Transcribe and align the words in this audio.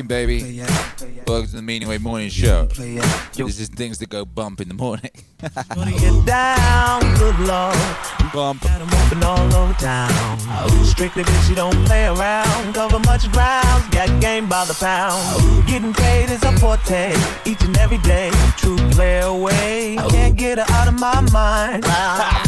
Alright, 0.00 0.10
what 0.10 0.38
up? 0.38 0.38
What's 0.38 0.58
cracking, 0.58 0.60
baby? 0.60 0.62
Welcome 1.26 1.50
to 1.50 1.56
the 1.56 1.62
Meaningwave 1.62 2.00
Morning 2.00 2.28
Show. 2.28 2.66
This 2.66 3.60
is 3.60 3.68
things 3.68 3.98
that 3.98 4.08
go 4.08 4.24
bump 4.24 4.60
in 4.60 4.68
the 4.68 4.74
morning. 4.74 5.10
Down, 6.26 7.00
good 7.16 7.38
lord. 7.40 7.76
Bump. 8.32 8.62
Got 8.62 8.80
'em 8.80 8.88
open 8.92 9.24
all 9.24 9.54
over 9.54 9.72
town. 9.74 10.38
Strictly 10.84 11.22
bitch, 11.22 11.48
you 11.48 11.54
don't 11.54 11.86
play 11.86 12.06
around. 12.06 12.74
Cover 12.74 12.98
much 13.00 13.30
ground, 13.32 13.90
got 13.90 14.20
game 14.20 14.48
by 14.48 14.64
the 14.66 14.74
pound. 14.74 15.66
Getting 15.66 15.94
paid 15.94 16.30
is 16.30 16.42
a 16.42 16.52
forte, 16.58 17.14
each 17.46 17.62
and 17.62 17.76
every 17.78 17.98
day. 17.98 18.30
True 18.56 18.76
play 18.90 19.20
away. 19.20 19.96
Can't 20.10 20.36
get 20.36 20.58
her 20.58 20.66
out 20.74 20.88
of 20.88 20.98
my 21.00 21.20
mind. 21.32 21.84
I 21.86 22.42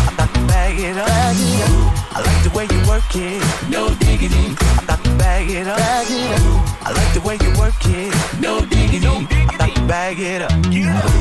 I 0.21 0.25
got 0.25 0.35
to 0.35 0.41
bag 0.41 0.79
it 0.79 0.97
up. 0.97 1.07
Bag 1.07 1.35
it 1.39 1.61
up. 1.63 2.15
I 2.15 2.21
like 2.21 2.43
the 2.43 2.51
way 2.55 2.67
you 2.69 2.87
work 2.87 3.15
it, 3.15 3.41
no 3.71 3.89
diggity. 3.95 4.55
I 4.77 4.85
got 4.85 5.03
to 5.03 5.09
bag 5.17 5.49
it 5.49 5.67
up. 5.67 5.77
Bag 5.77 6.07
it 6.11 6.31
up. 6.31 6.85
I 6.85 6.91
like 6.91 7.13
the 7.15 7.21
way 7.21 7.37
you 7.41 7.49
work 7.57 7.73
it, 7.85 8.39
no 8.39 8.61
diggity. 8.61 9.07
I 9.07 9.57
got 9.57 9.75
to 9.75 9.81
bag 9.87 10.19
it 10.19 10.43
up. 10.43 10.51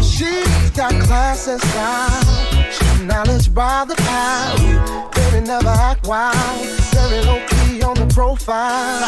She's 0.04 0.70
got 0.72 0.92
class 1.00 1.48
and 1.48 1.60
style. 1.62 2.70
She's 2.70 3.00
knowledge 3.00 3.54
by 3.54 3.86
the 3.86 3.96
pound. 3.96 5.14
Baby 5.14 5.46
never 5.46 5.68
act 5.68 6.06
wild. 6.06 6.60
Very 6.92 7.24
low 7.24 7.40
key 7.48 7.82
on 7.82 7.94
the 7.94 8.06
profile. 8.12 9.00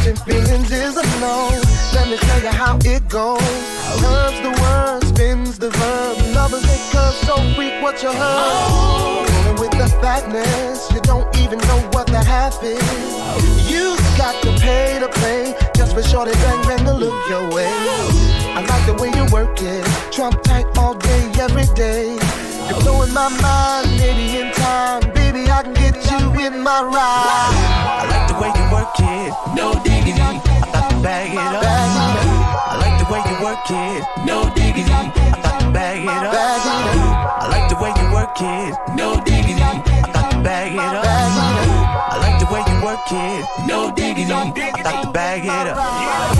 Catching 0.00 0.16
feelings 0.24 0.72
is 0.72 0.96
a 0.96 1.02
no. 1.20 1.50
Let 1.92 2.08
me 2.08 2.16
tell 2.16 2.42
you 2.42 2.48
how 2.48 2.78
it 2.86 3.06
goes. 3.10 3.38
Curves 4.00 4.40
the 4.40 4.48
word, 4.62 5.04
spins 5.04 5.58
the 5.58 5.68
verb. 5.68 6.34
Lovers 6.34 6.62
they 6.62 6.80
curve 6.90 7.12
so 7.26 7.36
freak 7.54 7.82
what 7.82 8.02
you 8.02 8.10
heard. 8.10 9.28
Rolling 9.28 9.60
with 9.60 9.72
the 9.72 9.88
fatness, 10.00 10.90
you 10.90 11.00
don't 11.02 11.28
even 11.36 11.58
know 11.58 11.80
what 11.92 12.06
the 12.06 12.24
half 12.24 12.62
is. 12.62 12.80
You 13.70 13.94
got 14.16 14.40
to 14.42 14.52
pay 14.58 14.98
to 15.00 15.08
play 15.20 15.54
just 15.76 15.92
for 15.92 16.02
shorty 16.02 16.32
bang 16.32 16.62
bang 16.62 16.84
to 16.86 16.94
look 16.94 17.28
your 17.28 17.50
way. 17.50 17.68
I 18.56 18.64
like 18.66 18.86
the 18.86 18.94
way 18.94 19.12
you 19.14 19.26
work 19.30 19.60
it, 19.60 19.84
trump 20.10 20.42
tight 20.44 20.64
all 20.78 20.94
day, 20.94 21.30
every 21.38 21.66
day. 21.74 22.16
You're 22.70 22.80
blowing 22.80 23.12
my 23.12 23.28
mind, 23.28 23.90
maybe 23.98 24.40
in 24.40 24.50
time, 24.54 25.12
baby 25.32 25.50
I 25.50 25.62
can 25.62 25.74
get 25.74 25.94
you 26.10 26.46
in 26.46 26.62
my 26.62 26.82
ride. 26.82 27.54
I 28.00 28.06
like 28.10 28.26
the 28.28 28.36
way 28.40 28.50
you 28.50 28.66
work 28.74 28.94
it, 28.98 29.30
no 29.54 29.74
diggity. 29.84 30.20
I 30.20 30.40
got 30.72 30.90
to 30.90 30.96
bag 31.02 31.32
it 31.32 31.38
up. 31.38 31.62
I 32.66 32.74
like 32.82 32.96
the 32.98 33.06
way 33.12 33.22
you 33.28 33.36
work 33.42 33.70
it, 33.70 34.02
no 34.26 34.50
diggity. 34.54 34.90
I 34.90 35.06
got 35.42 35.60
to 35.60 35.70
bag 35.70 36.02
it 36.02 36.08
up. 36.08 36.34
I 37.42 37.48
like 37.48 37.68
the 37.70 37.76
way 37.82 37.92
you 37.98 38.06
work 38.12 38.40
it, 38.40 38.74
no 38.96 39.22
diggity. 39.24 39.62
I 39.62 40.10
got 40.12 40.30
to 40.32 40.42
bag 40.42 40.72
it 40.72 40.80
up. 40.80 41.04
I 42.12 42.18
like 42.18 42.38
the 42.40 42.48
way 42.52 42.62
you 42.66 42.76
work 42.84 43.12
it, 43.12 43.46
no 43.66 43.92
diggity. 43.94 44.32
I 44.32 44.82
got 44.82 45.04
to 45.04 45.10
bag 45.12 45.44
it 45.44 45.68
up. 45.68 46.39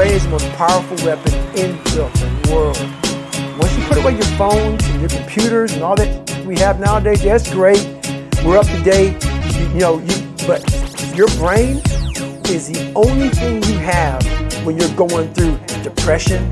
The 0.00 0.28
most 0.30 0.48
powerful 0.52 0.96
weapon 1.06 1.34
in 1.54 1.76
the 1.92 2.08
world. 2.50 2.78
Once 3.58 3.76
you 3.76 3.84
put 3.84 3.98
away 3.98 4.12
your 4.12 4.22
phones 4.38 4.82
and 4.86 4.98
your 4.98 5.10
computers 5.10 5.74
and 5.74 5.82
all 5.82 5.94
that 5.94 6.46
we 6.46 6.56
have 6.58 6.80
nowadays, 6.80 7.22
that's 7.22 7.52
great. 7.52 7.84
We're 8.42 8.56
up 8.56 8.66
to 8.66 8.82
date. 8.82 9.22
You, 9.58 9.68
you 9.68 9.80
know, 9.80 9.98
you, 9.98 10.34
but 10.46 10.64
your 11.14 11.28
brain 11.36 11.82
is 12.48 12.68
the 12.68 12.90
only 12.96 13.28
thing 13.28 13.62
you 13.64 13.78
have 13.78 14.24
when 14.64 14.78
you're 14.78 14.96
going 14.96 15.34
through 15.34 15.58
depression, 15.82 16.46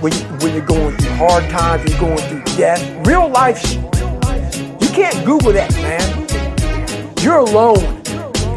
when, 0.00 0.14
you, 0.14 0.20
when 0.40 0.54
you're 0.54 0.64
going 0.64 0.96
through 0.96 1.10
hard 1.16 1.44
times, 1.50 1.88
you're 1.90 2.00
going 2.00 2.16
through 2.16 2.42
death. 2.56 3.06
Real 3.06 3.28
life, 3.28 3.74
you 3.74 4.88
can't 4.88 5.22
Google 5.26 5.52
that, 5.52 5.70
man. 5.74 7.14
You're 7.22 7.40
alone. 7.40 8.02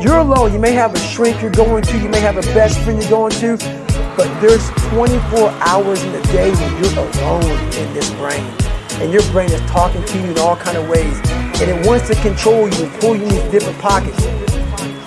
You're 0.02 0.20
alone. 0.20 0.54
You 0.54 0.60
may 0.60 0.72
have 0.72 0.96
a 0.96 1.00
shrink 1.00 1.42
you're 1.42 1.52
going 1.52 1.84
to, 1.84 2.00
you 2.00 2.08
may 2.08 2.22
have 2.22 2.38
a 2.38 2.54
best 2.54 2.80
friend 2.80 3.02
you're 3.02 3.10
going 3.10 3.34
to, 3.34 3.89
but 4.20 4.42
there's 4.42 4.70
24 4.92 5.50
hours 5.62 6.04
in 6.04 6.12
the 6.12 6.22
day 6.24 6.52
when 6.52 6.84
you're 6.84 7.00
alone 7.00 7.42
in 7.80 7.94
this 7.94 8.12
brain. 8.16 8.44
And 9.00 9.14
your 9.14 9.24
brain 9.32 9.50
is 9.50 9.62
talking 9.72 10.04
to 10.04 10.18
you 10.18 10.32
in 10.32 10.38
all 10.40 10.58
kind 10.58 10.76
of 10.76 10.90
ways. 10.90 11.18
And 11.62 11.72
it 11.72 11.88
wants 11.88 12.10
to 12.10 12.16
control 12.16 12.68
you 12.68 12.84
and 12.84 13.00
pull 13.00 13.16
you 13.16 13.24
in 13.24 13.30
these 13.30 13.50
different 13.50 13.80
pockets. 13.80 14.18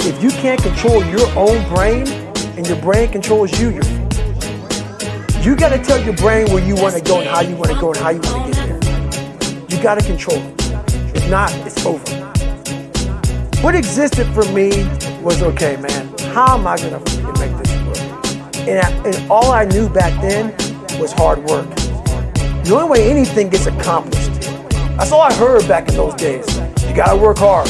If 0.06 0.22
you 0.22 0.30
can't 0.30 0.62
control 0.62 1.04
your 1.04 1.28
own 1.36 1.62
brain 1.74 2.08
and 2.56 2.66
your 2.66 2.80
brain 2.80 3.12
controls 3.12 3.60
you, 3.60 3.72
you 5.42 5.56
got 5.56 5.76
to 5.76 5.82
tell 5.84 6.02
your 6.02 6.16
brain 6.16 6.50
where 6.50 6.64
you 6.64 6.74
want 6.74 6.94
to 6.94 7.02
go 7.02 7.20
and 7.20 7.28
how 7.28 7.42
you 7.42 7.54
want 7.54 7.70
to 7.70 7.78
go 7.78 7.92
and 7.92 7.98
how 7.98 8.08
you 8.08 8.20
want 8.22 8.54
to 8.54 8.62
get 8.62 8.80
there. 8.80 9.76
You 9.76 9.82
got 9.82 10.00
to 10.00 10.06
control 10.06 10.38
it. 10.38 11.14
If 11.14 11.28
not, 11.28 11.52
it's 11.66 11.84
over. 11.84 12.16
What 13.60 13.74
existed 13.74 14.26
for 14.28 14.50
me 14.52 14.70
was 15.20 15.42
okay, 15.42 15.76
man. 15.76 16.08
How 16.32 16.56
am 16.56 16.66
I 16.66 16.78
this 16.78 16.92
work? 16.92 17.11
And, 18.68 19.06
and 19.06 19.30
all 19.30 19.50
I 19.50 19.64
knew 19.64 19.88
back 19.88 20.20
then 20.20 20.52
was 21.00 21.12
hard 21.12 21.42
work. 21.44 21.68
The 22.64 22.70
only 22.74 22.88
way 22.90 23.10
anything 23.10 23.48
gets 23.48 23.66
accomplished. 23.66 24.30
That's 24.96 25.10
all 25.10 25.20
I 25.20 25.34
heard 25.34 25.66
back 25.66 25.88
in 25.88 25.96
those 25.96 26.14
days. 26.14 26.46
You 26.86 26.94
gotta 26.94 27.16
work 27.16 27.38
hard. 27.38 27.68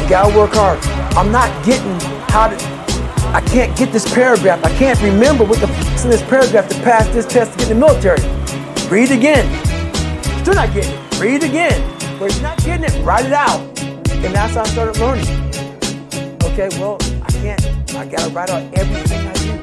You 0.00 0.08
gotta 0.08 0.34
work 0.36 0.52
hard. 0.54 0.78
I'm 1.16 1.30
not 1.30 1.50
getting 1.66 1.98
how 2.30 2.48
to. 2.48 2.56
I 3.34 3.42
can't 3.46 3.76
get 3.76 3.92
this 3.92 4.10
paragraph. 4.14 4.64
I 4.64 4.70
can't 4.78 5.00
remember 5.02 5.44
what 5.44 5.58
the 5.60 5.66
f- 5.66 6.04
in 6.04 6.10
this 6.10 6.22
paragraph 6.22 6.68
to 6.70 6.74
pass 6.76 7.06
this 7.08 7.26
test 7.26 7.52
to 7.52 7.58
get 7.58 7.70
in 7.70 7.80
the 7.80 7.86
military. 7.86 8.20
Read 8.88 9.10
again. 9.10 9.44
Still 10.40 10.54
not 10.54 10.72
getting 10.72 10.92
it. 10.92 11.20
Read 11.20 11.42
again. 11.42 11.80
But 12.18 12.30
if 12.30 12.36
you're 12.36 12.42
not 12.42 12.58
getting 12.64 12.84
it, 12.84 13.04
write 13.04 13.26
it 13.26 13.32
out. 13.32 13.60
And 13.80 14.34
that's 14.34 14.54
how 14.54 14.62
I 14.62 14.66
started 14.68 14.98
learning. 14.98 15.26
Okay, 16.44 16.68
well, 16.80 16.96
I 17.22 17.30
can't. 17.32 17.60
I 17.94 18.06
gotta 18.06 18.30
write 18.30 18.48
out 18.48 18.62
everything 18.74 19.26
I 19.26 19.32
do. 19.34 19.61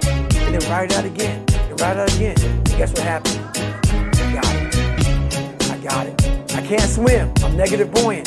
And 0.49 0.59
then 0.59 0.71
write 0.71 0.91
it 0.91 0.97
out 0.97 1.05
again. 1.05 1.45
And 1.69 1.79
write 1.79 1.95
it 1.95 1.99
out 1.99 2.15
again. 2.15 2.35
And 2.41 2.67
guess 2.69 2.89
what 2.89 3.03
happened? 3.03 3.39
I 3.53 4.33
got 4.33 4.55
it. 4.55 5.69
I 5.69 5.77
got 5.77 6.07
it. 6.07 6.55
I 6.55 6.61
can't 6.65 6.89
swim. 6.89 7.31
I'm 7.43 7.55
negative 7.55 7.91
buoyant. 7.91 8.25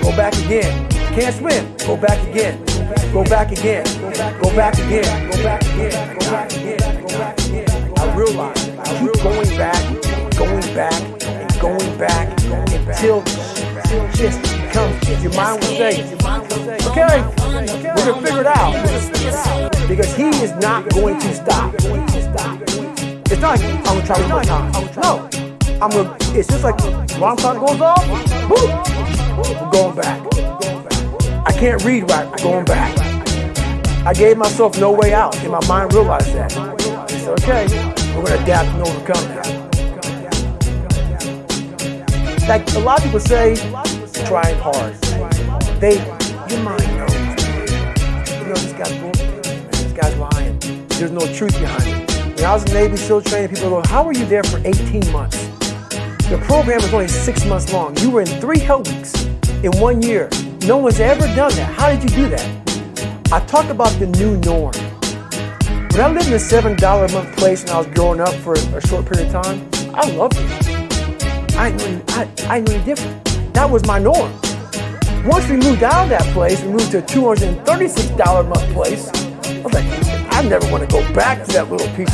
Go 0.00 0.10
back 0.16 0.32
again. 0.46 0.88
Can't 1.12 1.34
swim. 1.36 1.76
Go 1.86 1.94
back 1.94 2.26
again. 2.26 2.64
Go 3.12 3.22
back 3.22 3.52
again. 3.52 3.84
Go 4.40 4.56
back 4.56 4.78
again. 4.78 5.04
Go 5.30 5.42
back 5.44 5.62
again. 5.62 6.18
Go 6.18 6.32
back 6.32 6.50
again. 6.52 7.02
Go 7.02 7.08
back 7.18 7.38
again. 7.38 7.98
I 7.98 8.16
realize 8.16 8.68
I 8.70 9.00
keep 9.00 9.22
going 9.22 9.56
back, 9.58 10.36
going 10.38 10.74
back, 10.74 11.22
and 11.22 11.60
going 11.60 11.98
back 11.98 12.28
until 12.88 13.22
just 14.72 15.00
becomes. 15.00 15.22
Your 15.22 15.32
mind 15.34 15.60
will 15.60 15.68
say, 15.76 16.02
"Okay, 16.88 17.22
we're 17.94 18.04
gonna 18.04 18.22
figure 18.22 18.40
it 18.40 18.46
out." 18.46 18.74
Because 19.88 20.14
he 20.14 20.28
is 20.42 20.52
not 20.56 20.88
going 20.90 21.18
to 21.20 21.34
stop. 21.34 21.74
It's 21.74 23.40
not 23.40 23.58
like 23.58 23.64
I'm 23.64 23.82
gonna 23.84 24.06
try 24.06 24.20
one 24.20 24.28
more 24.30 24.42
time. 24.44 24.72
No, 25.02 25.28
I'm 25.80 25.90
gonna. 25.90 26.16
It's 26.34 26.48
just 26.48 26.64
like 26.64 26.80
alarm 27.16 27.36
clock 27.36 27.58
goes 27.66 27.80
off. 27.80 28.04
Boop, 28.48 28.70
we're 29.38 29.70
going 29.70 29.96
back. 29.96 30.20
I 31.46 31.52
can't 31.52 31.82
read 31.84 32.10
right. 32.10 32.26
I'm 32.26 32.42
going 32.42 32.64
back. 32.64 32.96
I 34.06 34.12
gave 34.14 34.36
myself 34.38 34.78
no 34.78 34.92
way 34.92 35.12
out, 35.12 35.36
and 35.38 35.50
my 35.52 35.66
mind 35.66 35.92
realized 35.92 36.32
that. 36.34 36.52
It's 37.10 37.26
okay, 37.26 37.66
we're 38.14 38.24
gonna 38.24 38.42
adapt 38.42 38.68
and 38.68 38.82
overcome 38.82 39.24
that. 39.34 39.46
Like 42.48 42.74
a 42.74 42.78
lot 42.78 42.98
of 42.98 43.04
people 43.04 43.20
say, 43.20 43.56
trying 44.26 44.58
hard. 44.58 44.94
They, 45.80 45.96
your 46.50 46.62
mind 46.62 46.82
knows. 46.96 47.14
You 48.38 48.46
know, 48.46 48.54
this 48.54 48.72
guy's 48.72 48.98
bullshit. 48.98 49.42
This 49.72 49.92
guy's 49.92 50.16
lying. 50.16 50.58
There's 50.88 51.10
no 51.10 51.26
truth 51.34 51.58
behind 51.60 51.84
it. 51.86 52.36
When 52.36 52.44
I 52.44 52.54
was 52.54 52.64
in 52.64 52.68
the 52.72 52.80
Navy 52.80 52.96
SEAL 52.96 53.22
training, 53.22 53.54
people 53.54 53.70
go, 53.70 53.82
how 53.86 54.02
were 54.02 54.12
you 54.12 54.24
there 54.26 54.42
for 54.42 54.58
18 54.64 55.10
months? 55.12 55.46
The 56.28 56.38
program 56.44 56.82
was 56.82 56.92
only 56.92 57.08
six 57.08 57.44
months 57.46 57.72
long. 57.72 57.96
You 57.98 58.10
were 58.10 58.20
in 58.20 58.26
three 58.26 58.58
hell 58.58 58.82
weeks 58.82 59.24
in 59.62 59.70
one 59.80 60.02
year. 60.02 60.28
No 60.62 60.76
one's 60.76 61.00
ever 61.00 61.26
done 61.34 61.52
that. 61.54 61.72
How 61.74 61.90
did 61.90 62.02
you 62.02 62.10
do 62.10 62.28
that? 62.28 63.32
I 63.32 63.40
talk 63.46 63.68
about 63.70 63.90
the 63.98 64.06
new 64.06 64.36
norm. 64.38 64.72
When 65.92 66.00
I 66.00 66.08
lived 66.12 66.28
in 66.28 66.34
a 66.34 66.36
$7 66.36 66.76
a 66.76 67.12
month 67.12 67.36
place 67.36 67.62
and 67.62 67.70
I 67.70 67.78
was 67.78 67.86
growing 67.88 68.20
up 68.20 68.34
for 68.34 68.54
a 68.54 68.86
short 68.86 69.06
period 69.06 69.34
of 69.34 69.44
time, 69.44 69.68
I 69.94 70.10
loved 70.10 70.36
it. 70.38 71.56
I 71.56 71.70
knew, 71.70 72.02
I, 72.08 72.28
I 72.48 72.60
knew 72.60 72.74
any 72.74 72.84
different. 72.84 73.27
That 73.58 73.68
was 73.68 73.84
my 73.88 73.98
norm. 73.98 74.32
Once 75.26 75.48
we 75.48 75.56
moved 75.56 75.82
out 75.82 76.04
of 76.04 76.10
that 76.10 76.22
place, 76.32 76.62
we 76.62 76.68
moved 76.68 76.92
to 76.92 76.98
a 76.98 77.02
$236 77.02 78.40
a 78.40 78.42
month 78.44 78.72
place. 78.72 79.08
I 79.08 79.60
was 79.62 79.74
like, 79.74 79.84
I 80.32 80.42
never 80.42 80.70
want 80.70 80.88
to 80.88 80.96
go 80.96 81.02
back 81.12 81.44
to 81.44 81.52
that 81.54 81.68
little 81.68 81.88
piece. 81.96 82.08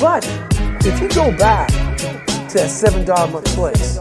But 0.00 0.24
if 0.86 1.02
you 1.02 1.08
go 1.08 1.36
back 1.36 1.66
to 1.66 2.58
that 2.58 2.70
$7 2.70 3.02
a 3.10 3.26
month 3.26 3.46
place, 3.56 3.98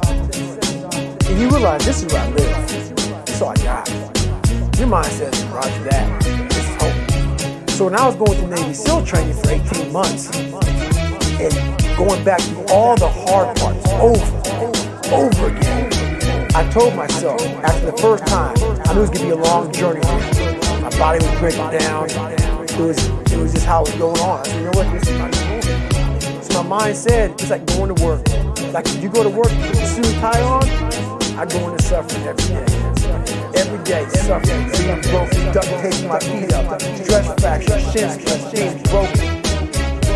and 1.27 1.41
you 1.41 1.49
realize 1.49 1.83
this 1.83 2.03
is 2.03 2.13
where 2.13 2.21
I 2.21 2.29
live, 2.29 3.41
all 3.41 3.49
I 3.49 3.55
got. 3.55 4.77
Your 4.77 4.87
mind 4.87 5.07
says, 5.07 5.43
Roger 5.45 5.83
that. 5.85 6.21
This 6.51 6.69
is 6.69 6.75
home. 6.75 7.67
So 7.69 7.85
when 7.85 7.95
I 7.95 8.05
was 8.05 8.15
going 8.15 8.37
through 8.37 8.49
Navy 8.49 8.75
SEAL 8.75 9.03
training 9.03 9.33
for 9.33 9.49
18 9.49 9.91
months 9.91 10.29
and 10.37 11.97
going 11.97 12.23
back 12.23 12.39
through 12.41 12.67
all 12.67 12.95
the 12.95 13.09
hard 13.09 13.57
parts 13.57 13.89
over, 13.93 14.54
over 15.11 15.47
again, 15.47 15.91
I 16.55 16.69
told 16.71 16.95
myself 16.95 17.41
after 17.41 17.91
the 17.91 17.97
first 17.97 18.25
time, 18.27 18.55
I 18.85 18.93
knew 18.93 19.03
it 19.03 19.09
was 19.09 19.09
gonna 19.09 19.25
be 19.25 19.31
a 19.31 19.35
long 19.35 19.71
journey. 19.71 20.01
My 20.81 20.89
body 20.97 21.25
was 21.25 21.39
breaking 21.39 21.69
down. 21.79 22.09
It 22.09 22.79
was, 22.79 23.07
it 23.31 23.37
was 23.37 23.53
just 23.53 23.65
how 23.65 23.83
it 23.83 23.91
was 23.91 23.99
going 23.99 24.19
on. 24.21 24.45
Said, 24.45 24.57
you 24.57 24.63
know 24.63 24.71
what, 24.71 24.91
this 24.91 25.07
is 25.07 25.17
not. 25.17 26.43
So 26.43 26.63
my 26.63 26.69
mind 26.69 26.97
said, 26.97 27.31
it's 27.31 27.49
like 27.49 27.65
going 27.65 27.93
to 27.93 28.03
work. 28.03 28.27
Like 28.73 28.85
if 28.87 29.01
you 29.01 29.09
go 29.09 29.23
to 29.23 29.29
work, 29.29 29.47
put 29.47 29.75
the 29.75 29.85
suit 29.85 30.05
tie 30.15 30.41
on, 30.41 30.63
I 31.37 31.45
go 31.45 31.69
into 31.69 31.83
suffering 31.83 32.23
every 32.23 32.47
day. 32.47 32.65
Every 33.55 33.83
day, 33.83 34.07
suffering, 34.09 34.71
being 34.71 35.01
broken, 35.01 35.53
duct 35.53 35.67
taping 35.67 36.07
my 36.07 36.19
feet 36.19 36.53
up, 36.53 36.81
stress 36.81 37.41
fracture, 37.41 37.79
shin 37.91 38.17
being 38.53 38.83
broken. 38.83 39.41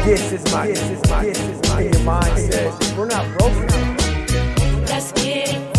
This 0.05 0.31
is 0.31 0.53
my, 0.53 0.67
this 0.67 0.81
is 0.81 1.09
my, 1.09 1.25
this 1.25 1.39
is 1.39 1.69
my. 1.69 1.81
And 1.81 1.93
your 1.93 2.03
mind 2.03 2.37
says, 2.37 2.95
we're 2.97 3.05
not 3.05 3.37
broken. 3.37 3.98
Let's 5.11 5.23
get 5.23 5.78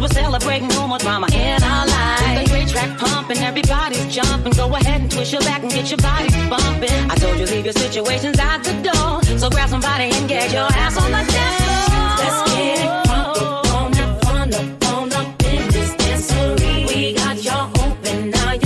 Cause 0.00 0.08
we're 0.14 0.22
celebrating 0.22 0.68
no 0.68 0.86
more 0.88 0.98
drama 0.98 1.26
in 1.30 1.62
our 1.62 1.86
lives. 1.86 2.40
The 2.40 2.48
great 2.48 2.68
track 2.68 2.96
pumping, 2.96 3.36
everybody's 3.38 4.06
jumping. 4.06 4.52
Go 4.52 4.74
ahead 4.74 5.02
and 5.02 5.10
twist 5.10 5.30
your 5.30 5.42
back 5.42 5.62
and 5.62 5.70
get 5.70 5.90
your 5.90 5.98
body 5.98 6.30
bumping. 6.48 7.10
I 7.10 7.14
told 7.16 7.38
you 7.38 7.44
leave 7.44 7.66
your 7.66 7.74
situations 7.74 8.38
at 8.38 8.64
the 8.64 8.72
door. 8.80 9.22
So 9.38 9.50
grab 9.50 9.68
somebody 9.68 10.04
and 10.04 10.26
get 10.26 10.52
your 10.52 10.68
ass 10.72 10.96
on 10.96 11.10
the 11.10 11.22
dance 11.30 11.60
floor. 11.60 12.16
Let's 12.16 12.50
get 12.50 12.78
it 12.78 12.86
up 12.86 13.66
up 15.12 15.42
in 15.44 15.68
this 15.68 15.92
dancery. 15.96 16.88
We 16.88 17.12
got 17.12 17.44
y'all 17.44 17.68
open, 17.84 18.30
now 18.30 18.56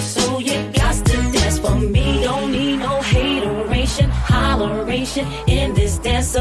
so 0.00 0.40
you 0.40 0.68
got 0.72 0.96
to 1.06 1.16
dance 1.30 1.60
for 1.60 1.76
me. 1.76 2.24
Don't 2.24 2.50
need 2.50 2.78
no 2.78 3.00
hateration, 3.02 4.10
holleration 4.10 5.26
in 5.46 5.74
this. 5.74 6.00
Let's 6.02 6.34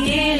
get 0.00 0.37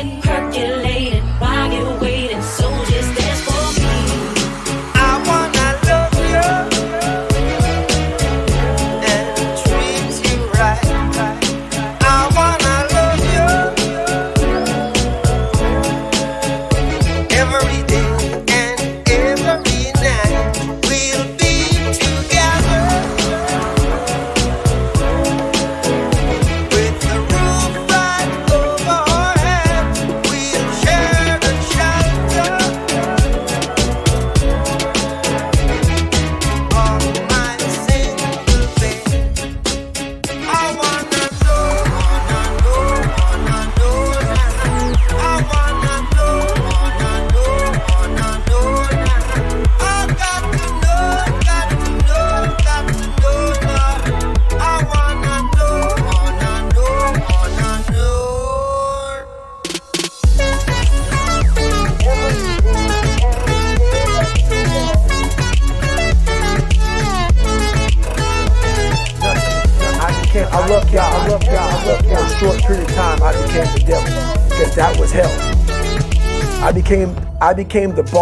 day 77.65 77.81
and 77.81 77.99
every 77.99 78.13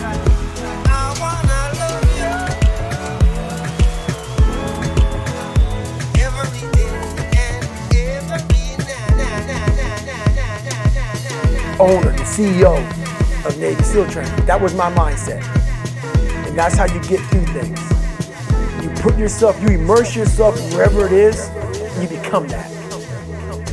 night. 0.00 0.24
owner, 11.80 12.12
the 12.12 12.22
CEO 12.22 12.76
of 13.44 13.58
Navy 13.58 13.82
SEAL 13.82 14.08
training. 14.08 14.46
That 14.46 14.60
was 14.60 14.74
my 14.74 14.90
mindset. 14.92 15.42
And 16.46 16.56
that's 16.56 16.76
how 16.76 16.86
you 16.86 17.00
get 17.02 17.20
through 17.30 17.46
things 17.46 17.93
put 19.04 19.18
yourself, 19.18 19.60
you 19.60 19.68
immerse 19.68 20.16
yourself 20.16 20.58
wherever 20.72 21.04
it 21.04 21.12
is, 21.12 21.50
you 22.00 22.08
become 22.08 22.48
that. 22.48 22.70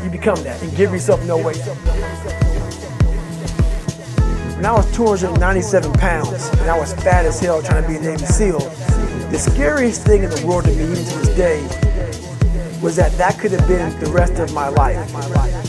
You 0.03 0.09
become 0.09 0.43
that. 0.43 0.61
And 0.61 0.75
give 0.75 0.91
yourself 0.91 1.25
no 1.25 1.37
weight. 1.37 1.55
When 4.57 4.65
I 4.65 4.73
was 4.73 4.93
297 4.93 5.93
pounds 5.93 6.49
and 6.59 6.69
I 6.69 6.77
was 6.77 6.93
fat 6.95 7.25
as 7.25 7.39
hell 7.39 7.61
trying 7.61 7.81
to 7.81 7.87
be 7.87 7.95
a 7.95 8.01
Navy 8.01 8.25
SEAL, 8.25 8.59
the 9.29 9.39
scariest 9.39 10.03
thing 10.03 10.23
in 10.23 10.29
the 10.29 10.45
world 10.45 10.65
to 10.65 10.71
me, 10.71 10.83
even 10.83 10.95
to 10.95 11.19
this 11.19 11.29
day, 11.37 11.61
was 12.81 12.97
that 12.97 13.13
that 13.13 13.39
could 13.39 13.51
have 13.51 13.65
been 13.69 13.97
the 14.01 14.11
rest 14.11 14.33
of 14.33 14.53
my 14.53 14.67
life. 14.67 15.13
My 15.13 15.25
life. 15.27 15.60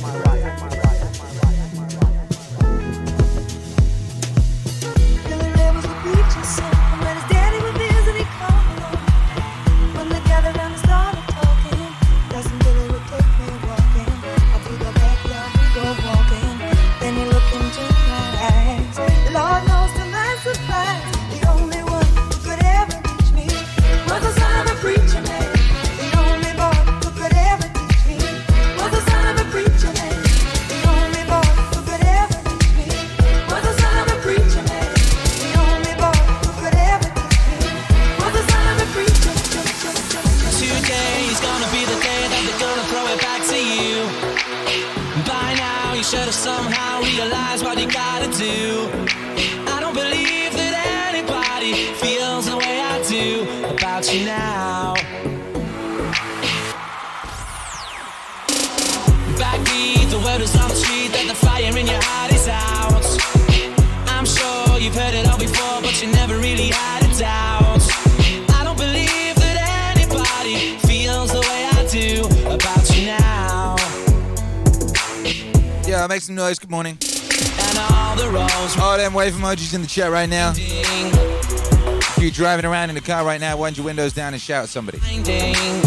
in 79.75 79.81
the 79.81 79.87
chat 79.87 80.11
right 80.11 80.29
now. 80.29 80.52
If 80.57 82.19
you're 82.19 82.31
driving 82.31 82.64
around 82.64 82.88
in 82.91 82.95
the 82.95 83.00
car 83.00 83.25
right 83.25 83.41
now, 83.41 83.57
wind 83.57 83.76
your 83.76 83.87
windows 83.87 84.12
down 84.12 84.33
and 84.33 84.43
shout 84.43 84.64
at 84.64 84.69
somebody. 84.69 84.99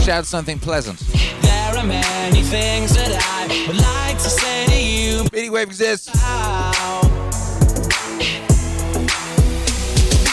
Shout 0.01 0.25
something 0.25 0.59
pleasant. 0.59 0.99
There 1.41 1.77
are 1.77 1.85
many 1.85 2.41
things 2.41 2.95
that 2.95 3.11
I 3.11 3.47
would 3.67 3.77
like 3.77 4.17
to 4.17 4.29
say 4.29 4.65
to 4.67 4.81
you. 4.81 5.25
Speedy 5.25 5.49
Wave 5.49 5.67
exists. 5.67 6.09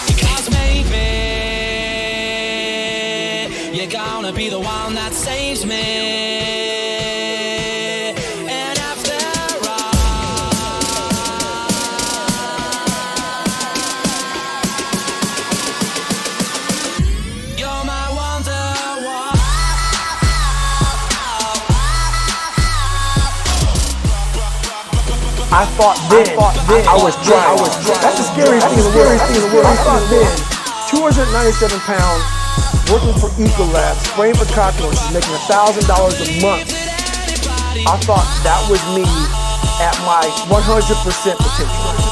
Because 0.06 0.50
maybe 0.50 0.98
you're 3.76 3.90
gonna 3.90 4.32
be 4.32 4.48
the 4.48 4.60
one 4.60 4.94
that 4.94 5.12
saves 5.12 5.66
me. 5.66 6.61
I 25.52 25.68
thought 25.76 26.00
then, 26.08 26.24
I, 26.24 26.32
thought 26.32 26.56
then, 26.64 26.80
I, 26.88 26.96
was 26.96 27.12
dry. 27.28 27.36
I 27.36 27.52
was. 27.52 27.68
That's 28.00 28.16
the 28.16 28.24
scariest 28.24 28.64
thing 28.72 28.80
the 28.80 28.96
world. 28.96 29.20
Thing 29.20 29.36
in 29.36 29.44
the 29.44 29.52
world. 29.52 29.68
I 29.68 29.76
thought 29.84 30.00
then. 30.08 30.32
297 30.88 31.76
pounds, 31.84 32.24
working 32.88 33.12
for 33.20 33.28
Ecolab, 33.36 34.00
spraying 34.00 34.32
for 34.32 34.48
cockroaches, 34.56 35.04
making 35.12 35.36
$1,000 35.44 35.84
a 35.84 36.28
month. 36.40 36.72
I 37.84 37.96
thought 38.00 38.24
that 38.48 38.64
was 38.72 38.80
me 38.96 39.04
at 39.76 39.92
my 40.08 40.24
100% 40.48 41.36
potential. 41.36 42.11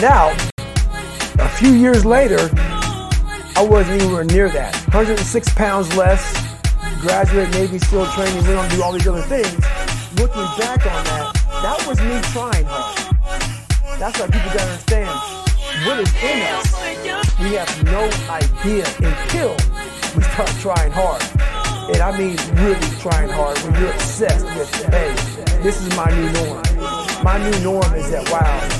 found 0.00 0.32
out 0.34 0.50
a 1.38 1.48
few 1.48 1.72
years 1.72 2.04
later, 2.04 2.50
I 3.56 3.66
wasn't 3.68 4.00
anywhere 4.02 4.24
near 4.24 4.48
that. 4.50 4.74
106 4.94 5.54
pounds 5.54 5.94
less, 5.96 6.22
graduate 7.00 7.50
Navy 7.50 7.78
SEAL 7.78 8.06
training, 8.12 8.42
We 8.42 8.52
don't 8.52 8.70
do 8.70 8.82
all 8.82 8.92
these 8.92 9.06
other 9.06 9.22
things. 9.22 9.52
Looking 10.16 10.46
back 10.58 10.86
on 10.86 11.04
that, 11.04 11.32
that 11.62 11.84
was 11.86 12.00
me 12.00 12.20
trying 12.32 12.64
hard. 12.66 12.96
That's 13.98 14.18
why 14.18 14.26
people 14.26 14.50
gotta 14.52 14.70
understand 14.70 15.10
what 15.84 16.00
is 16.00 16.12
in 16.22 16.42
us. 16.48 17.38
We 17.40 17.54
have 17.56 17.84
no 17.84 18.04
idea 18.30 18.86
until 19.04 19.56
we 20.16 20.22
start 20.32 20.50
trying 20.60 20.92
hard. 20.92 21.22
And 21.92 22.00
I 22.00 22.16
mean 22.16 22.36
really 22.56 22.96
trying 23.00 23.28
hard 23.28 23.58
when 23.58 23.80
you're 23.80 23.92
obsessed 23.92 24.44
with, 24.44 24.72
hey, 24.86 25.12
this 25.62 25.80
is 25.80 25.94
my 25.96 26.08
new 26.10 26.30
norm. 26.32 26.62
My 27.22 27.36
new 27.36 27.58
norm 27.60 27.94
is 27.94 28.10
that, 28.10 28.28
wow, 28.30 28.79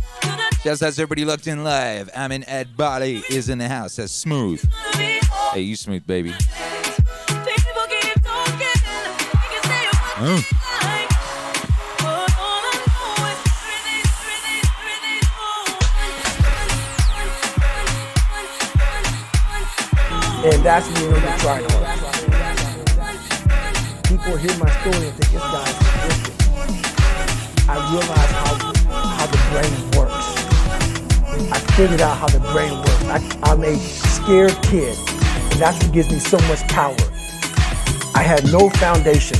Just 0.63 0.83
as 0.83 0.99
everybody 0.99 1.25
looked 1.25 1.47
in 1.47 1.63
live. 1.63 2.11
I'm 2.15 2.31
Ed 2.31 2.77
Body 2.77 3.23
is 3.31 3.49
in 3.49 3.57
the 3.57 3.67
house. 3.67 3.95
That's 3.95 4.11
smooth. 4.11 4.63
Hey, 4.93 5.61
you 5.61 5.75
smooth, 5.75 6.05
baby. 6.05 6.35
Oh. 10.23 10.43
And 20.43 20.63
that's 20.63 20.87
me 20.89 21.07
on 21.07 21.13
the 21.13 21.19
tripod. 21.39 21.87
People 24.03 24.37
hear 24.37 24.57
my 24.59 24.69
story 24.81 25.07
and 25.07 25.15
think 25.15 25.31
this 25.31 25.41
guy's 25.41 25.91
I 27.67 27.75
realize 27.93 28.31
how, 28.31 28.53
how 28.91 29.25
the 29.27 29.37
brain 29.49 29.73
works. 29.97 30.20
I 31.49 31.59
figured 31.75 32.01
out 32.01 32.17
how 32.17 32.27
the 32.27 32.39
brain 32.51 32.77
works. 32.77 33.03
I, 33.05 33.39
I'm 33.43 33.63
a 33.63 33.75
scared 33.77 34.55
kid, 34.61 34.97
and 34.97 35.59
that's 35.59 35.81
what 35.83 35.91
gives 35.93 36.11
me 36.11 36.19
so 36.19 36.37
much 36.47 36.61
power. 36.67 36.95
I 38.13 38.21
had 38.21 38.43
no 38.51 38.69
foundation, 38.69 39.37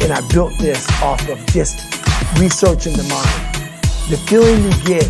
and 0.00 0.12
I 0.12 0.26
built 0.32 0.56
this 0.58 0.88
off 1.02 1.28
of 1.28 1.44
just 1.48 1.76
researching 2.38 2.94
the 2.94 3.04
mind. 3.04 3.66
The 4.08 4.16
feeling 4.28 4.62
you 4.64 4.72
get 4.84 5.06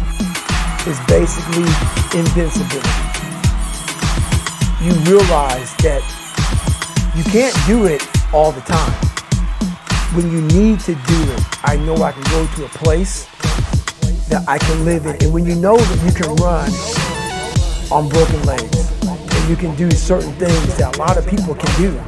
is 0.88 0.98
basically 1.06 1.68
invincibility. 2.18 2.88
You 4.82 4.92
realize 5.04 5.76
that 5.84 6.02
you 7.14 7.24
can't 7.24 7.54
do 7.66 7.86
it 7.86 8.02
all 8.32 8.52
the 8.52 8.62
time. 8.62 8.92
When 10.16 10.32
you 10.32 10.40
need 10.40 10.80
to 10.80 10.94
do 10.94 11.18
it, 11.32 11.42
I 11.62 11.76
know 11.76 11.96
I 12.02 12.12
can 12.12 12.22
go 12.24 12.46
to 12.56 12.64
a 12.64 12.68
place 12.70 13.28
that 14.30 14.48
I 14.48 14.58
can 14.58 14.84
live 14.84 15.06
in. 15.06 15.16
And 15.22 15.32
when 15.32 15.44
you 15.44 15.56
know 15.56 15.76
that 15.76 16.04
you 16.06 16.12
can 16.12 16.34
run 16.36 16.70
on 17.90 18.08
broken 18.08 18.40
legs 18.44 18.90
and 19.02 19.50
you 19.50 19.56
can 19.56 19.74
do 19.74 19.90
certain 19.90 20.32
things 20.34 20.76
that 20.78 20.96
a 20.96 20.98
lot 20.98 21.16
of 21.16 21.26
people 21.26 21.54
can 21.54 21.80
do, 21.80 22.00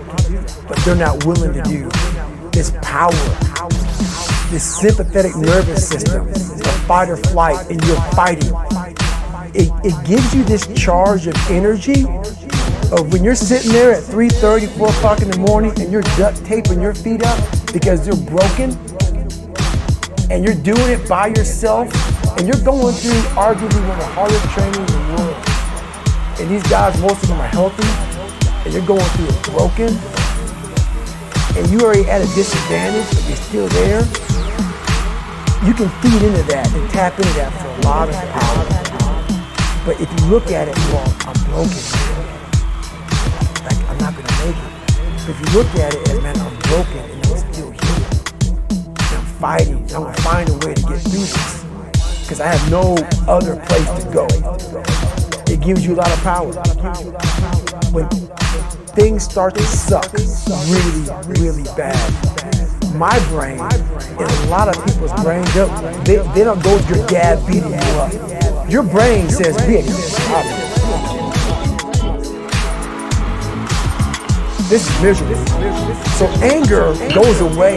but 0.68 0.78
they're 0.84 0.94
not 0.94 1.26
willing 1.26 1.52
to 1.52 1.62
do, 1.62 1.90
this 2.52 2.72
power, 2.80 3.10
this 4.50 4.62
sympathetic 4.62 5.34
nervous 5.36 5.88
system, 5.88 6.26
the 6.28 6.84
fight 6.86 7.08
or 7.08 7.16
flight, 7.16 7.68
and 7.70 7.84
you're 7.84 8.00
fighting. 8.12 8.52
It, 9.54 9.70
it 9.84 10.06
gives 10.06 10.32
you 10.32 10.44
this 10.44 10.66
charge 10.80 11.26
of 11.26 11.34
energy 11.50 12.04
of 12.92 13.12
when 13.12 13.24
you're 13.24 13.34
sitting 13.34 13.72
there 13.72 13.92
at 13.92 14.02
3.30, 14.04 14.68
4 14.78 14.88
o'clock 14.88 15.22
in 15.22 15.30
the 15.30 15.38
morning 15.38 15.72
and 15.80 15.90
you're 15.90 16.02
duct 16.16 16.44
taping 16.44 16.80
your 16.80 16.94
feet 16.94 17.24
up 17.24 17.38
because 17.72 18.04
they're 18.04 18.30
broken 18.30 18.70
and 20.30 20.44
you're 20.44 20.54
doing 20.54 20.88
it 20.88 21.06
by 21.08 21.26
yourself 21.26 21.90
and 22.42 22.52
you're 22.52 22.64
going 22.64 22.92
through 22.92 23.22
arguably 23.38 23.86
one 23.86 23.94
of 23.94 24.02
the 24.02 24.12
hardest 24.18 24.42
training 24.50 24.74
in 24.74 24.86
the 24.90 25.14
world. 25.14 25.38
And 26.42 26.50
these 26.50 26.66
guys, 26.66 27.00
most 27.00 27.22
of 27.22 27.28
them 27.28 27.38
are 27.38 27.46
healthy 27.46 27.86
and 28.66 28.74
you're 28.74 28.84
going 28.84 29.06
through 29.14 29.30
it 29.30 29.42
broken 29.46 29.94
and 31.54 31.70
you 31.70 31.86
already 31.86 32.02
at 32.10 32.18
a 32.18 32.26
disadvantage, 32.34 33.06
but 33.14 33.22
you're 33.28 33.46
still 33.46 33.68
there. 33.78 34.02
You 35.62 35.70
can 35.70 35.86
feed 36.02 36.18
into 36.18 36.42
that 36.50 36.66
and 36.74 36.90
tap 36.90 37.14
into 37.14 37.30
that 37.38 37.54
for 37.62 37.70
a 37.70 37.78
lot 37.86 38.10
of 38.10 38.18
power. 38.34 38.66
But 39.86 40.02
if 40.02 40.10
you 40.10 40.26
look 40.26 40.50
at 40.50 40.66
it, 40.66 40.74
well, 40.90 41.06
I'm 41.22 41.38
broken. 41.46 41.78
Like 43.62 43.78
I'm 43.86 43.98
not 44.02 44.18
gonna 44.18 44.34
make 44.42 44.58
it. 44.58 44.72
But 44.98 45.30
if 45.30 45.38
you 45.38 45.48
look 45.54 45.70
at 45.78 45.94
it 45.94 46.10
as 46.10 46.20
man, 46.20 46.34
I'm 46.42 46.58
broken 46.66 47.06
and 47.06 47.22
I'm 47.22 47.38
still 47.54 47.70
here. 47.70 48.02
And 48.82 49.14
I'm 49.14 49.26
fighting. 49.38 49.78
And 49.78 49.92
I'm 49.94 50.02
gonna 50.10 50.22
find 50.26 50.48
a 50.48 50.54
way 50.66 50.74
to 50.74 50.82
get 50.82 50.98
through 51.06 51.22
this. 51.22 51.61
Because 52.22 52.40
I 52.40 52.46
have 52.46 52.70
no 52.70 52.94
other 53.28 53.56
place 53.66 53.88
to 54.04 54.10
go. 54.12 54.26
It 55.52 55.60
gives 55.60 55.84
you 55.84 55.94
a 55.94 55.96
lot 55.96 56.10
of 56.10 56.18
power. 56.22 56.52
When 57.92 58.08
things 58.94 59.24
start 59.24 59.54
to 59.56 59.62
suck 59.62 60.10
really, 60.12 61.40
really 61.40 61.64
bad, 61.76 61.98
my 62.94 63.18
brain 63.28 63.60
and 63.60 64.30
a 64.30 64.46
lot 64.48 64.68
of 64.68 64.84
people's 64.86 65.12
brain, 65.22 65.44
they'll- 65.54 65.68
they, 66.04 66.16
they 66.34 66.44
don't 66.44 66.62
go 66.62 66.78
to 66.78 66.94
your 66.94 67.06
dad 67.06 67.44
beating 67.46 67.70
you 67.70 67.76
up. 68.00 68.70
Your 68.70 68.82
brain 68.82 69.28
says, 69.28 69.56
ain't 69.68 69.88
a 69.88 70.20
problem. 70.22 70.58
This 74.68 74.88
is 74.88 75.02
miserable. 75.02 75.36
So 76.16 76.26
anger 76.40 76.94
goes 77.14 77.40
away 77.42 77.76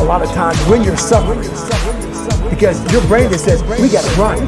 a 0.00 0.04
lot 0.04 0.22
of 0.22 0.30
times 0.30 0.58
when 0.66 0.82
you're 0.82 0.96
suffering 0.96 1.40
because 2.48 2.80
your 2.90 3.02
brain 3.06 3.30
just 3.30 3.44
says, 3.44 3.62
we 3.62 3.88
gotta 3.90 4.08
run. 4.18 4.40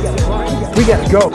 We 0.77 0.85
gotta 0.87 1.11
go. 1.12 1.29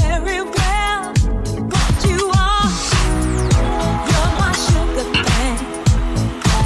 very 0.00 0.40
well 0.40 1.12
what 1.68 2.04
you 2.08 2.32
are. 2.34 2.70
You're 4.08 4.32
my 4.40 4.52
sugar 4.64 5.06
thing, 5.12 5.56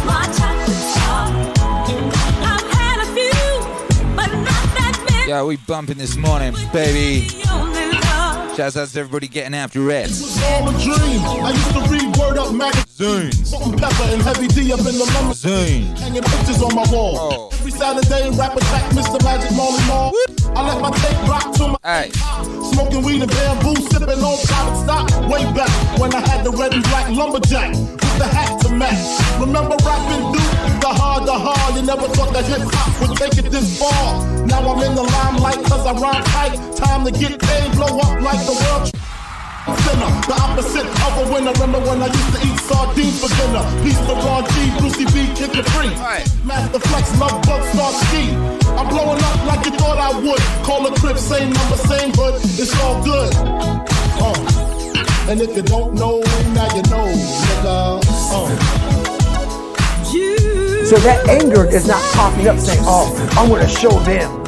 my 0.07 0.23
chocolate 0.39 0.85
star. 0.95 1.25
I've 2.47 2.69
had 2.71 2.99
a 3.03 3.09
few, 3.13 3.43
but 4.15 4.31
not. 4.33 5.29
Yeah, 5.29 5.43
we 5.43 5.57
bumping 5.57 5.99
this 5.99 6.17
morning, 6.17 6.55
baby. 6.73 7.29
Shouts 8.57 8.77
out 8.77 8.89
to 8.89 8.99
everybody 8.99 9.29
getting 9.29 9.55
after 9.55 9.89
it. 9.91 10.11
All 12.39 12.47
a 12.47 12.53
dream. 12.53 12.63
I 12.63 12.67
used 12.69 12.99
to 12.99 13.09
read 13.09 13.19
Word 13.19 13.19
Up 13.19 13.31
magazine. 13.31 13.45
Salt 13.45 13.67
and 13.67 13.81
Pepa 13.81 14.13
and 14.13 14.23
heavy 14.23 14.47
D 14.49 14.73
up 14.73 14.81
in 14.81 14.95
the 14.95 15.07
lumber. 15.15 15.35
Hanging 15.99 16.23
pictures 16.23 16.63
on 16.63 16.75
my 16.75 16.87
wall. 16.93 17.15
Oh. 17.19 17.49
Every 17.53 17.71
Saturday, 17.73 18.31
rap 18.39 18.57
attack, 18.57 18.91
Mr. 18.93 19.23
Magic 19.25 19.53
Marley 19.57 19.83
Marl. 19.87 20.13
I 20.55 20.63
let 20.67 20.81
my 20.81 20.91
tape 20.91 21.29
rock 21.29 21.53
to 21.57 21.69
my 21.69 21.79
Hey. 21.85 22.11
Smoking 22.73 23.03
weed 23.03 23.23
and 23.23 23.31
bamboo, 23.31 23.75
sipping 23.91 24.23
on 24.23 24.39
private 24.47 24.79
stock. 24.85 25.11
Way 25.29 25.45
back 25.53 25.71
when 25.99 26.15
I 26.15 26.21
had 26.21 26.45
the 26.45 26.51
red 26.51 26.75
and 26.75 26.83
black 26.85 27.11
lumberjack 27.11 27.71
with 27.73 28.19
the 28.19 28.27
hat 28.27 28.61
to 28.63 28.69
match. 28.71 29.03
Remember 29.41 29.77
rapping 29.83 30.33
Duke? 30.33 30.81
The 30.81 30.89
hard, 30.89 31.27
the 31.27 31.33
hard. 31.33 31.75
You 31.77 31.83
never 31.83 32.09
thought 32.09 32.33
that 32.35 32.45
hip 32.45 32.63
hop 32.63 33.09
would 33.09 33.19
take 33.19 33.39
it 33.39 33.51
this 33.51 33.79
far. 33.79 34.25
Now 34.47 34.61
I'm 34.63 34.83
in 34.83 34.95
the 34.95 35.03
limelight 35.03 35.65
cause 35.65 35.87
I 35.87 35.93
rhyme 35.93 36.25
tight. 36.25 36.77
Time 36.77 37.05
to 37.05 37.11
get 37.11 37.41
paid, 37.41 37.73
blow 37.73 37.99
up 37.99 38.21
like 38.21 38.39
the 38.47 38.53
world. 38.53 38.93
Sinner, 39.67 40.11
the 40.25 40.35
opposite 40.39 40.87
of 40.87 41.13
a 41.19 41.33
winner. 41.33 41.53
Remember 41.53 41.81
when 41.81 42.01
I 42.03 42.07
used 42.07 42.33
to 42.37 42.41
eat 42.47 42.59
sardines 42.61 43.21
for 43.21 43.29
dinner? 43.37 43.65
Peace 43.83 43.99
to 44.07 44.15
Ron 44.15 44.45
G, 44.53 44.71
Brucey 44.79 45.05
B, 45.13 45.29
Kid 45.35 45.53
Capri. 45.53 45.89
Right. 45.99 46.27
Master 46.45 46.79
Flex, 46.79 47.19
Love 47.19 47.43
Bug, 47.43 47.63
Starski. 47.75 48.33
I'm 48.79 48.89
blowing 48.89 49.23
up 49.23 49.45
like 49.47 49.67
you 49.67 49.73
thought 49.73 49.99
I 49.99 50.15
would. 50.21 50.41
Call 50.65 50.87
a 50.87 50.95
crib, 50.99 51.19
same 51.19 51.53
number, 51.53 51.77
same 51.77 52.13
hood. 52.15 52.41
It's 52.57 52.73
all 52.81 53.03
good. 53.05 53.35
Uh. 54.23 55.31
And 55.31 55.41
if 55.43 55.55
you 55.57 55.63
don't 55.63 55.95
know, 55.95 56.21
now 56.55 56.69
you 56.75 56.83
know, 56.89 57.09
nigga. 57.13 58.01
Uh. 58.33 58.79
So 60.89 60.97
that 61.05 61.29
anger 61.29 61.67
is 61.67 61.87
not 61.87 62.03
popping 62.15 62.49
up 62.49 62.59
saying, 62.59 62.81
oh, 62.85 63.13
I'm 63.37 63.51
gonna 63.51 63.69
show 63.69 63.91
them. 64.09 64.45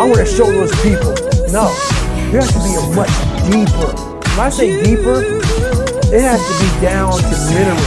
I'm 0.00 0.10
gonna 0.10 0.26
show 0.26 0.50
those 0.50 0.74
people. 0.82 1.14
No, 1.52 1.70
there 2.32 2.42
has 2.42 2.50
to 2.50 2.58
be 2.66 2.74
a 2.74 2.82
much 2.96 3.14
deeper. 3.48 4.13
When 4.34 4.46
I 4.46 4.50
say 4.50 4.82
deeper, 4.82 5.22
it 6.10 6.20
has 6.20 6.42
to 6.42 6.54
be 6.58 6.66
down 6.82 7.12
to 7.22 7.34
mineral, 7.54 7.78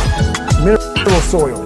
mineral 0.63 1.19
soil. 1.19 1.59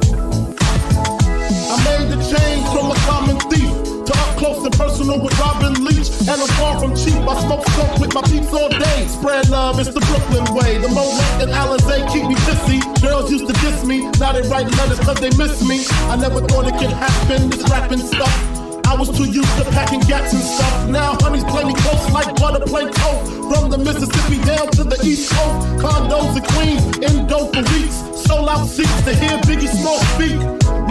I 1.70 1.78
made 1.86 2.10
the 2.10 2.17
change 2.17 2.65
from 2.74 2.89
a 2.89 2.96
common 3.06 3.38
thief 3.46 3.70
to 4.10 4.12
up 4.12 4.38
close 4.41 4.65
and 4.65 4.74
personal 4.74 5.22
with 5.22 5.38
Robin 5.38 5.86
Leach. 5.86 6.10
And 6.22 6.32
I'm 6.32 6.48
far 6.58 6.80
from 6.80 6.96
cheap. 6.96 7.13
I 7.13 7.39
smoke 7.46 7.63
skunk 7.70 8.00
with 8.00 8.15
my 8.15 8.24
peeps 8.24 8.52
all 8.52 8.70
day. 8.70 9.06
Spread 9.06 9.50
love, 9.50 9.78
it's 9.78 9.94
the 9.94 10.02
Brooklyn 10.02 10.50
way. 10.56 10.80
The 10.80 10.88
Moet 10.88 11.46
and 11.46 11.52
Alizé 11.52 12.12
keep 12.12 12.26
me 12.26 12.34
pissy. 12.50 12.82
Girls 13.04 13.30
used 13.30 13.46
to 13.46 13.54
diss 13.62 13.86
me. 13.86 14.10
Now 14.17 14.32
they 14.34 14.41
write 14.50 14.65
letters 14.78 15.00
cause 15.02 15.20
they 15.20 15.30
miss 15.38 15.62
me. 15.62 15.86
I 16.10 16.15
never 16.15 16.41
thought 16.41 16.65
it 16.65 16.74
could 16.80 16.89
happen, 16.89 17.52
this 17.52 17.70
rapping 17.70 18.00
stuff. 18.00 18.61
I 18.91 18.93
was 18.93 19.08
too 19.15 19.23
used 19.23 19.56
to 19.56 19.63
packing 19.71 20.01
gats 20.01 20.34
and 20.34 20.43
stuff. 20.43 20.89
Now 20.89 21.15
honey's 21.21 21.45
plenty 21.45 21.73
close 21.80 22.12
like 22.12 22.36
butter 22.36 22.60
play 22.65 22.84
toast. 22.91 23.32
From 23.47 23.71
the 23.71 23.77
Mississippi 23.77 24.43
down 24.43 24.67
to 24.75 24.84
the 24.84 24.99
East 25.08 25.32
Coast. 25.32 25.80
Condos 25.80 26.36
in 26.36 26.43
Queens, 26.51 26.84
indo 26.99 27.47
for 27.56 27.63
weeks. 27.71 27.95
Sold 28.27 28.49
out 28.49 28.67
seats 28.67 28.91
to 29.08 29.15
hear 29.15 29.39
Biggie 29.47 29.71
Small 29.80 29.97
speak. 30.12 30.36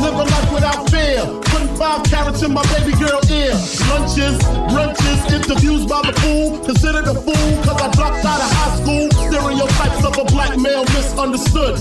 Live 0.01 0.17
a 0.17 0.25
life 0.33 0.49
without 0.49 0.89
fear. 0.89 1.21
Putting 1.53 1.77
five 1.77 2.01
karats 2.09 2.43
in 2.43 2.55
my 2.57 2.65
baby 2.73 2.97
girl 2.97 3.21
ear. 3.29 3.53
Lunches, 3.93 4.41
brunches, 4.73 5.21
interviews 5.37 5.85
by 5.85 6.01
the 6.01 6.17
fool. 6.25 6.59
Considered 6.65 7.05
a 7.05 7.13
fool 7.13 7.49
cause 7.69 7.83
I 7.85 7.93
dropped 7.93 8.25
out 8.25 8.41
of 8.41 8.49
high 8.49 8.81
school. 8.81 9.13
Stereotypes 9.29 10.01
of 10.09 10.17
a 10.17 10.25
black 10.33 10.57
male 10.57 10.89
misunderstood. 10.97 11.77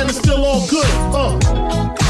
And 0.00 0.08
it's 0.08 0.16
still 0.16 0.42
all 0.42 0.66
good. 0.72 0.88
Uh. 1.12 2.09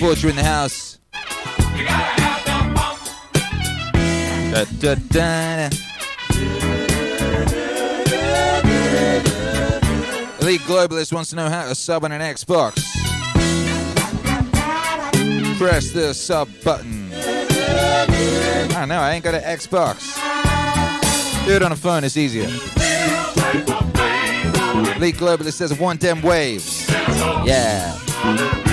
Fortune 0.00 0.30
in 0.30 0.36
the 0.36 0.42
house. 0.42 0.98
Da. 5.10 5.68
Elite 10.40 10.62
Globalist 10.62 11.12
wants 11.12 11.28
to 11.30 11.36
know 11.36 11.50
how 11.50 11.68
to 11.68 11.74
sub 11.74 12.04
on 12.04 12.12
an 12.12 12.22
Xbox. 12.22 12.76
Press 15.58 15.92
the 15.92 16.14
sub 16.14 16.48
button. 16.64 17.10
I 17.12 18.86
know, 18.88 19.00
I 19.00 19.12
ain't 19.12 19.24
got 19.24 19.34
an 19.34 19.42
Xbox. 19.42 20.16
Do 21.46 21.56
it 21.56 21.62
on 21.62 21.72
a 21.72 21.76
phone, 21.76 22.04
it's 22.04 22.16
easier. 22.16 22.48
Elite 24.96 25.16
Globalist 25.16 25.52
says 25.52 25.78
one 25.78 25.98
damn 25.98 26.22
waves. 26.22 26.88
Yeah. 27.44 28.69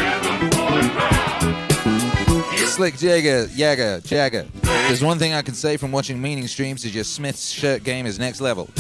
Slick 2.77 2.95
Jagger, 2.99 3.47
Jagger, 3.47 4.01
Jagger. 4.01 4.45
There's 4.61 5.03
one 5.03 5.17
thing 5.17 5.33
I 5.33 5.41
can 5.41 5.55
say 5.55 5.77
from 5.77 5.91
watching 5.91 6.21
meaning 6.21 6.45
streams 6.45 6.85
is 6.85 6.93
your 6.93 7.05
Smith's 7.05 7.49
shirt 7.49 7.83
game 7.83 8.05
is 8.05 8.19
next 8.19 8.39
level. 8.39 8.69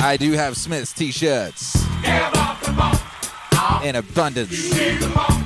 I 0.00 0.16
do 0.18 0.32
have 0.32 0.56
Smith's 0.56 0.94
t-shirts 0.94 1.76
in 3.84 3.96
abundance. 3.96 5.37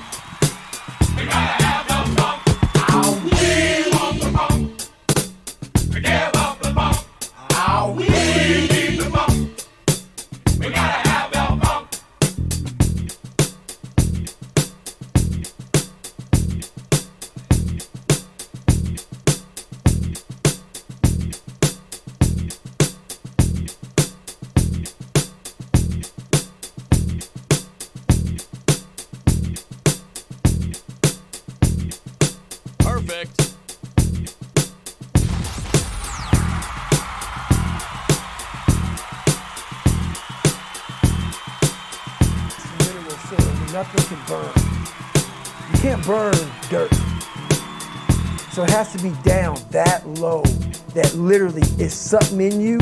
Is 51.82 51.92
something 51.92 52.40
in 52.40 52.60
you 52.60 52.78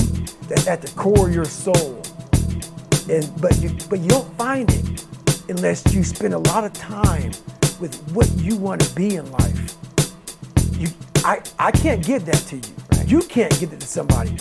that's 0.49 0.67
at 0.67 0.83
the 0.83 0.93
core 0.95 1.29
of 1.29 1.35
your 1.35 1.47
soul. 1.47 2.03
And 3.09 3.29
but 3.41 3.59
you 3.61 3.71
but 3.89 4.01
you 4.01 4.09
don't 4.09 4.37
find 4.37 4.71
it 4.71 5.07
unless 5.49 5.93
you 5.95 6.05
spend 6.05 6.35
a 6.35 6.39
lot 6.39 6.65
of 6.65 6.73
time 6.75 7.33
with 7.81 7.99
what 8.13 8.31
you 8.37 8.57
want 8.57 8.83
to 8.83 8.95
be 8.95 9.17
in 9.17 9.31
life. 9.33 9.77
You 10.79 10.89
I 11.25 11.41
I 11.59 11.71
can't 11.71 12.05
give 12.05 12.27
that 12.27 12.43
to 12.51 12.57
you. 12.57 12.63
You 13.07 13.21
can't 13.23 13.59
give 13.59 13.73
it 13.73 13.81
to 13.81 13.87
somebody 13.87 14.37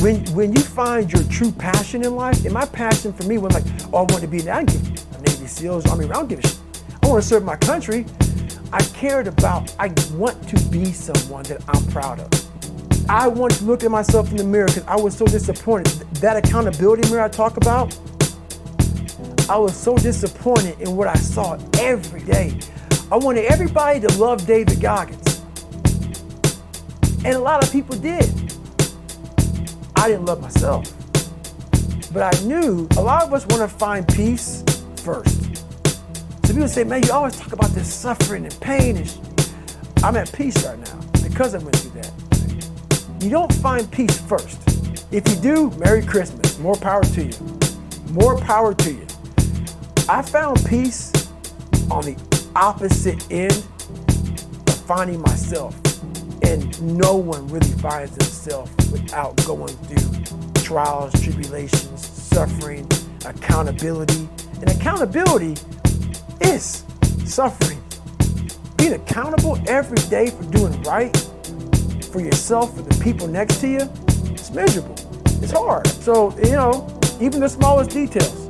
when 0.00 0.24
when 0.34 0.52
you 0.52 0.60
find 0.60 1.10
your 1.12 1.22
true 1.24 1.52
passion 1.52 2.04
in 2.04 2.16
life, 2.16 2.44
and 2.44 2.52
my 2.52 2.66
passion 2.66 3.12
for 3.12 3.24
me 3.24 3.38
was 3.38 3.54
like, 3.54 3.64
oh, 3.92 3.98
I 3.98 4.12
want 4.12 4.20
to 4.20 4.26
be, 4.26 4.38
I 4.50 4.64
don't 4.64 4.66
give 4.66 5.20
Navy 5.22 5.46
SEALs, 5.46 5.86
Army, 5.86 6.06
I 6.06 6.14
don't 6.14 6.28
give 6.28 6.40
a 6.40 6.42
shit. 6.48 6.58
I 7.02 7.08
want 7.08 7.22
to 7.22 7.28
serve 7.28 7.44
my 7.44 7.56
country. 7.56 8.04
I 8.72 8.82
cared 8.82 9.26
about, 9.26 9.74
I 9.78 9.92
want 10.14 10.48
to 10.48 10.60
be 10.70 10.92
someone 10.92 11.44
that 11.44 11.62
I'm 11.68 11.84
proud 11.86 12.20
of. 12.20 12.49
I 13.08 13.26
want 13.26 13.54
to 13.54 13.64
look 13.64 13.82
at 13.82 13.90
myself 13.90 14.30
in 14.30 14.36
the 14.36 14.44
mirror 14.44 14.66
because 14.66 14.84
I 14.84 14.96
was 14.96 15.16
so 15.16 15.26
disappointed. 15.26 15.92
That 16.16 16.36
accountability 16.36 17.10
mirror 17.10 17.22
I 17.22 17.28
talk 17.28 17.56
about, 17.56 17.98
I 19.48 19.58
was 19.58 19.76
so 19.76 19.96
disappointed 19.96 20.80
in 20.80 20.96
what 20.96 21.08
I 21.08 21.14
saw 21.14 21.58
every 21.80 22.22
day. 22.22 22.58
I 23.10 23.16
wanted 23.16 23.46
everybody 23.46 23.98
to 23.98 24.18
love 24.18 24.46
David 24.46 24.80
Goggins. 24.80 25.42
And 27.24 27.34
a 27.34 27.40
lot 27.40 27.64
of 27.64 27.72
people 27.72 27.96
did. 27.96 28.24
I 29.96 30.08
didn't 30.08 30.26
love 30.26 30.40
myself. 30.40 30.84
But 32.12 32.34
I 32.34 32.44
knew 32.44 32.88
a 32.96 33.02
lot 33.02 33.24
of 33.24 33.34
us 33.34 33.44
want 33.46 33.68
to 33.68 33.68
find 33.68 34.06
peace 34.06 34.62
first. 34.96 35.56
So 36.46 36.54
people 36.54 36.68
say, 36.68 36.84
man, 36.84 37.02
you 37.02 37.12
always 37.12 37.36
talk 37.36 37.52
about 37.52 37.70
this 37.70 37.92
suffering 37.92 38.44
and 38.44 38.60
pain. 38.60 38.98
And 38.98 39.08
sh-. 39.08 39.18
I'm 40.04 40.16
at 40.16 40.32
peace 40.32 40.64
right 40.64 40.78
now 40.78 41.00
because 41.22 41.56
I 41.56 41.58
went 41.58 41.76
through 41.76 42.00
that. 42.02 42.19
You 43.20 43.28
don't 43.28 43.52
find 43.56 43.90
peace 43.92 44.18
first. 44.18 44.58
If 45.12 45.28
you 45.28 45.36
do, 45.36 45.70
Merry 45.72 46.02
Christmas. 46.02 46.58
More 46.58 46.74
power 46.74 47.02
to 47.02 47.24
you. 47.24 47.34
More 48.12 48.38
power 48.38 48.72
to 48.72 48.90
you. 48.90 49.06
I 50.08 50.22
found 50.22 50.64
peace 50.66 51.12
on 51.90 52.04
the 52.06 52.16
opposite 52.56 53.30
end 53.30 53.52
of 54.68 54.74
finding 54.86 55.20
myself. 55.20 55.78
And 56.42 56.82
no 56.98 57.14
one 57.14 57.46
really 57.48 57.70
finds 57.72 58.16
themselves 58.16 58.70
without 58.90 59.36
going 59.44 59.76
through 59.76 60.62
trials, 60.62 61.12
tribulations, 61.22 62.06
suffering, 62.06 62.88
accountability. 63.26 64.30
And 64.54 64.70
accountability 64.70 65.56
is 66.40 66.84
suffering. 67.26 67.82
Being 68.78 68.94
accountable 68.94 69.58
every 69.68 69.98
day 70.08 70.30
for 70.30 70.44
doing 70.44 70.80
right 70.84 71.14
for 72.10 72.20
yourself, 72.20 72.74
for 72.76 72.82
the 72.82 73.02
people 73.02 73.26
next 73.28 73.60
to 73.60 73.68
you, 73.68 73.90
it's 74.30 74.50
miserable. 74.50 74.96
It's 75.42 75.52
hard. 75.52 75.86
So, 75.86 76.36
you 76.38 76.52
know, 76.52 76.98
even 77.20 77.40
the 77.40 77.48
smallest 77.48 77.90
details. 77.90 78.49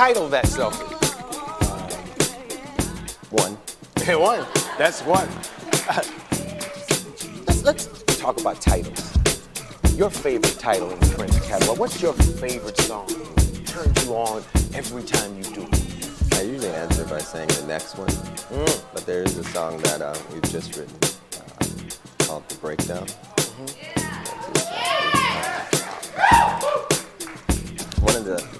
Title 0.00 0.28
that 0.30 0.46
selfie? 0.46 0.88
One. 3.30 3.58
Hey, 4.02 4.16
one. 4.30 4.46
That's 4.78 5.02
one. 5.02 5.28
let's, 7.46 7.62
let's 7.62 8.16
talk 8.16 8.40
about 8.40 8.62
titles. 8.62 9.18
Your 9.96 10.08
favorite 10.08 10.58
title 10.58 10.90
in 10.90 10.98
the 11.00 11.14
Prince 11.14 11.38
catalog. 11.46 11.78
What's 11.78 12.00
your 12.00 12.14
favorite 12.14 12.78
song? 12.78 13.08
Turns 13.66 14.06
you 14.06 14.14
on 14.14 14.42
every 14.72 15.02
time 15.02 15.36
you 15.36 15.42
do 15.42 15.68
it. 15.70 16.32
I 16.32 16.44
usually 16.44 16.70
answer 16.70 17.04
by 17.04 17.18
saying 17.18 17.48
the 17.48 17.66
next 17.66 17.98
one, 17.98 18.08
but 18.94 19.04
there 19.04 19.22
is 19.22 19.36
a 19.36 19.44
song 19.44 19.76
that 19.82 20.00
uh, 20.00 20.16
we've 20.32 20.50
just 20.50 20.78
written 20.78 20.96
uh, 21.36 22.24
called 22.24 22.48
"The 22.48 22.54
Breakdown." 22.54 23.06
One 28.00 28.16
of 28.16 28.24
the 28.24 28.59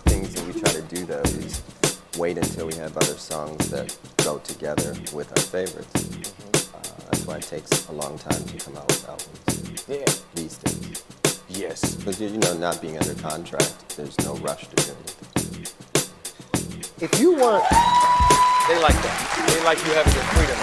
do 0.91 1.05
though 1.07 1.21
is 1.23 1.63
wait 2.19 2.37
until 2.37 2.67
we 2.67 2.75
have 2.75 2.97
other 2.97 3.15
songs 3.15 3.71
that 3.71 3.97
go 4.25 4.39
together 4.39 4.93
with 5.15 5.31
our 5.31 5.45
favorites. 5.45 5.95
Uh, 6.75 6.83
that's 7.07 7.25
why 7.27 7.37
it 7.37 7.43
takes 7.45 7.89
a 7.89 7.93
long 7.93 8.19
time 8.19 8.43
to 8.43 8.57
come 8.59 8.77
out 8.77 8.87
with 8.89 9.09
albums 9.09 9.85
Yeah. 9.87 10.05
these 10.35 10.59
days. 10.59 11.05
Yes. 11.49 11.95
Because 11.95 12.21
you 12.21 12.37
know, 12.39 12.55
not 12.55 12.83
being 12.83 12.99
under 12.99 13.15
contract, 13.15 13.97
there's 13.97 14.19
no 14.21 14.35
rush 14.37 14.67
to 14.67 14.77
do 14.77 14.83
anything. 14.91 15.67
If 17.01 17.21
you 17.21 17.35
weren't, 17.37 17.65
they 18.67 18.79
like 18.83 18.99
that. 19.07 19.47
They 19.47 19.63
like 19.65 19.79
you 19.87 19.93
having 19.95 20.13
your 20.13 20.27
freedom. 20.35 20.59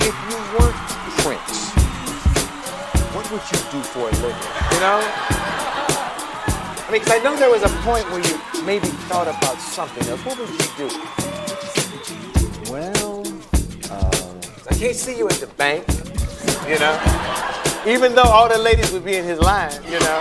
If 0.00 0.14
you 0.30 0.38
weren't 0.54 0.78
Prince, 1.26 1.70
what 3.14 3.26
would 3.32 3.42
you 3.50 3.58
do 3.74 3.82
for 3.90 4.06
a 4.08 4.12
living? 4.22 4.46
You 4.74 4.80
know? 4.80 5.49
I 6.90 6.92
mean, 6.92 7.02
because 7.02 7.20
I 7.20 7.22
know 7.22 7.36
there 7.36 7.48
was 7.48 7.62
a 7.62 7.68
point 7.86 8.04
where 8.10 8.18
you 8.18 8.64
maybe 8.64 8.88
thought 9.06 9.28
about 9.28 9.60
something 9.60 10.04
else. 10.08 10.26
What 10.26 10.36
would 10.40 10.50
you 10.50 10.58
do? 10.76 10.88
Well, 12.68 13.24
um, 13.92 14.40
I 14.68 14.74
can't 14.74 14.96
see 14.96 15.16
you 15.16 15.28
at 15.28 15.36
the 15.36 15.46
bank, 15.56 15.86
you 16.66 16.80
know? 16.80 16.98
Even 17.86 18.16
though 18.16 18.24
all 18.24 18.48
the 18.48 18.58
ladies 18.58 18.90
would 18.90 19.04
be 19.04 19.14
in 19.14 19.24
his 19.24 19.38
line, 19.38 19.70
you 19.84 20.00
know? 20.00 20.20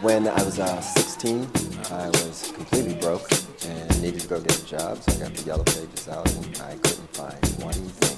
when 0.00 0.26
I 0.26 0.42
was 0.42 0.58
uh, 0.58 0.80
16, 0.80 1.48
I 1.92 2.08
was 2.08 2.50
completely 2.56 2.94
broke 2.94 3.30
and 3.68 4.02
needed 4.02 4.22
to 4.22 4.26
go 4.26 4.40
get 4.40 4.58
a 4.58 4.66
job, 4.66 5.00
so 5.04 5.12
I 5.12 5.28
got 5.28 5.34
the 5.34 5.44
yellow 5.44 5.62
pages 5.62 6.08
out 6.08 6.28
and 6.34 6.56
I 6.62 6.74
couldn't 6.78 7.14
find 7.14 7.38
one 7.62 8.11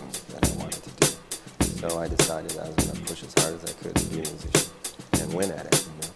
So 1.86 1.98
I 1.98 2.08
decided 2.08 2.56
I 2.56 2.66
was 2.66 2.76
going 2.76 2.96
to 2.96 3.02
push 3.02 3.22
as 3.24 3.34
hard 3.42 3.54
as 3.56 3.64
I 3.70 3.74
could 3.74 3.94
to 3.94 4.04
be 4.06 4.14
a 4.14 4.22
musician 4.22 4.70
and 5.20 5.34
win 5.34 5.50
at 5.50 5.66
it. 5.66 5.86
You 5.86 5.92
know? 6.00 6.14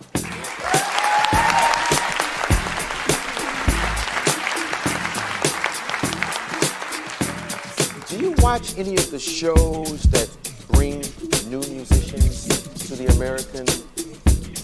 Do 8.08 8.16
you 8.18 8.32
watch 8.42 8.78
any 8.78 8.94
of 8.96 9.10
the 9.10 9.18
shows 9.18 10.04
that 10.04 10.30
bring 10.72 11.02
new 11.50 11.60
musicians 11.68 12.46
to 12.88 12.96
the 12.96 13.04
American 13.16 13.66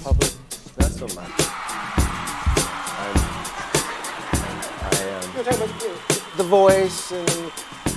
public? 0.02 0.32
Not 0.78 0.90
so 0.90 1.04
much. 1.08 1.32
I'm, 2.96 3.16
I, 4.80 5.20
um, 5.20 5.32
You're 5.34 5.44
talking 5.44 5.68
the- 5.68 6.22
The 6.38 6.44
Voice 6.44 7.12
and 7.12 7.52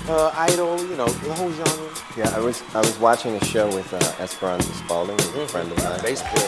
uh, 0.10 0.32
Idol, 0.36 0.80
you 0.88 0.96
know, 0.96 1.08
the 1.08 1.34
whole 1.34 1.52
genre. 1.52 1.90
yeah, 2.18 2.30
I 2.36 2.40
was 2.40 2.64
I 2.74 2.80
was 2.80 2.98
watching 3.00 3.36
a 3.36 3.46
show 3.46 3.68
with 3.74 3.92
uh, 3.94 4.24
Esperanza 4.24 4.72
Spalding, 4.74 5.18
who's 5.20 5.36
a 5.44 5.48
friend 5.48 5.72
of 5.72 5.78
mine. 5.84 6.02
Baseball. 6.02 6.48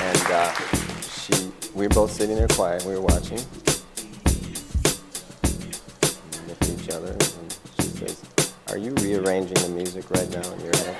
And 0.00 0.26
uh, 0.30 0.52
she, 1.08 1.50
we 1.74 1.86
were 1.86 1.94
both 1.94 2.12
sitting 2.12 2.36
there 2.36 2.48
quiet. 2.48 2.84
We 2.84 2.94
were 2.94 3.00
watching. 3.00 3.38
We 6.32 6.48
looked 6.48 6.62
at 6.62 6.70
each 6.70 6.88
other, 6.90 7.12
and 7.12 7.58
she 7.80 7.86
says, 7.88 8.22
"Are 8.68 8.78
you 8.78 8.94
rearranging 9.00 9.54
the 9.54 9.68
music 9.70 10.10
right 10.10 10.30
now 10.30 10.52
in 10.52 10.60
your 10.60 10.76
head?" 10.76 10.96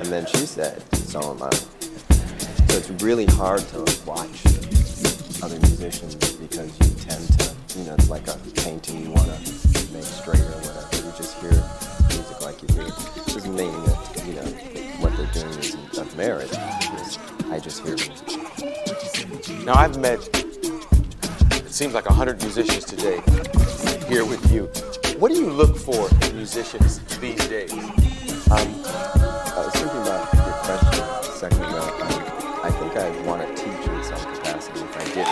And 0.00 0.06
then 0.06 0.26
she 0.26 0.46
said, 0.46 0.82
"So 0.94 1.20
am 1.30 1.42
I." 1.42 1.50
So 1.50 2.76
it's 2.76 2.90
really 3.02 3.26
hard 3.26 3.60
to 3.68 3.84
watch 4.06 4.44
other 5.42 5.58
musicians 5.60 6.14
because 6.14 6.70
you 6.80 6.94
tend 7.04 7.38
to, 7.38 7.54
you 7.78 7.84
know, 7.84 7.94
it's 7.94 8.10
like 8.10 8.26
a 8.28 8.36
painting 8.56 9.02
you 9.04 9.10
want 9.10 9.26
to 9.26 9.92
make 9.92 10.02
straight 10.04 10.40
or 10.40 10.58
whatever. 10.60 10.96
You 10.96 11.12
just 11.16 11.38
hear 11.40 11.52
music 12.08 12.40
like 12.42 12.62
you 12.62 12.68
hear. 12.74 12.86
it. 12.88 13.26
Doesn't 13.26 13.54
mean 13.54 13.72
that, 13.84 14.24
you 14.26 14.32
know, 14.34 14.42
what 15.00 15.16
they're 15.16 15.26
doing 15.32 15.58
isn't 15.58 15.98
of 15.98 16.16
merit. 16.16 16.50
Just- 16.50 17.20
I 17.50 17.58
just 17.58 17.82
hear 17.84 17.94
music. 17.96 19.64
Now, 19.64 19.74
I've 19.74 19.98
met, 19.98 20.18
it 20.34 21.72
seems 21.72 21.94
like 21.94 22.06
100 22.06 22.42
musicians 22.42 22.84
today 22.84 23.20
here 24.08 24.24
with 24.24 24.50
you. 24.52 24.64
What 25.18 25.32
do 25.32 25.38
you 25.38 25.50
look 25.50 25.76
for 25.76 26.08
in 26.26 26.36
musicians 26.36 26.98
these 27.20 27.46
days? 27.48 27.72
Um, 28.50 28.68
I 28.84 29.62
was 29.64 29.72
thinking 29.74 30.00
about 30.02 30.32
your 30.34 30.54
question 30.64 31.00
a 31.02 31.24
second 31.36 31.62
ago. 31.62 32.17
I 32.98 33.00
think 33.00 33.20
I'd 33.20 33.26
want 33.26 33.40
to 33.46 33.54
teach 33.54 33.86
in 33.86 34.02
some 34.02 34.18
capacity 34.34 34.80
if 34.80 34.96
I 34.96 35.04
didn't. 35.04 35.24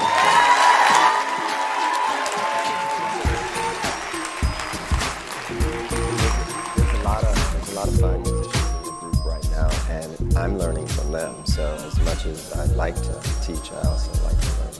There's 6.77 6.93
a 6.93 7.03
lot 7.03 7.25
of 7.25 7.35
there's 7.53 7.69
a 7.69 7.75
lot 7.75 7.89
of 7.89 8.01
fine 8.01 8.23
musicians 8.23 8.55
in 8.55 8.85
the 8.85 8.91
group 9.01 9.25
right 9.25 9.51
now, 9.51 9.69
and 9.91 10.39
I'm 10.39 10.59
learning 10.59 10.87
from 10.87 11.11
them. 11.11 11.45
So 11.45 11.75
as 11.75 11.99
much 12.05 12.27
as 12.27 12.53
I'd 12.53 12.77
like 12.77 12.95
to 12.95 13.21
teach, 13.43 13.73
I 13.73 13.83
also 13.89 14.13
like 14.23 14.39
to 14.41 14.51
learn. 14.61 14.73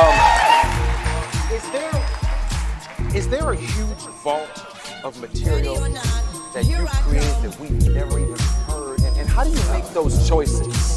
Um, 0.00 0.14
is 1.52 1.64
there 1.70 1.94
is 3.14 3.28
there 3.28 3.50
a 3.50 3.56
huge 3.56 4.06
vault 4.22 4.48
of 5.04 5.20
material 5.20 5.76
that 6.54 6.64
you 6.64 6.86
create 7.02 7.42
that 7.42 7.58
we've 7.60 7.90
never 7.90 8.18
even 8.18 8.38
heard? 8.38 9.00
And, 9.00 9.18
and 9.18 9.28
how 9.28 9.44
do 9.44 9.50
you 9.50 9.72
make 9.72 9.84
those 9.90 10.26
choices? 10.26 10.93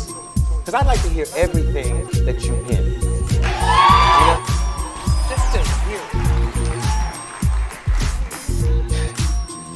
Because 0.68 0.82
I'd 0.82 0.88
like 0.88 1.02
to 1.04 1.08
hear 1.08 1.26
everything 1.38 2.04
that 2.26 2.44
you 2.44 2.52
pen. 2.68 2.84
You 2.84 3.40
know? 4.28 4.44
Just 5.30 5.48
to 5.56 5.60
hear. 5.88 6.04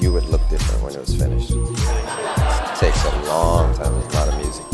You 0.02 0.12
would 0.12 0.26
look 0.26 0.42
different 0.50 0.84
when 0.84 0.94
it 0.94 1.00
was 1.00 1.16
finished. 1.16 1.52
It 1.52 2.76
takes 2.78 3.06
a 3.06 3.22
long 3.24 3.74
time. 3.74 3.94
There's 3.94 4.14
a 4.14 4.18
lot 4.18 4.28
of 4.28 4.36
music. 4.36 4.66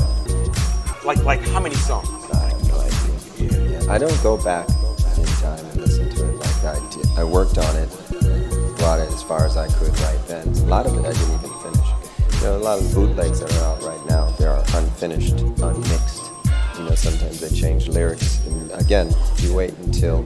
Like 1.06 1.24
like 1.24 1.42
how 1.50 1.60
many 1.60 1.76
songs? 1.76 2.10
I 2.34 2.50
have 2.50 2.68
no 2.68 2.80
idea. 2.80 3.80
Yeah, 3.80 3.94
I 3.94 4.00
don't 4.00 4.20
go 4.24 4.38
back 4.44 4.68
in 5.20 5.26
time 5.38 5.64
and 5.66 5.82
listen 5.82 6.10
to 6.16 6.30
it 6.30 6.36
like 6.38 6.64
I 6.64 6.80
did. 6.96 7.06
I 7.16 7.24
worked 7.26 7.60
on 7.60 7.76
it, 7.76 7.90
and 8.24 8.76
brought 8.78 9.00
it 9.00 9.12
as 9.12 9.22
far 9.22 9.46
as 9.46 9.56
I 9.56 9.68
could 9.68 9.96
right 10.00 10.26
then. 10.26 10.48
A 10.48 10.66
lot 10.66 10.88
of 10.88 10.96
it 10.96 11.06
I 11.06 11.14
didn't 11.14 11.36
even. 11.36 11.57
There 12.42 12.52
are 12.52 12.60
a 12.60 12.64
lot 12.64 12.80
of 12.80 12.94
bootlegs 12.94 13.40
that 13.42 13.52
are 13.58 13.64
out 13.66 13.82
right 13.84 14.06
now, 14.06 14.30
they 14.38 14.46
are 14.46 14.64
unfinished, 14.76 15.40
unmixed. 15.40 16.32
You 16.78 16.84
know, 16.84 16.96
sometimes 16.96 17.42
they 17.42 17.50
change 17.50 17.88
lyrics. 17.88 18.46
And 18.46 18.72
again, 18.74 19.14
you 19.38 19.54
wait 19.54 19.74
until, 19.80 20.24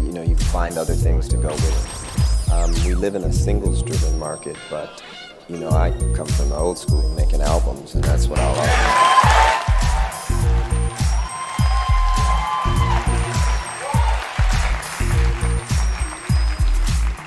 you 0.00 0.12
know, 0.12 0.22
you 0.22 0.34
find 0.36 0.78
other 0.78 0.94
things 0.94 1.28
to 1.28 1.36
go 1.36 1.50
with. 1.50 2.50
Um, 2.50 2.72
we 2.86 2.94
live 2.94 3.14
in 3.14 3.24
a 3.24 3.32
singles-driven 3.32 4.18
market, 4.18 4.56
but, 4.70 5.02
you 5.48 5.58
know, 5.58 5.70
I 5.70 5.90
come 6.16 6.26
from 6.26 6.48
the 6.48 6.56
old 6.56 6.78
school 6.78 7.08
making 7.10 7.42
albums, 7.42 7.94
and 7.94 8.02
that's 8.02 8.26
what 8.26 8.40
I 8.40 8.50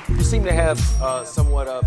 like. 0.10 0.18
You 0.18 0.24
seem 0.24 0.44
to 0.44 0.54
have 0.54 0.80
uh, 1.02 1.24
somewhat 1.24 1.68
of 1.68 1.86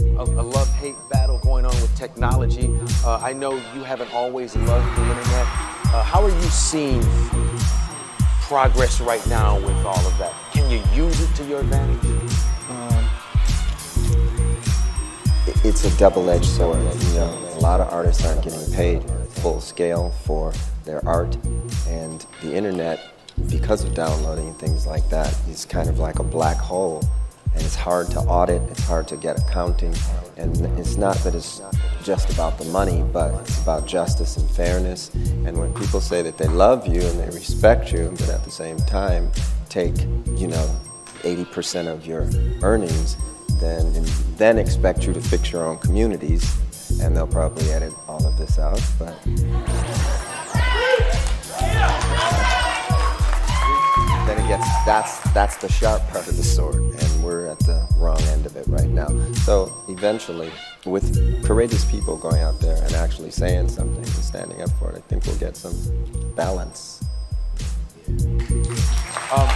a, 0.00 0.22
a 0.22 0.44
love-hate 0.44 0.96
battle 1.10 1.38
going 1.38 1.64
on 1.64 1.74
with 1.82 1.94
technology. 1.96 2.70
Uh, 3.04 3.18
I 3.22 3.32
know 3.32 3.54
you 3.74 3.82
haven't 3.84 4.12
always 4.14 4.56
loved 4.56 4.96
the 4.96 5.02
internet. 5.02 5.46
Uh, 5.94 6.02
how 6.02 6.22
are 6.22 6.30
you 6.30 6.48
seeing 6.50 7.02
progress 8.42 9.00
right 9.00 9.26
now 9.28 9.56
with 9.60 9.76
all 9.84 10.06
of 10.06 10.16
that? 10.18 10.34
Can 10.52 10.70
you 10.70 10.80
use 10.94 11.20
it 11.20 11.34
to 11.36 11.44
your 11.44 11.60
advantage? 11.60 12.04
it- 15.46 15.64
it's 15.64 15.84
a 15.84 15.90
double-edged 15.98 16.44
sword. 16.44 16.78
You 16.78 17.14
know, 17.14 17.38
a 17.56 17.60
lot 17.60 17.80
of 17.80 17.92
artists 17.92 18.24
aren't 18.24 18.42
getting 18.42 18.72
paid 18.72 19.02
full 19.30 19.60
scale 19.60 20.10
for 20.24 20.52
their 20.84 21.04
art, 21.06 21.36
and 21.88 22.24
the 22.42 22.54
internet, 22.54 23.00
because 23.48 23.84
of 23.84 23.94
downloading 23.94 24.48
and 24.48 24.58
things 24.58 24.86
like 24.86 25.08
that, 25.10 25.34
is 25.48 25.64
kind 25.64 25.88
of 25.88 25.98
like 25.98 26.18
a 26.18 26.22
black 26.24 26.56
hole, 26.56 27.02
and 27.58 27.66
it's 27.66 27.74
hard 27.74 28.08
to 28.12 28.20
audit. 28.20 28.62
It's 28.70 28.84
hard 28.84 29.08
to 29.08 29.16
get 29.16 29.36
accounting, 29.40 29.92
and 30.36 30.56
it's 30.78 30.96
not 30.96 31.16
that 31.18 31.34
it's 31.34 31.60
just 32.04 32.32
about 32.32 32.56
the 32.56 32.64
money, 32.66 33.02
but 33.12 33.34
it's 33.40 33.60
about 33.60 33.84
justice 33.84 34.36
and 34.36 34.48
fairness. 34.48 35.12
And 35.44 35.58
when 35.58 35.74
people 35.74 36.00
say 36.00 36.22
that 36.22 36.38
they 36.38 36.46
love 36.46 36.86
you 36.86 37.00
and 37.02 37.18
they 37.18 37.26
respect 37.26 37.90
you, 37.90 38.10
but 38.12 38.28
at 38.28 38.44
the 38.44 38.50
same 38.52 38.78
time 38.78 39.32
take, 39.68 39.98
you 40.36 40.46
know, 40.46 40.80
80% 41.22 41.88
of 41.88 42.06
your 42.06 42.30
earnings, 42.62 43.16
then 43.60 43.92
then 44.36 44.56
expect 44.56 45.04
you 45.04 45.12
to 45.12 45.20
fix 45.20 45.50
your 45.50 45.64
own 45.64 45.78
communities, 45.78 46.56
and 47.00 47.16
they'll 47.16 47.26
probably 47.26 47.68
edit 47.72 47.92
all 48.06 48.24
of 48.24 48.38
this 48.38 48.56
out. 48.60 48.80
But 49.00 49.20
then 54.28 54.38
it 54.38 54.46
gets 54.46 54.68
that's 54.86 55.18
that's 55.32 55.56
the 55.56 55.68
sharp 55.68 56.06
part 56.08 56.28
of 56.28 56.36
the 56.36 56.44
sword, 56.44 56.84
wrong 58.08 58.22
end 58.28 58.46
of 58.46 58.56
it 58.56 58.66
right 58.68 58.88
now. 58.88 59.08
So 59.44 59.72
eventually, 59.88 60.50
with 60.86 61.06
courageous 61.44 61.84
people 61.84 62.16
going 62.16 62.40
out 62.40 62.58
there 62.58 62.82
and 62.82 62.92
actually 62.94 63.30
saying 63.30 63.68
something 63.68 63.98
and 63.98 64.24
standing 64.24 64.62
up 64.62 64.70
for 64.78 64.90
it, 64.92 64.96
I 64.96 65.00
think 65.08 65.26
we'll 65.26 65.36
get 65.36 65.56
some 65.56 65.76
balance. 66.34 67.04
Um, 69.30 69.48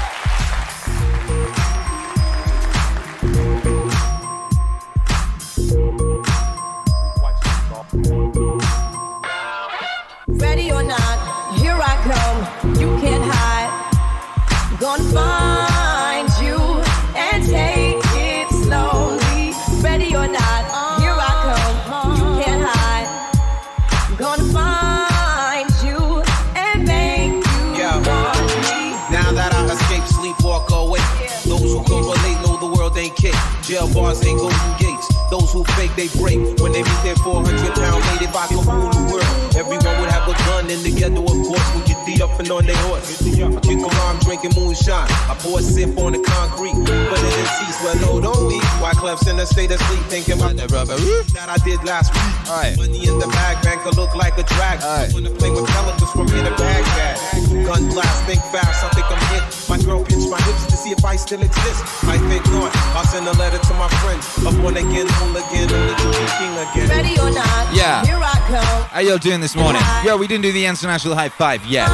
Jail 33.72 33.88
bars 33.94 34.22
ain't 34.26 34.38
gates. 34.38 34.81
Those 35.52 35.66
who 35.66 35.72
fake, 35.74 35.94
they 35.96 36.08
break. 36.18 36.38
When 36.60 36.72
they 36.72 36.82
meet 36.82 37.00
their 37.04 37.16
400 37.16 37.44
pound 37.74 38.04
lady, 38.08 38.24
if 38.24 38.36
I 38.36 38.46
could 38.48 38.64
rule 38.64 38.88
the 38.88 39.02
world, 39.12 39.56
everyone 39.56 40.00
would 40.00 40.10
have 40.10 40.24
a 40.28 40.32
gun 40.48 40.70
in 40.70 40.82
the 40.82 40.92
ghetto, 40.92 41.20
of 41.20 41.38
course. 41.44 41.68
We 41.76 41.80
get 41.84 42.00
the 42.06 42.24
up 42.24 42.40
and 42.40 42.50
on 42.50 42.64
their 42.64 42.76
horse. 42.88 43.20
I 43.20 43.60
kick 43.60 43.78
alarm, 43.78 44.18
drinking 44.20 44.52
moonshine. 44.56 45.08
I 45.28 45.36
pour 45.38 45.58
a 45.58 45.62
sip 45.62 45.96
on 45.98 46.12
the 46.12 46.20
concrete. 46.24 46.72
But 46.72 47.20
it 47.20 47.36
is 47.36 47.50
cease, 47.60 47.78
well, 47.84 47.96
no, 48.00 48.32
don't 48.32 48.48
we? 48.48 48.56
Wyclef's 48.80 49.28
in 49.28 49.38
a 49.38 49.46
state 49.46 49.70
of 49.72 49.80
sleep, 49.80 50.04
thinking 50.08 50.40
about 50.40 50.56
the 50.56 50.66
rubber 50.72 50.96
that 51.36 51.48
I 51.48 51.58
did 51.64 51.84
last 51.84 52.16
week. 52.16 52.78
Money 52.78 53.04
in 53.08 53.18
the 53.18 53.28
bag, 53.28 53.62
banker 53.62 53.92
look 53.92 54.14
like 54.16 54.38
a 54.38 54.44
drag. 54.56 54.80
I 54.80 55.10
wanna 55.12 55.30
play 55.36 55.50
with 55.50 55.68
pelicans 55.68 56.10
from 56.12 56.28
here 56.28 56.44
to 56.44 56.54
Baghdad. 56.56 57.20
Gun 57.66 57.92
blast, 57.92 58.24
think 58.24 58.40
fast, 58.48 58.84
I 58.84 58.88
think 58.96 59.06
I'm 59.10 59.20
hit. 59.36 59.44
My 59.68 59.78
girl 59.84 60.04
pinched 60.04 60.30
my 60.30 60.40
hips 60.48 60.66
to 60.66 60.76
see 60.76 60.90
if 60.90 61.04
I 61.04 61.16
still 61.16 61.42
exist. 61.42 61.84
I 62.08 62.16
think 62.28 62.44
not. 62.56 62.74
I'll 62.96 63.04
send 63.04 63.28
a 63.28 63.32
letter 63.36 63.58
to 63.58 63.74
my 63.74 63.88
friends. 64.00 64.24
Up 64.46 64.56
on 64.64 64.76
again, 64.76 65.06
hooligan, 65.06 65.41
to 65.50 65.58
be 65.58 66.26
king 66.38 66.56
again. 66.56 66.88
Ready 66.88 67.18
or 67.20 67.30
not, 67.30 67.74
Yeah. 67.74 68.04
here 68.04 68.16
I 68.16 68.32
come. 68.48 68.82
How 68.90 69.00
y'all 69.00 69.18
doing 69.18 69.40
this 69.40 69.54
morning? 69.56 69.82
Yo, 70.04 70.16
we 70.16 70.26
didn't 70.26 70.42
do 70.42 70.52
the 70.52 70.66
international 70.66 71.14
high 71.14 71.28
five 71.28 71.64
yet. 71.66 71.88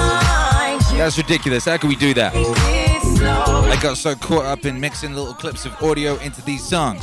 That's 0.96 1.16
ridiculous. 1.16 1.64
How 1.64 1.76
can 1.76 1.88
we 1.88 1.96
do 1.96 2.14
that? 2.14 2.32
I 2.34 3.78
got 3.82 3.96
so 3.96 4.14
caught 4.14 4.44
up 4.44 4.64
in 4.64 4.80
mixing 4.80 5.14
little 5.14 5.34
clips 5.34 5.64
of 5.64 5.72
audio 5.82 6.16
into 6.16 6.42
these 6.42 6.66
songs. 6.66 7.02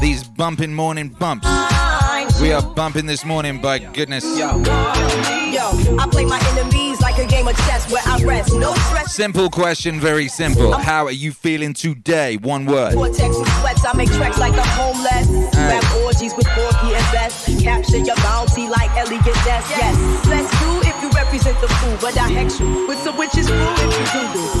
These 0.00 0.24
bumping 0.24 0.74
morning 0.74 1.08
bumps. 1.08 1.46
We 2.40 2.52
are 2.52 2.62
bumping 2.62 3.06
this 3.06 3.24
morning, 3.24 3.60
by 3.60 3.78
goodness. 3.78 4.24
Yo, 4.38 4.62
I 5.98 6.06
play 6.10 6.24
my 6.24 6.38
enemies 6.50 6.95
like 7.16 7.26
a 7.26 7.30
game 7.30 7.48
of 7.48 7.56
chess 7.56 7.90
where 7.90 8.02
I 8.06 8.22
rest. 8.24 8.54
No 8.54 8.74
stress. 8.74 9.14
Simple 9.14 9.48
question, 9.50 10.00
very 10.00 10.28
simple. 10.28 10.72
How 10.72 11.04
are 11.06 11.12
you 11.12 11.32
feeling 11.32 11.72
today? 11.72 12.36
One 12.36 12.66
word. 12.66 12.94
Vortex 12.94 13.36
and 13.36 13.46
sweats, 13.46 13.84
I 13.84 13.92
make 13.94 14.10
tracks 14.12 14.38
like 14.38 14.52
I'm 14.52 14.68
homeless. 14.68 15.28
Alright. 15.28 15.82
Rap 15.82 16.04
orgies 16.04 16.34
with 16.36 16.46
Porgy 16.48 16.94
and 16.94 17.12
Bess. 17.12 17.62
Capture 17.62 17.98
your 17.98 18.16
bounty 18.16 18.68
like 18.68 18.90
Eliot 18.96 19.24
Ness. 19.24 19.70
Yes, 19.70 20.26
let's 20.28 20.50
do 20.60 20.88
if 20.88 21.02
you 21.02 21.10
represent 21.10 21.60
the 21.60 21.68
fool, 21.68 21.96
but 22.00 22.18
I 22.18 22.28
hex 22.28 22.60
you 22.60 22.86
with 22.86 22.98
some 22.98 23.16
witches 23.16 23.48
brew 23.48 23.56
if 23.58 23.80
you 23.80 24.20
do 24.20 24.32
do. 24.32 24.55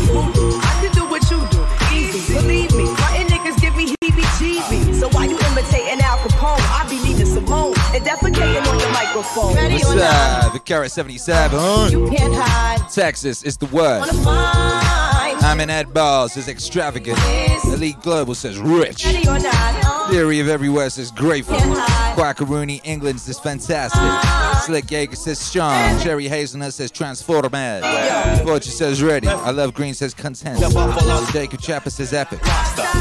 Carrot 10.66 10.90
77. 10.90 11.92
You 11.92 12.10
can't 12.10 12.34
hide. 12.34 12.90
Texas 12.90 13.44
is 13.44 13.56
the 13.56 13.66
word. 13.66 14.02
I'm 15.44 15.60
in 15.60 15.70
Ed 15.70 15.94
Balls 15.94 16.32
says 16.32 16.48
extravagant. 16.48 17.18
Elite 17.66 18.00
Global 18.02 18.34
says 18.34 18.58
rich. 18.58 19.04
ready 19.04 19.28
or 19.28 19.38
not? 19.38 20.10
Theory 20.10 20.40
of 20.40 20.48
Everywhere 20.48 20.90
says 20.90 21.12
grateful. 21.12 21.56
Quackaroony 21.56 22.80
England 22.84 23.20
says 23.20 23.38
fantastic. 23.38 24.00
Ah. 24.00 24.62
Slick 24.66 24.86
Yeager 24.86 25.16
says 25.16 25.38
strong. 25.38 26.00
Cherry 26.00 26.26
Hazelnut 26.26 26.74
says 26.74 26.90
transformed. 26.90 27.52
Fortune 28.42 28.72
says 28.72 29.02
ready. 29.02 29.28
I 29.28 29.50
love 29.50 29.72
Green 29.72 29.94
says 29.94 30.14
content. 30.14 30.58
Jacob 31.32 31.60
Chapper 31.60 31.90
says 31.90 32.12
epic. 32.12 32.40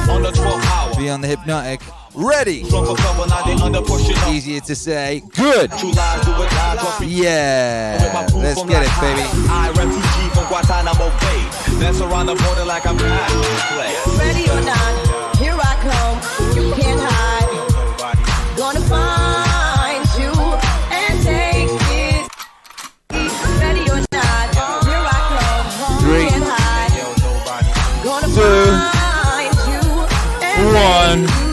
On 0.09 0.21
the 0.21 0.31
12th 0.31 0.65
hour. 0.65 0.95
Beyond 0.95 1.23
the 1.23 1.27
Hypnotic. 1.27 1.81
Ready. 2.15 2.63
Drunk 2.63 2.97
cover, 2.97 3.27
now 3.27 3.43
they 3.43 3.61
under 3.61 3.81
pushing 3.81 4.15
up. 4.15 4.29
Easier 4.29 4.61
to 4.61 4.75
say. 4.75 5.21
Good. 5.35 5.69
True 5.71 5.91
lies 5.91 6.25
do 6.25 6.31
or 6.31 6.47
die, 6.47 6.75
dropping 6.79 7.09
Yeah. 7.09 8.27
Let's 8.35 8.63
get 8.63 8.83
it, 8.83 8.91
baby. 9.01 9.27
I 9.51 9.67
refugee 9.75 10.29
from 10.33 10.47
Guantanamo 10.47 11.09
Bay. 11.19 11.79
Dance 11.79 11.99
around 11.99 12.27
the 12.27 12.35
border 12.35 12.63
like 12.63 12.87
I'm 12.87 12.97
passion 12.97 13.41
play. 13.75 13.93
Ready 14.17 14.49
or 14.49 14.61
not, 14.61 15.35
here 15.37 15.57
I 15.59 15.75
come. 15.83 16.55
You 16.55 16.73
can't 16.75 17.01
hide. 17.03 17.51
Gonna 18.55 18.79
find 18.79 20.05
you 20.17 20.31
and 20.95 21.21
take 21.21 21.67
it. 21.91 22.31
Ready 23.59 23.89
or 23.91 23.99
not, 24.15 24.55
here 24.87 25.03
I 25.03 25.19
come. 25.35 25.99
Three, 25.99 26.29
can't 26.29 26.43
hide. 26.47 26.93
Gonna 28.05 28.27
two, 28.27 28.71
find 28.71 29.55
you 29.67 29.83
and 30.41 30.73
one. 30.73 31.21
make 31.21 31.39
you 31.39 31.44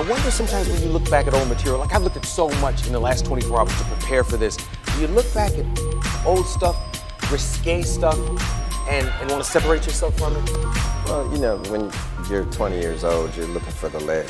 I 0.00 0.02
wonder 0.08 0.30
sometimes 0.30 0.66
when 0.66 0.82
you 0.82 0.88
look 0.88 1.10
back 1.10 1.26
at 1.26 1.34
old 1.34 1.46
material, 1.46 1.78
like 1.78 1.92
I've 1.92 2.02
looked 2.02 2.16
at 2.16 2.24
so 2.24 2.48
much 2.62 2.86
in 2.86 2.94
the 2.94 2.98
last 2.98 3.26
24 3.26 3.60
hours 3.60 3.76
to 3.76 3.84
prepare 3.84 4.24
for 4.24 4.38
this, 4.38 4.56
you 4.98 5.06
look 5.08 5.30
back 5.34 5.52
at 5.52 5.66
old 6.24 6.46
stuff, 6.46 6.74
risque 7.30 7.82
stuff, 7.82 8.18
and, 8.88 9.06
and 9.06 9.30
want 9.30 9.44
to 9.44 9.50
separate 9.50 9.84
yourself 9.84 10.16
from 10.16 10.34
it? 10.36 10.50
Well, 11.04 11.30
you 11.30 11.38
know, 11.38 11.58
when 11.68 11.92
you're 12.30 12.46
20 12.46 12.80
years 12.80 13.04
old, 13.04 13.36
you're 13.36 13.46
looking 13.48 13.72
for 13.72 13.90
the 13.90 14.00
ledge. 14.00 14.26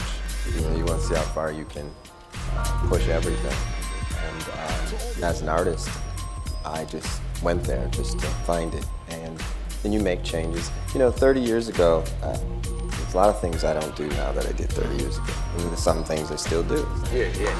You 0.57 0.61
know, 0.62 0.75
you 0.75 0.85
want 0.85 1.03
to 1.03 1.07
see 1.07 1.14
how 1.14 1.23
far 1.23 1.53
you 1.53 1.64
can 1.66 1.89
uh, 2.35 2.87
push 2.89 3.07
everything. 3.07 3.57
And 4.25 5.23
uh, 5.23 5.25
as 5.25 5.41
an 5.41 5.49
artist, 5.49 5.89
I 6.64 6.85
just 6.85 7.23
went 7.45 7.62
there 7.62 7.87
just 7.93 8.18
to 8.18 8.27
find 8.27 8.75
it. 8.75 8.85
And 9.11 9.41
then 9.85 9.93
you 9.93 10.01
make 10.01 10.25
changes. 10.25 10.68
You 10.95 10.99
know, 10.99 11.12
30 11.12 11.39
years 11.39 11.68
ago, 11.68 12.03
uh, 12.25 12.37
a 13.15 13.17
lot 13.17 13.29
of 13.29 13.41
things 13.41 13.65
I 13.65 13.73
don't 13.79 13.95
do 13.97 14.09
now 14.09 14.33
that 14.33 14.47
I 14.47 14.53
did 14.53 14.71
30 14.71 15.03
years 15.03 15.17
ago. 15.19 15.33
And 15.59 15.79
some 15.79 16.05
things 16.05 16.31
I 16.31 16.37
still 16.37 16.63
do. 16.63 16.87
Yeah, 17.13 17.29
yeah. 17.39 17.57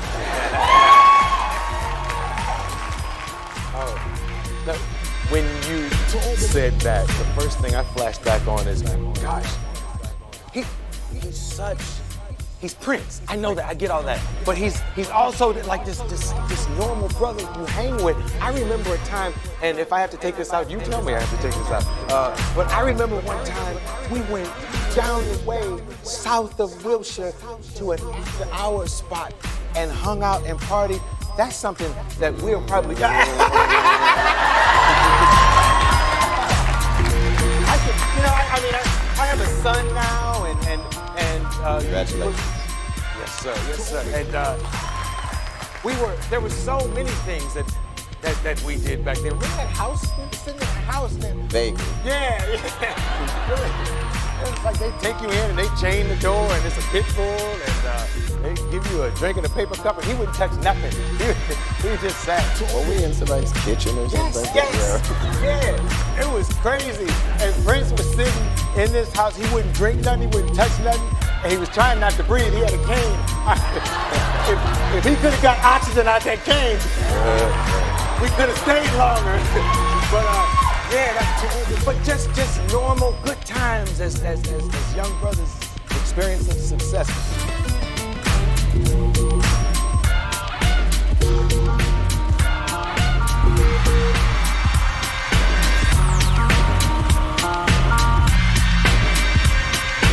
Oh, 3.75 4.21
when 5.31 5.45
you 5.69 5.89
said 6.37 6.79
that, 6.81 7.07
the 7.07 7.41
first 7.41 7.59
thing 7.61 7.75
I 7.75 7.83
flashed 7.83 8.25
back 8.25 8.47
on 8.47 8.67
is, 8.67 8.83
gosh, 9.23 9.55
he, 10.53 10.65
he's 11.15 11.37
such, 11.39 11.81
he's 12.61 12.75
Prince. 12.75 13.23
I 13.29 13.37
know 13.37 13.55
that, 13.55 13.65
I 13.65 13.75
get 13.75 13.91
all 13.91 14.03
that. 14.03 14.21
But 14.45 14.57
he's 14.59 14.81
he's 14.95 15.09
also 15.09 15.53
like 15.65 15.85
this 15.85 16.01
this 16.03 16.33
this 16.49 16.69
normal 16.71 17.09
brother 17.11 17.43
you 17.59 17.65
hang 17.67 18.03
with. 18.05 18.17
I 18.41 18.53
remember 18.53 18.95
a 18.95 18.99
time, 18.99 19.33
and 19.63 19.79
if 19.79 19.93
I 19.93 20.01
have 20.01 20.11
to 20.11 20.17
take 20.17 20.37
this 20.37 20.53
out, 20.53 20.71
you 20.71 20.79
tell 20.81 21.03
me 21.03 21.15
I 21.15 21.21
have 21.21 21.31
to 21.31 21.43
take 21.43 21.57
this 21.57 21.71
out. 21.71 21.85
Uh, 22.11 22.55
but 22.55 22.69
I 22.69 22.81
remember 22.81 23.21
one 23.21 23.45
time 23.47 23.77
we 24.13 24.21
went 24.33 24.51
down 24.95 25.23
the 25.25 25.39
way 25.47 25.83
south 26.03 26.59
of 26.61 26.85
Wilshire 26.85 27.33
to 27.77 27.93
an 27.93 28.01
after 28.01 28.51
hour 28.53 28.87
spot 28.87 29.33
and 29.77 29.91
hung 29.91 30.23
out 30.23 30.45
and 30.47 30.59
party. 30.59 31.01
That's 31.37 31.57
something 31.57 31.93
that 32.19 32.35
we'll 32.43 32.63
probably. 32.63 32.97
I 33.01 33.07
could, 37.85 37.95
you 38.17 38.23
know, 38.23 38.35
I, 38.35 38.43
I 38.51 38.61
mean, 38.63 38.75
I, 38.75 38.83
I 39.21 39.27
have 39.27 39.41
a 39.41 39.47
son 39.63 39.87
now, 39.95 40.45
and 40.45 40.59
and 40.67 40.83
and. 41.19 41.47
Uh, 41.63 41.81
Congratulations. 41.81 42.37
Yes, 43.19 43.39
sir. 43.41 43.55
Yes, 43.69 43.91
sir. 43.91 44.03
And 44.13 44.35
uh, 44.35 44.59
we 45.85 45.93
were 46.03 46.17
there 46.31 46.41
were 46.41 46.51
so 46.51 46.87
many 46.89 47.11
things 47.25 47.55
that 47.55 47.73
that, 48.23 48.43
that 48.43 48.63
we 48.65 48.77
did 48.77 49.05
back 49.05 49.17
then. 49.19 49.33
Remember 49.33 49.47
that 49.47 49.69
house? 49.69 50.05
We 50.19 50.25
were 50.25 50.33
sitting 50.33 50.61
in 50.61 50.67
a 50.67 50.81
house 50.91 51.15
then. 51.17 51.49
Vaguely. 51.49 51.85
Yeah, 52.05 52.45
yeah. 52.81 53.97
It's 54.43 54.65
like 54.65 54.79
they 54.79 54.91
take 55.01 55.21
you 55.21 55.29
in 55.29 55.51
and 55.51 55.59
they 55.59 55.69
chain 55.81 56.09
the 56.09 56.17
door 56.17 56.51
and 56.53 56.65
it's 56.67 56.79
a 56.79 56.83
pit 56.91 57.05
bull 57.15 57.25
and 57.25 57.87
uh, 57.87 58.07
they 58.43 58.55
give 58.71 58.87
you 58.91 59.03
a 59.03 59.11
drink 59.13 59.37
in 59.39 59.45
a 59.45 59.49
paper 59.51 59.75
cup 59.75 59.97
and 59.99 60.07
he 60.07 60.15
wouldn't 60.15 60.37
touch 60.37 60.53
nothing. 60.63 60.93
He, 61.81 61.89
he 61.89 61.97
just 61.99 62.21
sat. 62.25 62.45
Were 62.75 62.87
we 62.89 63.03
in 63.03 63.13
somebody's 63.15 63.53
kitchen 63.65 63.97
or 63.97 64.05
Yes, 64.09 64.35
something? 64.35 64.53
yes, 64.55 65.41
yeah. 65.43 66.21
It 66.21 66.29
was 66.33 66.47
crazy. 66.61 67.09
And 67.41 67.55
Prince 67.65 67.91
was 67.93 68.07
sitting 68.15 68.45
in 68.77 68.93
this 68.93 69.11
house. 69.15 69.35
He 69.37 69.45
wouldn't 69.55 69.75
drink 69.75 70.03
nothing. 70.05 70.23
He 70.23 70.27
wouldn't 70.37 70.55
touch 70.55 70.73
nothing. 70.85 71.01
And 71.43 71.51
he 71.53 71.57
was 71.59 71.71
trying 71.71 71.99
not 72.01 72.13
to 72.21 72.23
breathe. 72.25 72.53
He 72.53 72.61
had 72.61 72.75
a 72.75 72.83
cane. 72.85 73.19
if, 74.53 74.59
if 75.01 75.05
he 75.09 75.15
could 75.25 75.33
have 75.33 75.43
got 75.43 75.57
oxygen 75.65 76.07
out 76.07 76.21
that 76.25 76.45
cane, 76.45 76.77
we 78.21 78.29
could 78.37 78.49
have 78.53 78.61
stayed 78.61 78.93
longer. 79.01 79.33
but 80.13 80.25
uh, 80.29 80.70
yeah, 80.93 81.13
that's, 81.15 81.85
but 81.85 81.97
just 82.05 82.33
just 82.35 82.61
normal 82.73 83.15
good 83.25 83.41
times 83.43 84.01
as 84.01 84.23
as, 84.23 84.41
as, 84.49 84.75
as 84.75 84.95
young 84.95 85.21
brothers 85.21 85.55
experiencing 85.91 86.59
success. 86.59 87.09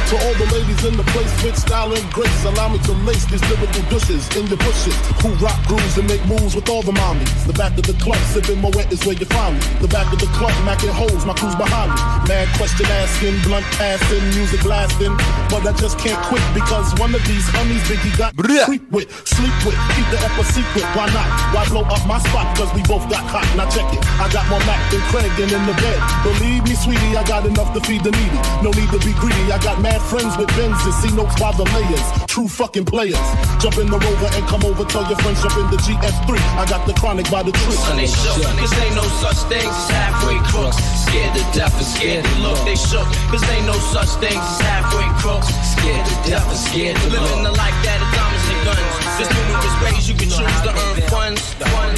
To 0.07 0.15
all 0.23 0.35
the 0.39 0.47
ladies 0.55 0.85
in 0.87 0.95
the 0.95 1.03
place 1.11 1.27
with 1.43 1.59
style 1.59 1.91
and 1.91 2.07
grace, 2.15 2.45
allow 2.47 2.71
me 2.71 2.79
to 2.87 2.93
lace 3.03 3.27
these 3.27 3.43
lyrical 3.51 3.83
douches 3.91 4.23
in 4.39 4.47
your 4.47 4.55
bushes. 4.63 4.95
Who 5.19 5.35
rock 5.43 5.59
grooves 5.67 5.99
and 5.99 6.07
make 6.07 6.23
moves 6.23 6.55
with 6.55 6.69
all 6.71 6.79
the 6.79 6.95
mommies. 6.95 7.27
The 7.43 7.51
back 7.51 7.75
of 7.75 7.83
the 7.83 7.91
club, 7.99 8.15
sipping 8.31 8.63
Moet 8.63 8.87
is 8.87 9.03
where 9.03 9.19
you 9.19 9.27
find 9.27 9.59
me. 9.59 9.61
The 9.83 9.91
back 9.91 10.07
of 10.07 10.23
the 10.23 10.31
club, 10.31 10.55
macking 10.63 10.95
holes, 10.95 11.27
my 11.27 11.35
crew's 11.35 11.59
behind 11.59 11.91
me. 11.91 11.99
Mad 12.31 12.47
question 12.55 12.87
asking, 12.87 13.35
blunt 13.43 13.67
passing, 13.75 14.23
music 14.31 14.63
blasting. 14.63 15.11
But 15.51 15.67
I 15.67 15.75
just 15.75 15.99
can't 15.99 16.15
quit 16.31 16.45
because 16.55 16.95
one 17.03 17.11
of 17.11 17.19
these 17.27 17.43
homies 17.51 17.83
Biggie 17.91 18.15
got 18.15 18.31
creep 18.39 18.87
with, 18.87 19.11
sleep 19.27 19.51
with, 19.67 19.75
keep 19.91 20.07
the 20.07 20.23
upper 20.23 20.47
secret. 20.55 20.87
Why 20.95 21.11
not? 21.11 21.27
Why 21.51 21.67
blow 21.67 21.83
up 21.83 22.07
my 22.07 22.23
spot? 22.23 22.55
Cause 22.55 22.71
we 22.71 22.79
both 22.87 23.03
got 23.11 23.27
hot. 23.27 23.43
Now 23.59 23.67
check 23.67 23.91
it. 23.91 23.99
I 24.23 24.31
got 24.31 24.47
more 24.47 24.63
Mac 24.63 24.79
than 24.87 25.03
Craig 25.11 25.35
and 25.35 25.51
in 25.51 25.63
the 25.67 25.75
bed. 25.83 25.99
Believe 26.23 26.63
me, 26.63 26.79
sweetie, 26.79 27.19
I 27.19 27.27
got 27.27 27.43
enough 27.43 27.75
to 27.75 27.83
feed 27.83 28.07
the 28.07 28.15
needy. 28.15 28.39
No 28.63 28.71
need 28.71 28.87
to 28.95 29.03
be 29.03 29.11
greedy. 29.19 29.51
I 29.51 29.59
got 29.59 29.83
mad 29.83 29.96
friends 30.03 30.37
with 30.37 30.49
Benzes, 30.53 30.93
see 31.01 31.13
notes 31.15 31.33
by 31.39 31.51
the 31.55 31.65
layers. 31.73 32.07
True 32.27 32.47
fucking 32.47 32.85
players. 32.85 33.17
Jump 33.57 33.77
in 33.77 33.87
the 33.89 33.97
rover 33.97 34.29
and 34.35 34.43
come 34.45 34.63
over. 34.63 34.85
Tell 34.85 35.05
your 35.07 35.17
friends 35.23 35.41
jump 35.41 35.57
in 35.57 35.67
the 35.71 35.79
GS3. 35.81 36.37
I 36.59 36.65
got 36.69 36.85
the 36.85 36.93
chronic 36.93 37.29
by 37.31 37.41
the 37.43 37.51
tree. 37.51 37.77
Son, 37.77 37.97
they 37.97 38.07
shook, 38.07 38.37
cause 38.57 38.73
ain't 38.83 38.95
no 38.95 39.07
such 39.23 39.39
things 39.49 39.69
as 39.69 39.89
halfway 39.89 40.37
crooks. 40.51 40.77
Scared 41.07 41.33
to 41.33 41.43
death 41.55 41.73
and 41.77 41.87
scared 41.87 42.25
to 42.25 42.35
look. 42.43 42.59
They 42.67 42.75
shook, 42.75 43.07
cause 43.31 43.43
ain't 43.49 43.65
no 43.65 43.77
such 43.93 44.11
things 44.21 44.37
as 44.37 44.59
halfway 44.61 45.07
crooks. 45.17 45.49
Scared 45.77 46.05
to 46.05 46.15
death 46.29 46.45
and 46.45 46.61
scared 46.61 46.97
to 46.97 47.07
look. 47.09 47.23
Living 47.23 47.43
the 47.47 47.55
life 47.55 47.77
that 47.87 47.97
is 47.97 48.11
diamonds 48.11 48.47
and 48.53 48.61
guns. 48.67 48.93
There's 49.17 49.31
numerous 49.33 49.75
ways 49.81 50.03
you 50.05 50.15
can 50.19 50.29
choose 50.29 50.59
to 50.67 50.71
earn 50.73 50.97
funds. 51.09 51.41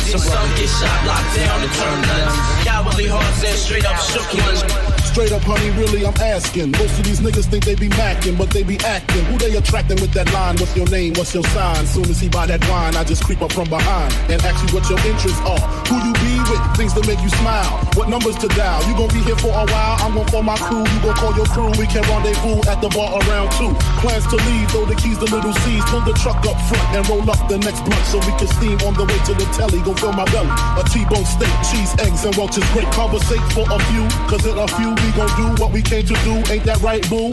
Some 0.08 0.24
some 0.24 0.50
get 0.56 0.70
shot, 0.72 1.00
locked 1.06 1.36
down, 1.36 1.58
and 1.62 1.74
turn 1.74 1.98
nuns. 2.06 2.36
Cowardly 2.64 3.08
hearts 3.08 3.44
and 3.44 3.58
straight 3.58 3.86
up 3.86 3.98
shook 4.00 4.30
ones. 4.46 4.99
Straight 5.20 5.36
up, 5.36 5.44
honey, 5.44 5.68
really, 5.76 6.08
I'm 6.08 6.16
asking. 6.24 6.72
Most 6.80 6.96
of 6.96 7.04
these 7.04 7.20
niggas 7.20 7.52
think 7.52 7.66
they 7.66 7.76
be 7.76 7.92
macking, 8.00 8.40
but 8.40 8.56
they 8.56 8.64
be 8.64 8.80
acting. 8.88 9.20
Who 9.28 9.36
they 9.36 9.52
attracting 9.52 10.00
with 10.00 10.16
that 10.16 10.32
line? 10.32 10.56
What's 10.64 10.72
your 10.80 10.88
name? 10.88 11.12
What's 11.20 11.36
your 11.36 11.44
sign? 11.52 11.84
Soon 11.92 12.08
as 12.08 12.24
he 12.24 12.32
buy 12.32 12.48
that 12.48 12.64
wine, 12.72 12.96
I 12.96 13.04
just 13.04 13.28
creep 13.28 13.44
up 13.44 13.52
from 13.52 13.68
behind 13.68 14.16
and 14.32 14.40
ask 14.48 14.64
you 14.64 14.72
what 14.72 14.88
your 14.88 14.96
interests 15.04 15.44
are. 15.44 15.60
Who 15.92 16.00
you 16.08 16.16
be 16.24 16.40
with? 16.48 16.64
Things 16.80 16.96
that 16.96 17.04
make 17.04 17.20
you 17.20 17.28
smile. 17.36 17.84
What 18.00 18.08
numbers 18.08 18.40
to 18.40 18.48
dial? 18.56 18.80
You 18.88 18.96
gon' 18.96 19.12
be 19.12 19.20
here 19.28 19.36
for 19.36 19.52
a 19.52 19.68
while. 19.68 19.96
I'm 20.00 20.16
gon' 20.16 20.24
call 20.32 20.40
my 20.40 20.56
crew. 20.56 20.88
You 20.88 21.00
gon' 21.04 21.20
call 21.20 21.36
your 21.36 21.52
crew. 21.52 21.68
We 21.76 21.84
can 21.92 22.00
rendezvous 22.08 22.64
at 22.72 22.80
the 22.80 22.88
bar 22.88 23.20
around 23.20 23.52
two. 23.60 23.76
Plans 24.00 24.24
to 24.32 24.40
leave, 24.40 24.72
throw 24.72 24.88
the 24.88 24.96
keys 24.96 25.20
to 25.20 25.28
Lil' 25.28 25.52
Cease. 25.68 25.84
Pull 25.92 26.08
the 26.08 26.16
truck 26.16 26.40
up 26.48 26.56
front 26.72 26.88
and 26.96 27.04
roll 27.12 27.28
up 27.28 27.44
the 27.52 27.60
next 27.60 27.84
blunt 27.84 28.08
so 28.08 28.24
we 28.24 28.32
can 28.40 28.48
steam 28.56 28.80
on 28.88 28.96
the 28.96 29.04
way 29.04 29.20
to 29.28 29.36
the 29.36 29.44
telly. 29.52 29.84
Go 29.84 29.92
fill 30.00 30.16
my 30.16 30.24
belly. 30.32 30.48
A 30.80 30.84
T-bone 30.88 31.28
steak, 31.28 31.52
cheese, 31.68 31.92
eggs, 32.08 32.24
and 32.24 32.32
Welch's 32.40 32.64
great. 32.72 32.88
Conversate 32.96 33.44
for 33.52 33.68
a 33.68 33.80
few, 33.92 34.08
cause 34.32 34.48
in 34.48 34.56
a 34.56 34.68
few 34.80 34.96
we 35.04 35.09
gon' 35.12 35.32
do 35.38 35.46
what 35.62 35.72
we 35.72 35.82
came 35.82 36.06
to 36.06 36.16
do. 36.26 36.42
Ain't 36.52 36.66
that 36.66 36.82
right, 36.82 37.04
boo? 37.10 37.32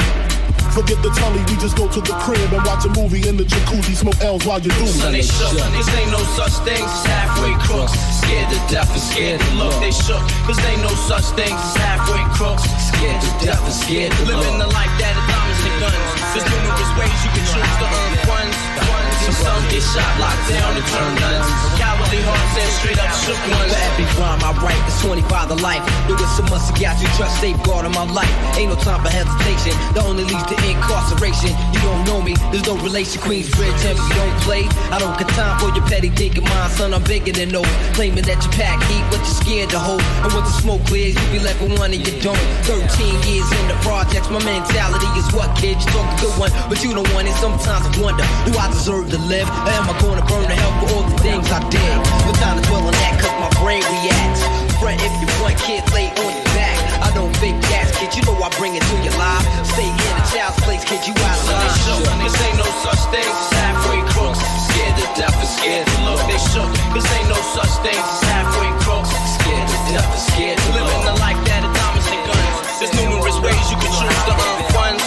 Forget 0.76 1.00
the 1.00 1.08
telly, 1.16 1.40
we 1.48 1.56
just 1.56 1.76
go 1.76 1.88
to 1.88 2.00
the 2.04 2.12
crib 2.20 2.52
and 2.52 2.60
watch 2.68 2.84
a 2.84 2.92
movie 2.92 3.24
in 3.24 3.36
the 3.40 3.44
jacuzzi, 3.48 3.96
smoke 3.96 4.20
L's 4.20 4.44
while 4.44 4.60
you 4.60 4.68
do 4.76 4.86
Son, 4.86 5.12
they 5.12 5.24
shook, 5.24 5.56
cause 5.56 5.88
ain't 5.96 6.12
no 6.12 6.20
such 6.36 6.52
things 6.68 6.84
as 6.84 7.06
halfway 7.08 7.56
crooks. 7.64 7.96
Scared 8.20 8.48
to 8.52 8.60
death 8.68 8.92
and 8.92 9.00
scared 9.00 9.40
to 9.40 9.50
look. 9.56 9.72
They 9.80 9.90
shook, 9.90 10.20
cause 10.44 10.60
ain't 10.68 10.82
no 10.84 10.92
such 11.08 11.32
things 11.32 11.56
as 11.56 11.76
halfway 11.80 12.20
crooks. 12.36 12.68
Scared 12.92 13.20
to 13.24 13.30
death 13.40 13.64
and 13.64 13.72
scared 13.72 14.12
to 14.12 14.22
look. 14.28 14.36
Living 14.36 14.58
the 14.60 14.68
life 14.68 14.92
that 15.00 15.16
is 15.16 15.24
diamonds 15.32 15.64
and 15.64 15.76
guns. 15.80 16.08
There's 16.36 16.44
numerous 16.44 16.92
ways 17.00 17.16
you 17.24 17.30
can 17.32 17.44
choose 17.48 17.74
to 17.80 17.86
earn 17.88 18.12
funds. 18.28 19.05
Some 19.26 19.34
some 19.42 19.62
get 19.74 19.82
shot, 19.82 20.06
locked 20.22 20.46
down, 20.46 20.70
and 20.78 20.86
turn 20.86 21.12
nuns. 21.18 21.50
Cowardly 21.82 22.22
hearts 22.22 22.54
and 22.62 22.70
straight 22.78 23.00
up 23.02 23.10
shook 23.26 23.40
ones. 23.50 23.74
For 23.74 23.80
every 23.90 24.06
rhyme 24.14 24.38
I 24.38 24.54
write, 24.62 24.82
it's 24.86 25.02
25 25.02 25.50
to 25.50 25.58
life. 25.66 25.82
There 26.06 26.14
is 26.14 26.30
so 26.38 26.46
much 26.46 26.62
got 26.78 26.94
you 27.02 27.10
trust 27.18 27.42
safeguarding 27.42 27.90
my 27.90 28.06
life. 28.06 28.30
Ain't 28.54 28.70
no 28.70 28.78
time 28.78 29.02
for 29.02 29.10
hesitation. 29.10 29.74
The 29.98 30.06
only 30.06 30.22
leads 30.22 30.46
to 30.46 30.56
incarceration. 30.62 31.50
You 31.74 31.80
don't 31.82 32.06
know 32.06 32.22
me, 32.22 32.38
there's 32.54 32.70
no 32.70 32.78
relation. 32.78 33.18
Queensbridge, 33.18 33.82
and 33.82 33.98
you 33.98 34.14
don't 34.14 34.36
play. 34.46 34.62
I 34.94 35.02
don't 35.02 35.18
got 35.18 35.26
time 35.34 35.58
for 35.58 35.74
your 35.74 35.82
petty 35.90 36.10
thinking, 36.14 36.46
mind, 36.46 36.70
son. 36.78 36.94
I'm 36.94 37.02
bigger 37.02 37.34
than 37.34 37.50
those. 37.50 37.66
Claiming 37.98 38.22
that 38.30 38.38
you 38.46 38.50
pack 38.54 38.78
heat, 38.86 39.02
but 39.10 39.18
you're 39.26 39.40
scared 39.42 39.70
to 39.74 39.80
hold. 39.82 40.06
And 40.22 40.30
when 40.30 40.46
the 40.46 40.54
smoke 40.54 40.86
clears, 40.86 41.18
you 41.18 41.26
be 41.34 41.42
left 41.42 41.58
with 41.58 41.74
one 41.74 41.90
and 41.90 42.02
you 42.06 42.14
don't. 42.22 42.38
13 42.70 42.78
years 43.26 43.48
in 43.50 43.64
the 43.66 43.76
projects, 43.82 44.30
my 44.30 44.38
mentality 44.46 45.10
is 45.18 45.26
what, 45.34 45.50
kid? 45.58 45.82
You 45.82 45.88
talk 45.90 46.06
a 46.14 46.16
good 46.22 46.36
one, 46.38 46.52
but 46.70 46.78
you 46.86 46.94
don't 46.94 47.10
want 47.10 47.26
it. 47.26 47.34
Sometimes 47.42 47.82
I 47.82 47.90
wonder, 47.98 48.22
do 48.46 48.54
I 48.54 48.70
deserve 48.70 49.10
to 49.16 49.22
live? 49.28 49.48
Or 49.48 49.72
am 49.72 49.88
I 49.88 49.94
gonna 50.00 50.24
burn 50.28 50.44
to 50.44 50.56
hell 50.56 50.72
for 50.80 50.86
all 50.92 51.04
the 51.08 51.16
things 51.24 51.48
I 51.48 51.60
did? 51.72 51.96
Time 52.36 52.60
to 52.60 52.62
dwell 52.68 52.84
on 52.84 52.92
that, 52.92 53.14
cause 53.16 53.36
my 53.40 53.50
brain 53.64 53.80
reacts. 53.80 54.44
Front 54.76 55.00
if 55.00 55.12
you 55.16 55.28
want, 55.40 55.56
kid, 55.64 55.80
lay 55.96 56.12
on 56.12 56.32
your 56.36 56.48
back. 56.52 56.76
I 57.00 57.08
don't 57.16 57.32
fake 57.40 57.56
gas, 57.72 57.88
kid, 57.96 58.12
you 58.12 58.22
know 58.28 58.36
I 58.36 58.52
bring 58.60 58.76
it 58.76 58.84
to 58.84 58.96
your 59.00 59.16
life. 59.16 59.44
Stay 59.64 59.88
in 59.88 60.12
a 60.12 60.24
child's 60.28 60.60
place, 60.64 60.84
kid, 60.84 61.00
you 61.08 61.14
out 61.24 61.32
of 61.32 61.48
Son, 61.48 61.56
they 61.56 62.04
line. 62.04 62.20
cause 62.28 62.36
ain't 62.44 62.58
no 62.60 62.68
such 62.84 63.02
things 63.08 63.32
as 63.32 63.52
halfway 63.56 64.00
crooks. 64.12 64.40
Scared 64.68 64.94
to 65.00 65.06
death 65.16 65.36
and 65.36 65.48
scared 65.48 65.86
to 65.88 65.96
look. 66.04 66.20
They 66.28 66.40
shook, 66.52 66.70
cause 66.92 67.08
ain't 67.16 67.30
no 67.32 67.40
such 67.56 67.72
things 67.80 68.04
as 68.04 68.22
halfway 68.28 68.70
crooks. 68.84 69.10
Scared 69.40 69.64
to 69.64 69.78
death 69.96 70.08
and 70.12 70.24
scared 70.28 70.58
to 70.60 70.68
look. 70.76 70.92
Living 70.92 71.08
the 71.08 71.16
life 71.24 71.40
that 71.48 71.64
is 71.64 71.72
diamonds 71.72 72.08
and 72.12 72.22
guns. 72.28 72.56
There's 72.84 72.92
numerous 73.00 73.38
ways 73.40 73.64
you 73.72 73.78
can 73.80 73.92
choose 73.96 74.20
to 74.28 74.32
earn 74.36 74.60
funds. 74.76 75.04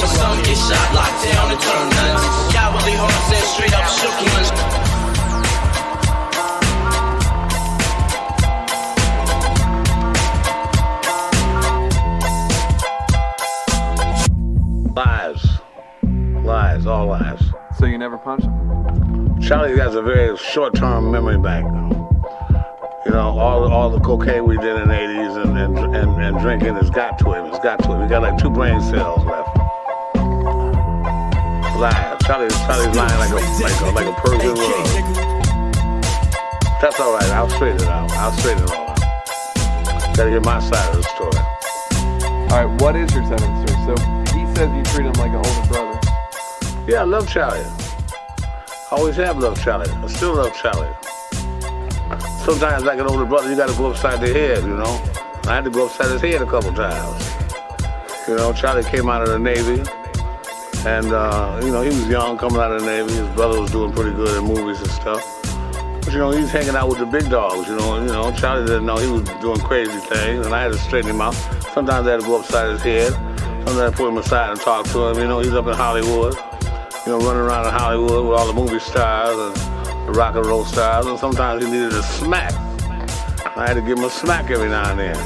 Some 0.00 0.12
some 0.16 0.38
get 0.48 0.56
shot, 0.56 0.88
locked 0.96 1.20
down, 1.28 1.52
and 1.52 1.60
turn 1.60 1.86
nuns 1.92 2.53
homestead 3.04 3.44
lies, 16.44 16.86
all 16.86 17.06
lies. 17.06 17.40
So 17.78 17.86
you 17.86 17.98
never 17.98 18.18
punch 18.18 18.44
him? 18.44 19.40
Charlie 19.40 19.78
has 19.78 19.94
a 19.94 20.02
very 20.02 20.36
short-term 20.36 21.10
memory 21.10 21.38
back. 21.38 21.64
You 23.04 23.12
know, 23.12 23.38
all 23.38 23.70
all 23.70 23.90
the 23.90 24.00
cocaine 24.00 24.44
we 24.44 24.56
did 24.56 24.76
in 24.80 24.88
the 24.88 24.94
'80s 24.94 25.44
and 25.44 25.58
and 25.58 26.22
and, 26.22 26.40
drinking 26.40 26.74
has 26.76 26.90
got 26.90 27.18
to 27.18 27.32
him. 27.32 27.46
It's 27.46 27.58
got 27.58 27.82
to 27.82 27.92
him. 27.92 28.02
He 28.02 28.08
got 28.08 28.22
like 28.22 28.38
two 28.38 28.50
brain 28.50 28.80
cells 28.80 29.24
left. 29.24 29.53
Lying. 31.78 32.18
Charlie, 32.20 32.48
Charlie's 32.50 32.96
lying 32.96 33.18
like 33.18 33.30
a 33.30 33.40
like 33.62 33.80
a 33.80 33.90
like 33.90 34.06
a 34.06 34.12
Persian 34.20 34.54
rug. 34.54 35.24
That's 36.80 37.00
all 37.00 37.12
right. 37.14 37.30
I'll 37.30 37.50
straighten 37.50 37.80
it 37.80 37.88
out. 37.88 38.10
I'll 38.12 38.32
straighten 38.32 38.62
it 38.64 38.70
all 38.70 38.88
out. 38.88 40.16
Gotta 40.16 40.30
get 40.30 40.44
my 40.44 40.60
side 40.60 40.94
of 40.94 41.02
the 41.02 41.08
story. 41.14 41.36
All 42.50 42.64
right, 42.64 42.80
what 42.80 42.94
is 42.94 43.12
your 43.14 43.24
side 43.24 43.42
of 43.42 43.48
the 43.48 43.66
story? 43.66 43.96
So 43.96 44.38
he 44.38 44.54
says 44.54 44.70
you 44.76 44.82
treat 44.84 45.06
him 45.06 45.12
like 45.14 45.32
an 45.32 45.44
older 45.44 45.68
brother. 45.68 46.00
Yeah, 46.86 47.00
I 47.00 47.04
love 47.04 47.28
Charlie. 47.28 47.64
I 47.64 48.86
Always 48.92 49.16
have 49.16 49.38
loved 49.38 49.60
Charlie. 49.60 49.90
I 49.90 50.06
still 50.06 50.34
love 50.36 50.54
Charlie. 50.54 50.92
Sometimes, 52.44 52.84
like 52.84 53.00
an 53.00 53.06
older 53.06 53.24
brother, 53.24 53.50
you 53.50 53.56
got 53.56 53.70
to 53.70 53.76
go 53.76 53.90
upside 53.90 54.20
the 54.20 54.32
head, 54.32 54.62
you 54.62 54.76
know. 54.76 55.02
I 55.46 55.56
had 55.56 55.64
to 55.64 55.70
go 55.70 55.86
upside 55.86 56.10
his 56.10 56.20
head 56.20 56.42
a 56.42 56.46
couple 56.46 56.72
times. 56.72 57.30
You 58.28 58.36
know, 58.36 58.52
Charlie 58.52 58.84
came 58.84 59.08
out 59.08 59.22
of 59.22 59.28
the 59.28 59.38
Navy, 59.38 59.82
and 60.86 61.12
uh, 61.12 61.60
you 61.64 61.70
know 61.70 61.80
he 61.82 61.88
was 61.88 62.06
young 62.08 62.36
coming 62.36 62.60
out 62.60 62.72
of 62.72 62.82
the 62.82 62.86
Navy. 62.86 63.14
His 63.14 63.28
brother 63.34 63.60
was 63.60 63.70
doing 63.70 63.92
pretty 63.92 64.12
good 64.12 64.36
in 64.36 64.44
movies 64.44 64.80
and 64.80 64.90
stuff. 64.90 65.22
But 66.04 66.12
you 66.12 66.18
know, 66.18 66.30
he 66.30 66.42
was 66.42 66.50
hanging 66.50 66.76
out 66.76 66.88
with 66.88 66.98
the 66.98 67.06
big 67.06 67.30
dogs. 67.30 67.66
You 67.68 67.76
know, 67.76 68.00
you 68.00 68.06
know, 68.08 68.30
Charlie 68.32 68.66
didn't 68.66 68.84
know 68.84 68.98
he 68.98 69.10
was 69.10 69.22
doing 69.40 69.58
crazy 69.60 69.98
things, 69.98 70.44
and 70.44 70.54
I 70.54 70.62
had 70.62 70.72
to 70.72 70.78
straighten 70.78 71.10
him 71.10 71.20
out. 71.20 71.34
Sometimes 71.72 72.06
I 72.06 72.12
had 72.12 72.20
to 72.20 72.26
go 72.26 72.38
upside 72.38 72.70
his 72.70 72.82
head. 72.82 73.12
Sometimes 73.66 73.78
I 73.78 73.90
put 73.90 74.08
him 74.08 74.18
aside 74.18 74.50
and 74.50 74.60
talk 74.60 74.86
to 74.88 75.06
him. 75.08 75.18
You 75.18 75.26
know, 75.26 75.40
he's 75.40 75.54
up 75.54 75.66
in 75.66 75.74
Hollywood. 75.74 76.34
You 77.06 77.12
know, 77.12 77.18
running 77.18 77.42
around 77.42 77.66
in 77.66 77.72
Hollywood 77.72 78.26
with 78.26 78.38
all 78.38 78.46
the 78.46 78.52
movie 78.52 78.78
stars 78.78 79.38
and 79.38 80.08
the 80.08 80.12
rock 80.12 80.34
and 80.36 80.44
roll 80.44 80.64
stars, 80.66 81.06
and 81.06 81.18
sometimes 81.18 81.64
he 81.64 81.70
needed 81.70 81.92
a 81.92 82.02
smack. 82.02 82.52
I 83.56 83.66
had 83.66 83.74
to 83.74 83.80
give 83.80 83.98
him 83.98 84.04
a 84.04 84.10
smack 84.10 84.50
every 84.50 84.68
now 84.68 84.90
and 84.90 85.00
then. 85.00 85.16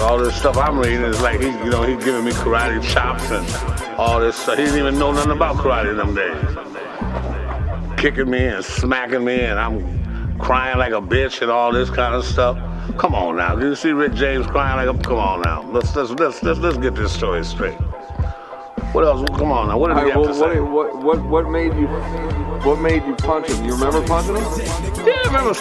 All 0.00 0.18
this 0.18 0.34
stuff 0.36 0.56
I'm 0.56 0.78
reading 0.78 1.02
is 1.02 1.20
like 1.20 1.40
he, 1.40 1.46
you 1.46 1.70
know, 1.70 1.82
he's 1.82 2.02
giving 2.04 2.24
me 2.24 2.30
karate 2.30 2.82
chops 2.82 3.30
and 3.30 3.87
all 3.98 4.20
this 4.20 4.36
stuff. 4.36 4.56
He 4.56 4.64
didn't 4.64 4.78
even 4.78 4.98
know 4.98 5.12
nothing 5.12 5.32
about 5.32 5.56
karate 5.56 5.94
them 5.96 6.14
days. 6.14 8.00
Kicking 8.00 8.30
me 8.30 8.46
and 8.46 8.64
smacking 8.64 9.24
me, 9.24 9.40
and 9.40 9.58
I'm 9.58 10.38
crying 10.38 10.78
like 10.78 10.92
a 10.92 11.00
bitch 11.00 11.42
and 11.42 11.50
all 11.50 11.72
this 11.72 11.90
kind 11.90 12.14
of 12.14 12.24
stuff. 12.24 12.56
Come 12.96 13.14
on 13.14 13.36
now, 13.36 13.54
Did 13.54 13.64
you 13.64 13.74
see 13.74 13.90
Rick 13.90 14.14
James 14.14 14.46
crying 14.46 14.76
like 14.76 14.88
a? 14.88 14.98
Come 15.02 15.18
on 15.18 15.42
now, 15.42 15.62
let's 15.70 15.94
let's 15.94 16.10
let's 16.10 16.42
let's, 16.42 16.58
let's 16.60 16.78
get 16.78 16.94
this 16.94 17.12
story 17.12 17.44
straight. 17.44 17.74
What 18.92 19.04
else? 19.04 19.28
Come 19.36 19.52
on 19.52 19.68
now, 19.68 19.76
what 19.78 19.88
did 19.88 19.96
right, 19.96 20.16
well, 20.16 20.26
to 20.26 20.34
say? 20.34 20.60
what, 20.60 20.96
what, 20.96 21.20
what, 21.20 21.28
what 21.28 21.50
made 21.50 21.74
you, 21.74 21.86
what 22.64 22.80
made 22.80 23.04
you 23.04 23.14
punch 23.16 23.48
him? 23.48 23.64
You 23.64 23.72
remember 23.72 24.02
punching 24.06 24.36
him? 24.36 24.44
Yeah, 25.06 25.14
I 25.14 25.26
remember. 25.26 25.54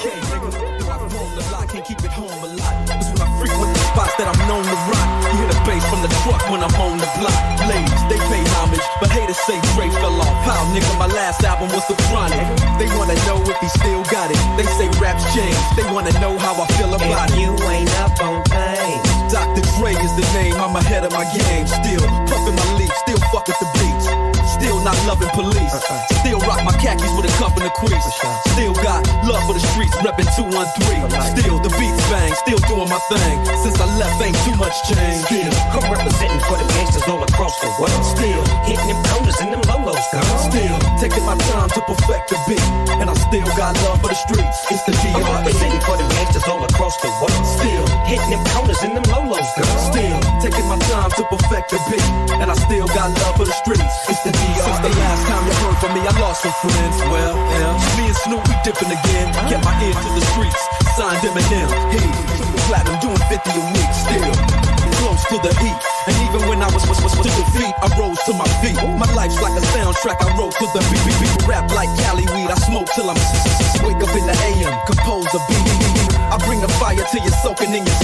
Truck 6.28 6.44
when 6.52 6.62
I'm 6.64 6.76
on 6.84 6.98
the 7.00 7.10
block. 7.20 7.40
Ladies, 7.68 8.04
they 8.12 8.20
pay 8.28 8.44
homage, 8.60 8.84
but 9.00 9.10
haters 9.10 9.40
say 9.48 9.60
Dre 9.74 9.88
fell 9.90 10.20
off. 10.20 10.36
How, 10.44 10.60
nigga, 10.76 10.92
my 11.00 11.08
last 11.08 11.44
album 11.44 11.70
was 11.72 11.88
The 11.88 11.96
Chronic. 12.08 12.44
They 12.80 12.88
wanna 13.00 13.16
know 13.28 13.40
if 13.48 13.58
he 13.64 13.70
still 13.70 14.04
got 14.12 14.32
it. 14.32 14.40
They 14.60 14.68
say 14.76 14.88
raps 15.00 15.24
change. 15.34 15.58
They 15.76 15.88
wanna 15.92 16.12
know 16.20 16.38
how 16.38 16.54
I 16.60 16.68
feel 16.76 16.94
about 16.94 17.32
it. 17.32 17.40
You 17.40 17.56
ain't 17.72 17.92
up 18.04 18.20
on 18.22 18.44
things. 18.44 19.32
Dr. 19.32 19.64
Dre 19.80 19.96
is 19.96 20.14
the 20.20 20.28
name. 20.36 20.56
I'm 20.56 20.76
ahead 20.76 21.04
of 21.06 21.12
my 21.14 21.26
game. 21.32 21.68
Still 21.68 22.04
puffin' 22.28 22.56
my 22.56 22.68
leaf. 22.78 22.92
Still 23.04 23.20
fuck 23.32 23.48
with 23.48 23.60
the 23.60 23.70
beats. 23.80 24.37
Still 24.78 24.94
not 24.94 25.08
loving 25.10 25.30
police. 25.34 25.74
Still 26.22 26.38
rock 26.46 26.62
my 26.62 26.72
khakis 26.78 27.10
with 27.18 27.26
a 27.26 27.34
cup 27.42 27.58
and 27.58 27.66
a 27.66 27.74
crease. 27.82 28.06
Still 28.54 28.78
got 28.86 29.02
love 29.26 29.42
for 29.50 29.58
the 29.58 29.64
streets, 29.74 29.96
reppin' 30.06 30.30
213. 30.38 31.10
Still 31.34 31.58
the 31.66 31.74
beats 31.82 31.98
bang, 32.14 32.30
still 32.46 32.62
doing 32.70 32.86
my 32.86 33.02
thing. 33.10 33.42
Since 33.66 33.82
I 33.82 33.90
left, 33.98 34.22
ain't 34.22 34.38
too 34.46 34.54
much 34.62 34.78
change. 34.86 35.26
Still, 35.26 35.50
I'm 35.74 35.82
representing 35.90 36.42
for 36.46 36.62
the 36.62 36.68
gangsters 36.78 37.10
all 37.10 37.24
across 37.26 37.58
the 37.58 37.74
world. 37.82 38.04
Still 38.06 38.44
hitting 38.70 38.86
them 38.86 39.02
corners 39.10 39.42
and 39.42 39.50
them 39.50 39.66
lolos, 39.66 40.06
girl. 40.14 40.38
Still 40.46 40.78
taking 41.02 41.26
my 41.26 41.34
time 41.50 41.74
to 41.74 41.82
perfect 41.82 42.30
the 42.30 42.38
beat, 42.46 42.62
and 43.02 43.10
I 43.10 43.16
still 43.18 43.50
got 43.58 43.74
love 43.82 43.98
for 44.06 44.14
the 44.14 44.20
streets. 44.30 44.62
It's 44.70 44.86
the 44.86 44.94
DR. 44.94 45.26
I'm 45.26 45.42
representing 45.42 45.82
for 45.82 45.98
the 45.98 46.06
gangsters 46.06 46.46
all 46.46 46.62
across 46.62 47.02
the 47.02 47.10
world. 47.18 47.46
Still 47.58 47.86
hitting 48.06 48.30
them 48.30 48.46
corners 48.54 48.78
and 48.86 48.94
them 48.94 49.10
lolos, 49.10 49.50
girl. 49.58 49.78
Still 49.90 50.22
taking 50.38 50.70
my 50.70 50.78
time 50.86 51.10
to 51.18 51.26
perfect 51.34 51.74
the 51.74 51.82
beat, 51.90 52.06
and 52.38 52.46
I 52.46 52.56
still 52.70 52.86
got 52.94 53.10
love 53.26 53.42
for 53.42 53.50
the 53.50 53.58
streets. 53.66 54.06
It's 54.06 54.22
the 54.22 54.30
DR. 54.38 54.67
Since 54.68 54.80
the 54.80 55.00
last 55.00 55.24
time 55.28 55.48
you 55.48 55.54
heard 55.64 55.78
from 55.80 55.94
me, 55.94 56.02
I 56.02 56.20
lost 56.20 56.44
some 56.44 56.52
friends. 56.52 57.00
Well, 57.08 57.38
yeah, 57.56 57.98
me 57.98 58.08
and 58.08 58.18
Snoop 58.18 58.44
we 58.50 58.56
dipping 58.66 58.92
again. 58.92 59.32
Kept 59.48 59.64
my 59.64 59.72
ear 59.82 59.94
to 59.94 60.10
the 60.12 60.20
streets, 60.20 60.62
signed 60.98 61.24
Eminem. 61.24 61.72
Hey, 61.88 62.12
platinum 62.68 63.00
doing 63.00 63.16
50 63.16 63.50
a 63.50 63.64
week 63.72 63.92
still. 63.96 64.67
Close 64.98 65.24
to 65.30 65.38
the 65.40 65.54
heat, 65.62 65.78
and 66.10 66.16
even 66.26 66.50
when 66.50 66.62
I 66.62 66.70
was, 66.74 66.82
was, 66.90 66.98
was 67.02 67.14
to 67.14 67.30
defeat, 67.30 67.74
I 67.82 67.88
rose 67.98 68.18
to 68.26 68.34
my 68.34 68.50
feet. 68.62 68.78
My 68.98 69.06
life's 69.14 69.42
like 69.42 69.54
a 69.54 69.64
soundtrack, 69.74 70.18
I 70.22 70.34
wrote 70.38 70.54
to 70.58 70.66
the 70.74 70.82
beat. 70.90 71.04
beat, 71.06 71.20
beat. 71.22 71.48
Rap 71.48 71.70
like 71.72 71.90
Cali 72.02 72.26
weed, 72.34 72.50
I 72.50 72.58
smoke 72.66 72.90
till 72.96 73.10
I'm 73.10 73.18
wake 73.86 74.02
up 74.02 74.14
in 74.18 74.26
the 74.26 74.36
AM, 74.50 74.74
compose 74.90 75.30
a 75.38 75.42
beat. 75.46 75.64
I 76.34 76.38
bring 76.46 76.62
the 76.62 76.72
fire 76.82 76.98
till 77.12 77.22
you're 77.22 77.40
soaking 77.46 77.74
in 77.74 77.86
your. 77.86 77.98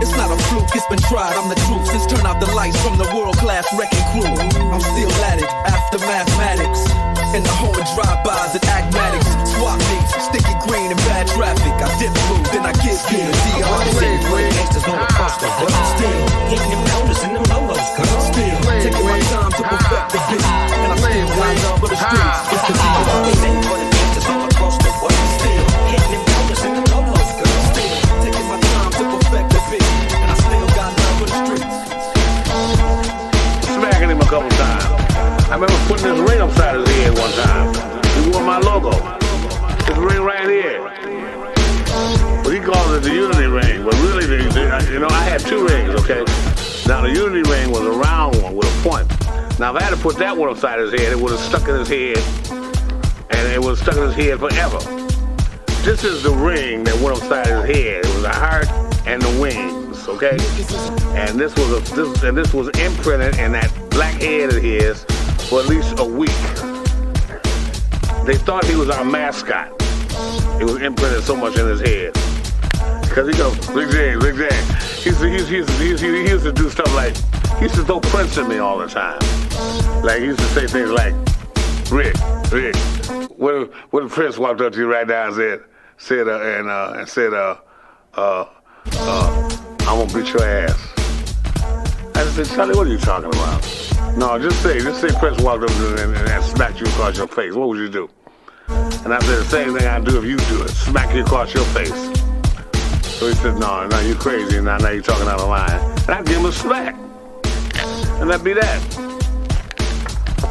It's 0.00 0.16
not 0.16 0.32
a 0.32 0.38
fluke, 0.48 0.72
it's 0.74 0.86
been 0.88 0.98
tried, 1.06 1.36
I'm 1.36 1.48
the 1.48 1.58
truth. 1.68 1.86
Since 1.86 2.06
turn 2.06 2.26
out 2.26 2.40
the 2.40 2.50
lights 2.54 2.80
from 2.82 2.98
the 2.98 3.06
World 3.14 3.36
Class 3.36 3.68
Wreckin' 3.76 4.02
Cru, 4.10 4.24
I'm 4.24 4.80
still 4.80 5.12
at 5.28 5.38
it 5.38 5.50
after 5.68 5.98
mathematics. 6.00 7.21
In 7.32 7.42
the 7.42 7.48
home 7.48 7.72
of 7.72 7.88
drive-bys 7.96 8.52
and 8.60 8.64
acmatics, 8.68 9.32
swap 9.56 9.80
meets, 9.88 10.12
sticky 10.20 10.52
green 10.68 10.92
and 10.92 11.00
bad 11.08 11.24
traffic. 11.32 11.72
I 11.80 11.88
dip 11.96 12.12
through, 12.28 12.44
then 12.52 12.60
I 12.60 12.76
get 12.84 12.92
through 13.08 13.24
the 13.24 13.32
DR. 13.56 13.88
Gangsters 14.52 14.84
all 14.84 15.00
across 15.00 15.40
the 15.40 15.48
world. 15.56 15.72
Still 15.96 16.12
hitting 16.52 16.68
them 16.76 16.84
corners 16.92 17.24
and 17.24 17.32
them 17.32 17.48
lolos, 17.48 17.88
girl. 17.96 18.20
Still 18.20 18.52
taking 18.84 19.08
my 19.08 19.16
time 19.32 19.48
to 19.48 19.64
perfect 19.64 20.12
the 20.12 20.20
beat, 20.28 20.44
and 20.44 20.92
I 20.92 20.96
still 21.00 21.24
got 21.32 21.56
love 21.64 21.80
for 21.80 21.88
the 21.88 21.96
streets. 21.96 22.52
It's 22.52 22.68
the 22.68 22.76
DR. 22.76 23.00
Representing 23.00 23.64
for 23.64 23.80
the 23.80 23.88
gangsters 23.88 24.28
all 24.28 24.44
across 24.52 24.76
the 24.76 24.92
world. 25.00 25.24
Still 25.40 25.64
hitting 25.88 26.12
them 26.12 26.24
corners 26.36 26.60
and 26.68 26.76
them 26.76 26.84
lolos, 26.92 27.32
girl. 27.32 27.48
Still 27.72 27.96
taking 28.28 28.44
my 28.44 28.60
time 28.60 28.92
to 28.92 29.08
perfect 29.08 29.48
the 29.56 29.60
beat, 29.72 29.88
and 30.20 30.28
I 30.28 30.36
still 30.36 30.68
got 30.76 30.92
love 31.00 31.16
for 31.16 31.32
the 31.32 31.36
streets. 31.48 31.80
smacking 33.72 34.12
him 34.12 34.20
a 34.20 34.28
couple 34.28 34.52
times. 34.60 34.81
I 35.52 35.56
remember 35.56 35.76
putting 35.86 36.06
this 36.06 36.30
ring 36.30 36.40
upside 36.40 36.80
his 36.80 36.88
head 36.88 37.18
one 37.18 37.30
time. 37.32 38.24
He 38.24 38.30
wore 38.30 38.42
my 38.42 38.58
logo. 38.58 38.92
This 39.84 39.98
ring 39.98 40.22
right 40.22 40.48
here. 40.48 40.80
But 42.42 42.54
he 42.54 42.58
called 42.58 42.96
it 42.96 43.02
the 43.02 43.12
Unity 43.12 43.48
ring. 43.48 43.84
But 43.84 43.92
really, 43.96 44.24
the, 44.24 44.48
the, 44.48 44.90
you 44.90 44.98
know, 44.98 45.08
I 45.08 45.22
had 45.24 45.42
two 45.42 45.66
rings, 45.66 45.90
okay? 46.00 46.24
Now, 46.88 47.02
the 47.02 47.12
Unity 47.12 47.46
ring 47.50 47.70
was 47.70 47.82
a 47.82 47.90
round 47.90 48.42
one 48.42 48.56
with 48.56 48.66
a 48.66 48.88
point. 48.88 49.10
Now, 49.60 49.76
if 49.76 49.82
I 49.82 49.82
had 49.82 49.90
to 49.90 49.98
put 49.98 50.16
that 50.16 50.34
one 50.34 50.48
upside 50.48 50.78
his 50.78 50.90
head, 50.90 51.12
it 51.12 51.18
would 51.18 51.32
have 51.32 51.40
stuck 51.40 51.68
in 51.68 51.76
his 51.76 51.88
head. 51.88 52.16
And 53.28 53.52
it 53.52 53.60
would 53.60 53.76
have 53.76 53.78
stuck 53.78 53.98
in 53.98 54.04
his 54.04 54.14
head 54.14 54.38
forever. 54.38 54.78
This 55.84 56.02
is 56.02 56.22
the 56.22 56.30
ring 56.30 56.82
that 56.84 56.98
went 57.02 57.18
upside 57.18 57.46
his 57.48 57.76
head. 57.76 58.06
It 58.06 58.14
was 58.14 58.24
a 58.24 58.32
heart 58.32 58.68
and 59.06 59.20
the 59.20 59.38
wings, 59.38 60.08
okay? 60.08 60.38
And 61.14 61.38
this 61.38 61.54
was 61.56 61.90
a 61.90 61.94
this 61.94 62.22
and 62.22 62.38
this 62.38 62.54
was 62.54 62.68
imprinted 62.68 63.38
in 63.38 63.52
that 63.52 63.70
black 63.90 64.14
head 64.14 64.48
of 64.48 64.62
his 64.62 65.04
for 65.52 65.60
at 65.60 65.68
least 65.68 65.98
a 65.98 66.04
week. 66.04 66.30
They 68.24 68.38
thought 68.38 68.64
he 68.64 68.74
was 68.74 68.88
our 68.88 69.04
mascot. 69.04 69.70
It 70.58 70.64
was 70.64 70.80
imprinted 70.80 71.24
so 71.24 71.36
much 71.36 71.58
in 71.58 71.66
his 71.66 71.80
head. 71.82 72.14
Cause 73.12 73.28
he 73.28 73.34
goes, 73.34 73.68
Rick 73.68 73.90
James, 73.90 74.24
Rick 74.24 74.36
James. 74.36 75.04
He 75.04 75.10
used, 75.10 75.20
to, 75.20 75.28
he, 75.28 75.34
used 75.34 75.48
to, 75.68 75.74
he, 75.74 75.88
used 75.90 76.02
to, 76.02 76.24
he 76.24 76.30
used 76.30 76.44
to 76.44 76.52
do 76.52 76.70
stuff 76.70 76.90
like, 76.94 77.14
he 77.58 77.64
used 77.64 77.74
to 77.74 77.84
throw 77.84 78.00
Prince 78.00 78.38
at 78.38 78.48
me 78.48 78.58
all 78.58 78.78
the 78.78 78.86
time. 78.86 79.20
Like 80.02 80.20
he 80.20 80.24
used 80.24 80.38
to 80.38 80.46
say 80.46 80.66
things 80.66 80.90
like, 80.90 81.12
Rick, 81.90 82.16
Rick, 82.50 82.74
what 83.36 83.54
if, 83.54 83.74
what 83.92 84.04
if 84.04 84.10
Prince 84.10 84.38
walked 84.38 84.62
up 84.62 84.72
to 84.72 84.78
you 84.78 84.90
right 84.90 85.06
now 85.06 85.26
and 85.26 85.34
said, 85.34 85.64
said, 85.98 86.28
uh, 86.28 86.40
and, 86.40 86.70
uh, 86.70 86.94
and 86.96 87.06
said, 87.06 87.34
uh, 87.34 87.56
uh, 88.14 88.46
uh, 88.92 89.58
I'm 89.80 90.08
gonna 90.08 90.14
beat 90.14 90.32
your 90.32 90.44
ass. 90.44 90.88
I 92.14 92.24
said, 92.24 92.46
Charlie, 92.46 92.74
what 92.74 92.86
are 92.86 92.90
you 92.90 92.96
talking 92.96 93.28
about? 93.28 93.81
No, 94.16 94.38
just 94.38 94.62
say, 94.62 94.78
just 94.78 95.00
say 95.00 95.08
Prince 95.18 95.40
walked 95.42 95.64
up 95.64 95.70
to 95.70 95.88
and, 95.88 96.16
and, 96.16 96.28
and 96.28 96.44
smacked 96.44 96.80
you 96.80 96.86
across 96.86 97.16
your 97.16 97.26
face. 97.26 97.54
What 97.54 97.68
would 97.68 97.78
you 97.78 97.88
do? 97.88 98.10
And 98.68 99.12
I 99.12 99.18
said, 99.20 99.38
the 99.38 99.44
same 99.44 99.76
thing 99.76 99.86
I'd 99.86 100.04
do 100.04 100.18
if 100.18 100.24
you 100.24 100.36
do 100.36 100.62
it. 100.62 100.70
Smack 100.70 101.14
you 101.14 101.22
across 101.22 101.54
your 101.54 101.64
face. 101.66 101.90
So 103.18 103.28
he 103.28 103.34
said, 103.34 103.56
no, 103.58 103.86
no, 103.86 104.00
you're 104.00 104.16
crazy. 104.16 104.60
Now, 104.60 104.76
now 104.76 104.90
you're 104.90 105.02
talking 105.02 105.26
out 105.28 105.40
of 105.40 105.48
line. 105.48 105.70
And 105.70 106.10
I'd 106.10 106.26
give 106.26 106.38
him 106.38 106.44
a 106.44 106.52
smack. 106.52 106.94
And 108.20 108.30
that'd 108.30 108.44
be 108.44 108.52
that. 108.52 108.80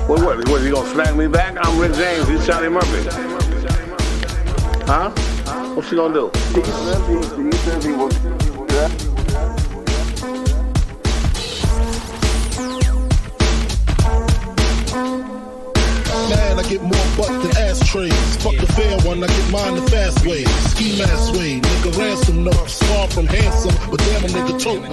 What, 0.07 0.21
what, 0.21 0.49
what, 0.49 0.61
you 0.63 0.71
gonna 0.71 0.89
smack 0.89 1.15
me 1.15 1.27
back? 1.27 1.55
I'm 1.61 1.79
Rick 1.79 1.93
James, 1.93 2.27
he's 2.27 2.45
Charlie 2.45 2.69
Murphy. 2.69 3.07
Huh? 4.85 5.11
What's 5.75 5.89
she 5.89 5.95
gonna 5.95 6.13
do? 6.13 6.31
Get 16.71 16.81
more 16.81 17.07
butt 17.17 17.31
than 17.43 17.51
ashtrays. 17.67 18.35
Fuck 18.37 18.55
the 18.55 18.67
fair 18.73 18.95
one, 19.03 19.23
I 19.23 19.27
get 19.27 19.51
mine 19.51 19.75
the 19.75 19.85
fast 19.91 20.25
way. 20.25 20.43
Ski 20.71 20.97
mask 20.97 21.33
way, 21.33 21.59
nigga 21.59 21.97
ransom 21.97 22.43
notes. 22.43 22.79
Far 22.87 23.07
from 23.09 23.27
handsome, 23.27 23.75
but 23.91 23.99
damn 23.99 24.23
a 24.23 24.29
nigga 24.31 24.55
tote. 24.55 24.87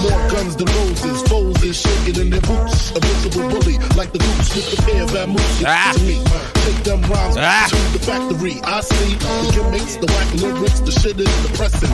More 0.00 0.20
guns 0.32 0.56
than 0.56 0.66
roses, 0.66 1.20
foes 1.28 1.62
is 1.62 1.76
shaking 1.76 2.16
in 2.20 2.30
their 2.30 2.40
boots. 2.40 2.96
A 2.96 3.00
visible 3.00 3.48
bully, 3.50 3.76
like 4.00 4.12
the 4.12 4.18
dukes 4.18 4.54
with 4.56 4.68
the 4.72 4.80
pair 4.82 5.02
of 5.02 5.10
Vamoose. 5.10 5.64
Ah. 5.66 5.92
To 5.92 6.00
me, 6.08 6.16
take 6.64 6.80
them 6.84 7.02
rhymes 7.02 7.36
ah. 7.36 7.68
to 7.68 7.76
the 7.92 8.00
factory. 8.00 8.56
I 8.64 8.80
see 8.80 9.14
the 9.14 9.52
gimmicks, 9.52 9.96
the 9.96 10.08
whack 10.08 10.28
lyrics, 10.40 10.80
the 10.80 10.92
shit 10.92 11.20
is 11.20 11.32
depressing. 11.44 11.92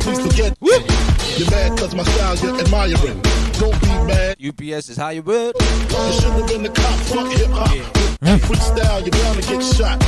Please 0.00 0.20
forget. 0.20 0.56
You're 1.36 1.50
mad 1.50 1.78
cause 1.78 1.94
my 1.94 2.02
style 2.02 2.36
you're 2.36 2.60
admiring. 2.60 3.20
Don't 3.58 3.80
be 3.80 3.88
mad. 4.06 4.36
UPS 4.42 4.88
is 4.88 4.96
Hollywood. 4.96 5.54
You 5.60 6.12
should 6.12 6.32
have 6.32 6.48
been 6.48 6.62
the 6.62 6.70
cop, 6.70 6.98
fuck 7.00 7.30
hip 7.32 7.50
hop. 7.50 7.68
Freestyle, 8.22 9.00
you're 9.02 9.10
bound 9.22 9.42
to 9.42 9.48
get 9.48 9.62
shot. 9.62 9.98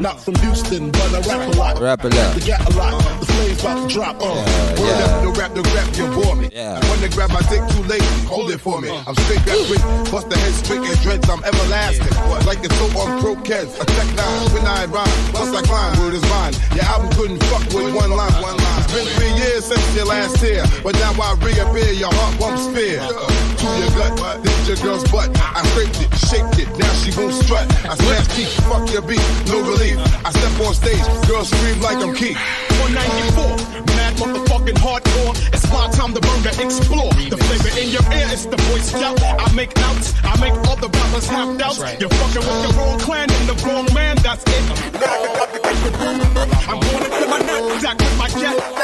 Not 0.00 0.20
from 0.20 0.36
Houston, 0.36 0.90
but 0.92 1.10
I 1.10 1.20
rap 1.26 1.54
a 1.54 1.58
lot. 1.58 1.80
Rap 1.80 2.04
a 2.04 2.08
lot. 2.08 2.34
The 2.34 2.40
gat 2.46 2.62
a 2.62 2.76
lot. 2.78 3.02
The 3.20 3.26
flames 3.26 3.60
about 3.60 3.88
to 3.88 3.94
drop. 3.94 4.16
Uh. 4.20 4.30
Word 4.78 5.02
up, 5.02 5.24
no 5.24 5.32
rap, 5.32 5.50
no 5.56 5.62
rap, 5.74 5.90
you 5.98 6.06
bore 6.14 6.36
me. 6.36 6.48
Yeah. 6.52 6.78
When 6.88 7.00
they 7.00 7.08
grab 7.08 7.30
my 7.30 7.42
dick 7.50 7.66
too 7.74 7.82
late, 7.82 8.02
hold 8.30 8.50
it 8.50 8.58
for 8.58 8.80
me. 8.80 8.90
I'm 8.90 9.14
straight 9.26 9.42
that 9.42 9.58
quick, 9.66 9.82
bust 10.12 10.30
the 10.30 10.38
head 10.38 10.54
straight 10.54 10.86
and 10.86 11.00
dreads, 11.02 11.28
I'm 11.28 11.42
everlasting. 11.42 12.14
Like 12.46 12.62
the 12.62 12.68
toe 12.68 12.94
on 12.94 13.18
a 13.18 13.84
tech 13.84 14.08
nine, 14.14 14.52
when 14.54 14.64
I 14.64 14.86
rhyme, 14.86 15.18
plus 15.34 15.52
I 15.52 15.62
climb, 15.62 15.98
word 15.98 16.14
is 16.14 16.22
mine. 16.30 16.54
Your 16.74 16.84
album 16.84 17.10
couldn't 17.18 17.42
fuck 17.50 17.66
with 17.74 17.94
one 17.94 18.10
line, 18.10 18.32
one 18.40 18.56
line. 18.56 18.77
It's 18.88 19.04
been 19.04 19.12
three 19.20 19.36
years 19.36 19.66
since 19.66 19.84
your 19.94 20.06
last 20.06 20.40
tear, 20.40 20.64
but 20.82 20.94
now 20.96 21.12
I 21.20 21.36
reappear, 21.44 21.92
your 21.92 22.08
heart 22.08 22.40
won't 22.40 22.56
spear. 22.56 22.96
To 23.04 23.66
your 23.84 23.92
gut, 23.92 24.40
this 24.42 24.64
your 24.64 24.80
girl's 24.80 25.04
butt. 25.12 25.28
I 25.36 25.60
scraped 25.76 26.00
it, 26.00 26.08
shaped 26.16 26.56
it, 26.56 26.72
now 26.80 26.88
she 27.04 27.12
won't 27.12 27.36
strut. 27.36 27.68
I 27.84 28.00
smash 28.00 28.24
teeth, 28.32 28.48
fuck 28.64 28.88
your 28.88 29.04
beat, 29.04 29.20
no 29.52 29.60
relief. 29.60 30.00
I 30.24 30.32
step 30.32 30.56
on 30.64 30.72
stage, 30.72 31.04
girls 31.28 31.52
scream 31.52 31.76
like 31.84 32.00
I'm 32.00 32.16
Keith. 32.16 32.40
194, 32.80 33.92
mad 33.92 34.16
motherfucking 34.16 34.80
hardcore. 34.80 35.36
It's 35.52 35.68
my 35.68 35.92
time 35.92 36.16
to 36.16 36.20
burn 36.24 36.40
to 36.48 36.52
explore. 36.56 37.12
The 37.28 37.36
flavor 37.36 37.68
in 37.76 37.92
your 37.92 38.06
ear 38.08 38.32
is 38.32 38.48
the 38.48 38.56
voice 38.72 38.88
Scout. 38.88 39.20
I 39.20 39.52
make 39.52 39.76
outs, 39.84 40.16
I 40.24 40.32
make 40.40 40.56
all 40.64 40.80
the 40.80 40.88
rappers 40.88 41.28
have 41.28 41.58
doubts. 41.60 41.84
You're 42.00 42.08
fucking 42.08 42.40
with 42.40 42.60
the 42.64 42.72
wrong 42.72 42.98
clan 43.04 43.28
and 43.28 43.48
the 43.52 43.56
wrong 43.68 43.84
man, 43.92 44.16
that's 44.24 44.48
it. 44.48 44.64
I'm 46.72 46.80
gonna 46.80 47.08
get 47.12 47.28
my 47.28 47.38
knapsack 47.44 47.98
with 47.98 48.16
my 48.16 48.28
jet. 48.28 48.77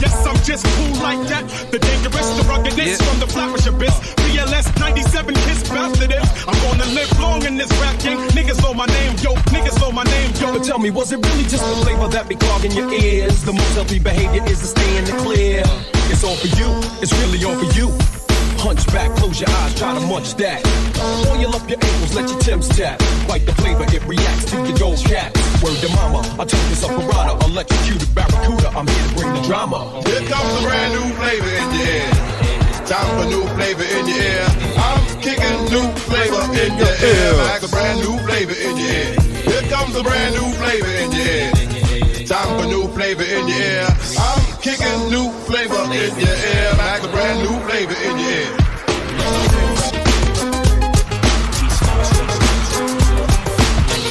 Yes, 0.00 0.26
I'm 0.26 0.36
just 0.44 0.64
cool 0.76 1.02
like 1.02 1.20
that. 1.28 1.44
The 1.70 1.78
dangerous, 1.78 2.28
the 2.36 2.44
ruggedness 2.44 3.00
from 3.02 3.20
the 3.20 3.26
flowers 3.26 3.66
abyss. 3.66 3.96
BLS 4.22 4.68
97 4.78 5.34
kiss 5.34 5.68
bastard 5.68 6.12
is. 6.12 6.28
I'm 6.46 6.58
gonna 6.62 6.86
live 6.92 7.10
long 7.18 7.44
in 7.44 7.56
this 7.56 7.70
rap 7.80 7.98
game. 8.00 8.18
Niggas 8.36 8.62
know 8.62 8.74
my 8.74 8.86
name, 8.86 9.16
yo. 9.22 9.34
Niggas 9.54 9.80
know 9.80 9.92
my 9.92 10.04
name, 10.04 10.32
yo. 10.40 10.52
But 10.52 10.64
tell 10.64 10.78
me, 10.78 10.90
was 10.90 11.12
it 11.12 11.24
really 11.24 11.44
just 11.44 11.64
the 11.64 11.76
flavor 11.84 12.08
that 12.08 12.28
be 12.28 12.36
clogging 12.36 12.72
your 12.72 12.92
ears? 12.92 13.42
The 13.44 13.52
most 13.52 13.74
healthy 13.74 13.98
behavior 13.98 14.44
is 14.44 14.60
to 14.60 14.66
stay 14.66 14.98
in 14.98 15.04
the 15.04 15.12
clear. 15.24 15.62
It's 16.10 16.24
all 16.24 16.36
for 16.36 16.48
you, 16.58 16.68
it's 17.02 17.12
really 17.20 17.44
all 17.44 17.56
for 17.56 17.70
you. 17.78 18.17
Hunch 18.58 18.84
back, 18.88 19.14
close 19.16 19.40
your 19.40 19.48
eyes, 19.48 19.74
try 19.78 19.94
to 19.94 20.00
munch 20.06 20.34
that. 20.36 20.60
Oil 21.30 21.54
up 21.54 21.62
your 21.70 21.78
ankles, 21.78 22.14
let 22.14 22.28
your 22.28 22.40
Tim's 22.40 22.68
tap. 22.68 22.98
Bite 23.28 23.46
the 23.46 23.54
flavor, 23.54 23.84
it 23.86 24.04
reacts 24.06 24.50
to 24.50 24.56
your 24.66 24.76
gold 24.76 24.98
cat. 25.06 25.30
Word 25.62 25.78
to 25.78 25.88
mama, 25.94 26.26
I 26.38 26.44
took 26.44 26.60
this 26.66 26.82
up 26.82 26.90
piranha, 26.90 27.38
electrocuted 27.46 28.12
barracuda. 28.14 28.68
I'm 28.74 28.86
here 28.86 29.06
to 29.08 29.14
bring 29.14 29.32
the 29.34 29.42
drama. 29.46 30.02
Here 30.04 30.26
comes 30.26 30.52
a 30.58 30.62
brand 30.66 30.90
new 30.92 31.06
flavor 31.16 31.52
in 31.54 31.66
your 31.70 31.86
ear. 31.86 32.10
Time 32.88 33.10
for 33.14 33.26
new 33.30 33.44
flavor 33.54 33.84
in 33.84 34.04
your 34.10 34.22
ear. 34.26 34.46
I'm 34.74 35.02
kicking 35.22 35.58
new 35.70 35.86
flavor 36.10 36.42
in 36.58 36.72
your 36.76 36.94
ear. 36.98 37.32
Like 37.38 37.62
a 37.62 37.68
brand 37.68 38.00
new 38.02 38.18
flavor 38.26 38.56
in 38.58 38.74
your 38.74 38.90
ear. 38.90 39.08
Here 39.46 39.64
comes 39.70 39.94
a 39.94 40.02
brand 40.02 40.34
new 40.34 40.48
flavor 40.58 40.92
in 40.98 41.12
your 41.12 41.26
ear. 41.30 42.26
Time 42.26 42.50
for 42.58 42.66
new 42.66 42.88
flavor 42.90 43.22
in 43.22 43.46
your 43.46 43.60
ear. 43.60 43.86
I'm 44.18 44.47
kicking 44.76 45.08
new 45.08 45.30
flavor 45.46 45.82
in 45.84 45.92
your 45.92 46.28
ear. 46.28 46.74
Like 46.76 47.02
a 47.02 47.08
brand 47.08 47.38
new 47.42 47.58
flavor 47.66 47.94
in 48.04 48.18
your 48.18 48.30
ear. 48.30 48.56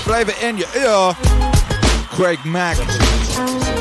Flavor 0.04 0.34
in 0.42 0.58
your 0.58 0.70
ear. 0.76 1.14
Craig 2.10 2.40
Mack. 2.46 3.77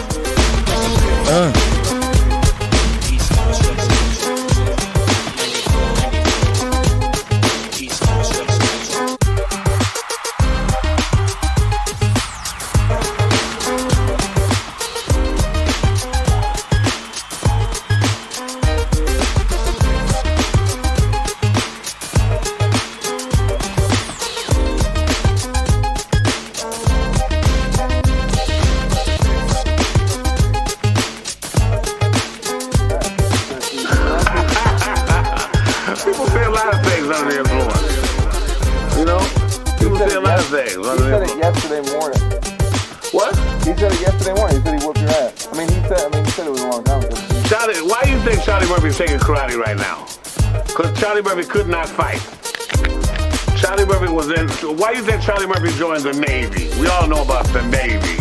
Charlie 55.27 55.49
Murphy 55.49 55.77
joined 55.77 56.05
the 56.05 56.13
Navy? 56.13 56.71
We 56.81 56.87
all 56.87 57.09
know 57.09 57.25
about 57.25 57.47
the 57.49 57.61
Navy. 57.67 58.15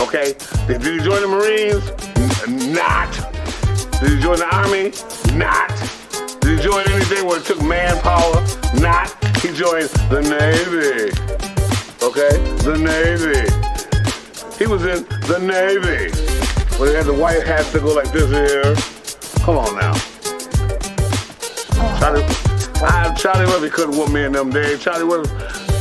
Okay? 0.00 0.32
Did, 0.66 0.80
he 0.80 0.98
join 1.04 1.20
the 1.20 1.28
Marines? 1.28 1.84
N- 2.48 2.72
not. 2.72 3.12
Did 4.00 4.16
he 4.16 4.18
join 4.18 4.38
the 4.38 4.48
Army? 4.50 4.96
Not. 5.36 5.68
Did 6.40 6.56
he 6.56 6.64
join 6.64 6.88
anything 6.88 7.26
where 7.26 7.38
it 7.38 7.44
took 7.44 7.60
manpower? 7.62 8.40
Not. 8.80 9.12
He 9.44 9.52
joined 9.52 9.90
the 10.08 10.24
Navy. 10.24 11.12
Okay? 12.00 12.32
The 12.64 12.78
Navy. 12.80 13.44
He 14.56 14.66
was 14.66 14.86
in 14.86 15.04
the 15.28 15.38
Navy. 15.38 16.16
Where 16.78 16.88
they 16.88 16.96
had 16.96 17.04
the 17.04 17.12
white 17.12 17.46
hats 17.46 17.74
that 17.74 17.82
go 17.82 17.92
like 17.92 18.10
this 18.10 18.30
here. 18.30 18.74
Come 19.44 19.58
on 19.58 19.76
now. 19.76 19.92
Charlie, 22.00 22.24
I, 22.82 23.14
Charlie 23.18 23.44
Murphy 23.44 23.68
couldn't 23.68 23.98
whoop 23.98 24.10
me 24.10 24.24
in 24.24 24.32
them 24.32 24.48
days. 24.48 24.82
Charlie 24.82 25.04
Murphy, 25.04 25.28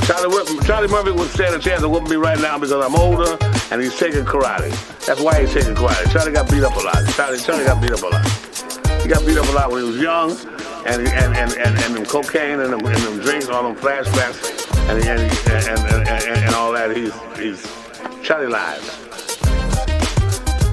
Charlie, 0.09 0.65
Charlie 0.65 0.87
Murphy 0.87 1.11
would 1.11 1.29
stand 1.29 1.53
a 1.53 1.59
chance 1.59 1.81
to 1.81 1.87
whoop 1.87 2.09
me 2.09 2.15
right 2.15 2.39
now 2.39 2.57
because 2.57 2.83
I'm 2.83 2.95
older 2.95 3.37
and 3.69 3.79
he's 3.79 3.95
taking 3.95 4.25
karate. 4.25 4.71
That's 5.05 5.21
why 5.21 5.41
he's 5.41 5.53
taking 5.53 5.75
karate. 5.75 6.11
Charlie 6.11 6.31
got 6.31 6.49
beat 6.49 6.63
up 6.63 6.75
a 6.75 6.79
lot. 6.79 7.07
Charlie, 7.13 7.37
Charlie 7.37 7.63
got 7.63 7.79
beat 7.79 7.91
up 7.91 8.01
a 8.01 8.07
lot. 8.07 8.25
He 9.03 9.07
got 9.07 9.23
beat 9.23 9.37
up 9.37 9.47
a 9.47 9.51
lot 9.51 9.69
when 9.69 9.83
he 9.83 9.87
was 9.87 10.01
young, 10.01 10.31
and 10.87 11.07
and 11.07 11.37
and 11.37 11.53
and, 11.53 11.77
and 11.77 11.95
them 11.95 12.05
cocaine 12.07 12.59
and 12.59 12.73
them, 12.73 12.83
and 12.83 12.97
them 12.97 13.19
drinks, 13.19 13.49
all 13.49 13.61
them 13.61 13.75
flashbacks, 13.75 14.65
and 14.89 14.97
and 15.05 15.21
and, 15.69 16.07
and, 16.07 16.43
and, 16.43 16.55
all 16.55 16.71
that. 16.71 16.89
He's 16.97 17.13
he's 17.37 17.61
Charlie 18.23 18.47
lies. 18.47 18.81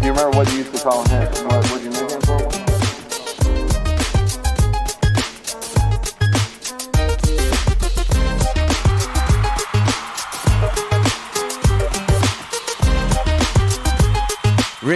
Do 0.01 0.07
you 0.07 0.13
remember 0.13 0.35
what 0.35 0.51
you 0.51 0.61
used 0.61 0.75
to 0.75 0.81
call 0.81 1.07
him? 1.09 1.29
What 1.45 1.73
would 1.73 1.86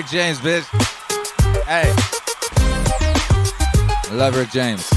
Rick 0.01 0.09
James, 0.09 0.38
bitch. 0.38 0.64
Hey. 1.66 1.84
Love 4.16 4.34
Rick 4.34 4.51
James. 4.51 4.90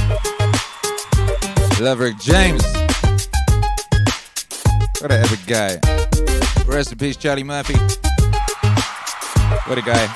Love 1.81 1.99
Rick 1.99 2.17
James. 2.19 2.63
What 5.01 5.11
a 5.11 5.19
epic 5.19 5.39
guy. 5.45 5.77
Rest 6.65 6.93
in 6.93 6.97
peace, 6.99 7.17
Charlie 7.17 7.43
Murphy. 7.43 7.73
What 9.67 9.77
a 9.77 9.81
guy. 9.81 10.07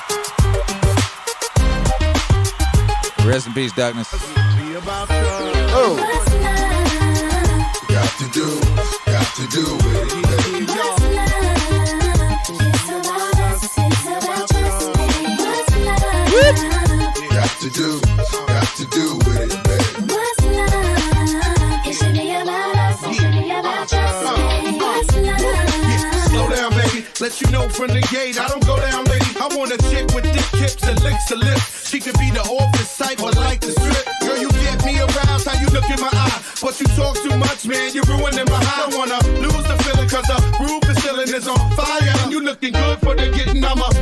Rest 3.26 3.46
in 3.46 3.52
peace, 3.52 3.74
darkness. 3.74 4.08
Oh. 5.70 5.96
Got 7.88 8.18
to 8.20 8.30
do, 8.30 8.58
got 9.04 9.36
to 9.36 9.46
do 9.48 9.77
do, 17.78 18.00
got 18.50 18.66
to 18.74 18.84
do 18.90 19.14
with 19.22 19.38
it, 19.38 19.62
babe. 19.62 20.10
What's 20.10 20.42
love? 20.42 21.86
It 21.86 21.94
should 21.94 22.12
be 22.12 22.34
about 22.34 22.74
us, 22.74 22.98
it 23.06 23.14
should 23.14 23.30
be 23.30 23.50
about 23.54 23.86
us, 23.86 24.18
babe. 24.34 24.82
What's 24.82 25.14
love? 25.14 25.38
Yeah, 25.86 26.26
slow 26.26 26.50
down, 26.50 26.70
baby. 26.74 27.06
Let 27.20 27.40
you 27.40 27.46
know 27.54 27.68
from 27.68 27.94
the 27.94 28.02
gate, 28.10 28.34
I 28.40 28.48
don't 28.48 28.66
go 28.66 28.74
down, 28.82 29.04
lady. 29.04 29.30
I 29.38 29.46
want 29.54 29.70
a 29.70 29.78
chick 29.94 30.10
with 30.10 30.26
thick 30.26 30.58
hips 30.58 30.82
and 30.82 31.00
licks 31.04 31.30
her 31.30 31.36
lips. 31.36 31.88
She 31.88 32.00
could 32.00 32.18
be 32.18 32.30
the 32.30 32.42
office 32.42 32.98
type 32.98 33.22
or 33.22 33.30
like 33.38 33.60
the 33.60 33.70
strip. 33.70 34.04
Girl, 34.26 34.36
you 34.36 34.50
get 34.58 34.84
me 34.84 34.98
aroused, 34.98 35.46
how 35.46 35.54
you 35.62 35.68
look 35.70 35.86
in 35.86 36.00
my 36.00 36.10
eye. 36.10 36.42
But 36.60 36.80
you 36.80 36.86
talk 36.98 37.14
too 37.22 37.36
much, 37.38 37.64
man, 37.64 37.94
you're 37.94 38.02
ruining 38.10 38.50
my 38.50 38.58
high. 38.58 38.90
I 38.90 38.96
wanna 38.98 39.22
lose 39.38 39.66
the 39.70 39.78
feeling, 39.86 40.08
cause 40.10 40.26
the 40.26 40.38
roof 40.66 40.82
is 40.90 40.98
feeling 40.98 41.30
is 41.30 41.46
on 41.46 41.62
fire. 41.78 42.14
And 42.26 42.32
you 42.32 42.42
looking 42.42 42.72
good 42.72 42.98
for 42.98 43.14
the 43.14 43.30
getting, 43.30 43.62
I'm 43.64 43.78
a 43.78 43.97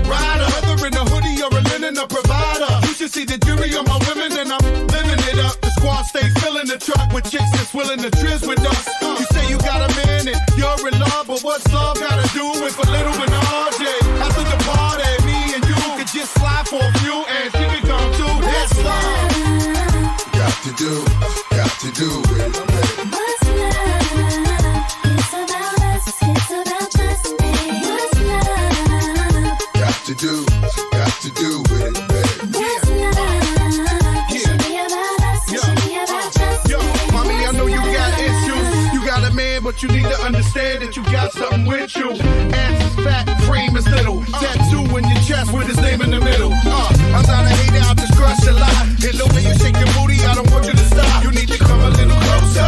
And 49.06 49.14
the 49.14 49.26
way 49.36 49.42
you 49.46 49.54
shake 49.54 49.78
your 49.78 49.86
booty, 49.94 50.18
I 50.26 50.34
don't 50.34 50.50
want 50.50 50.66
you 50.66 50.72
to 50.72 50.78
stop. 50.78 51.22
You 51.22 51.30
need 51.30 51.46
to 51.46 51.58
come 51.58 51.78
a 51.78 51.90
little 51.90 52.18
closer. 52.26 52.58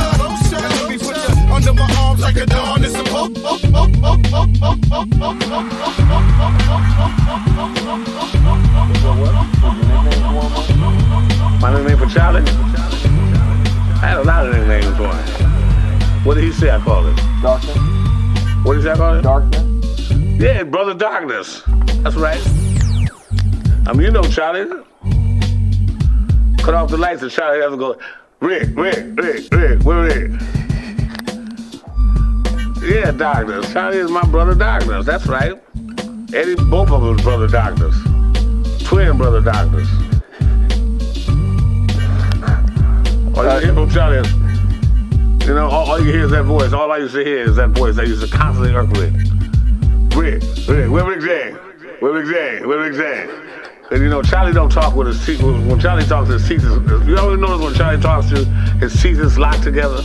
And 0.54 0.70
let 0.78 0.88
me 0.88 0.96
put 0.96 1.16
you 1.18 1.34
under 1.52 1.72
my 1.72 1.90
arms 1.98 2.20
like 2.20 2.36
a 2.36 2.46
dawn. 2.46 2.84
It's 2.84 2.94
a 2.94 3.02
oh, 3.08 3.28
oh, 3.38 3.58
oh, 3.74 3.90
oh, 4.04 4.16
oh, 4.32 4.46
oh, 4.62 4.78
oh, 4.92 5.02
oh, 5.10 5.78
My 11.60 11.74
nickname 11.74 11.98
for 11.98 12.06
Charlie? 12.06 12.44
I 12.46 14.06
had 14.06 14.18
a 14.18 14.22
lot 14.22 14.46
of 14.46 14.54
nicknames 14.54 14.96
for 14.96 15.10
him. 15.12 15.26
What 16.24 16.34
did 16.36 16.44
he 16.44 16.52
say 16.52 16.70
I 16.70 16.78
called 16.78 17.06
it? 17.06 17.16
Darkness. 17.42 17.76
What 18.64 18.74
did 18.74 18.82
he 18.82 18.84
say 18.84 18.92
I 18.92 18.96
called 18.96 19.18
it? 19.18 19.22
Darkness. 19.22 20.10
Yeah, 20.40 20.62
Brother 20.62 20.94
Darkness. 20.94 21.62
That's 22.04 22.14
right. 22.14 22.40
I 23.88 23.92
mean, 23.92 24.02
you 24.02 24.12
know 24.12 24.22
Charlie. 24.22 24.77
Cut 26.68 26.74
off 26.74 26.90
the 26.90 26.98
lights 26.98 27.22
and 27.22 27.30
Charlie 27.30 27.62
has 27.62 27.70
to 27.70 27.78
go, 27.78 27.98
Rick, 28.40 28.76
Rick, 28.76 29.18
Rick, 29.18 29.50
Rick, 29.50 29.82
where 29.84 30.02
Rick? 30.02 30.32
Yeah, 32.82 33.10
Darkness. 33.10 33.72
Charlie 33.72 33.96
is 33.96 34.10
my 34.10 34.20
brother 34.26 34.54
Darkness. 34.54 35.06
That's 35.06 35.26
right. 35.26 35.58
Eddie, 36.34 36.56
both 36.56 36.90
of 36.90 37.00
was 37.00 37.22
brother 37.22 37.48
Darkness. 37.48 37.96
Twin 38.86 39.16
brother 39.16 39.40
Darkness. 39.40 39.88
All 43.34 43.44
you 43.46 43.60
hear 43.60 43.72
from 43.72 43.88
Charlie 43.88 44.18
is, 44.18 45.46
you 45.48 45.54
know, 45.54 45.70
all, 45.70 45.92
all 45.92 45.98
you 45.98 46.12
hear 46.12 46.24
is 46.24 46.32
that 46.32 46.44
voice. 46.44 46.74
All 46.74 46.92
I 46.92 46.98
used 46.98 47.14
to 47.14 47.24
hear 47.24 47.44
is 47.44 47.56
that 47.56 47.70
voice. 47.70 47.96
I 47.96 48.02
used 48.02 48.20
to 48.20 48.28
constantly 48.28 48.74
irk 48.74 48.90
with. 48.90 49.14
Rick, 50.14 50.42
Rick, 50.68 50.90
where 50.90 51.06
Rick 51.06 51.22
Zane? 51.22 51.54
Where 52.00 52.12
Rick 52.12 52.26
Zane? 52.26 52.68
Where 52.68 52.78
Rick 52.78 52.92
Zane? 52.92 53.47
And 53.90 54.02
you 54.02 54.10
know, 54.10 54.22
Charlie 54.22 54.52
don't 54.52 54.70
talk 54.70 54.94
with 54.94 55.06
his 55.06 55.24
teeth. 55.24 55.42
When 55.42 55.80
Charlie 55.80 56.04
talks, 56.04 56.28
to 56.28 56.34
his 56.34 56.46
teeth 56.46 56.62
is. 56.62 57.06
You 57.06 57.16
always 57.16 57.40
notice 57.40 57.64
when 57.64 57.74
Charlie 57.74 58.00
talks 58.00 58.28
to 58.28 58.44
his 58.44 58.92
teeth 59.00 59.18
is 59.18 59.38
locked 59.38 59.62
together. 59.62 60.02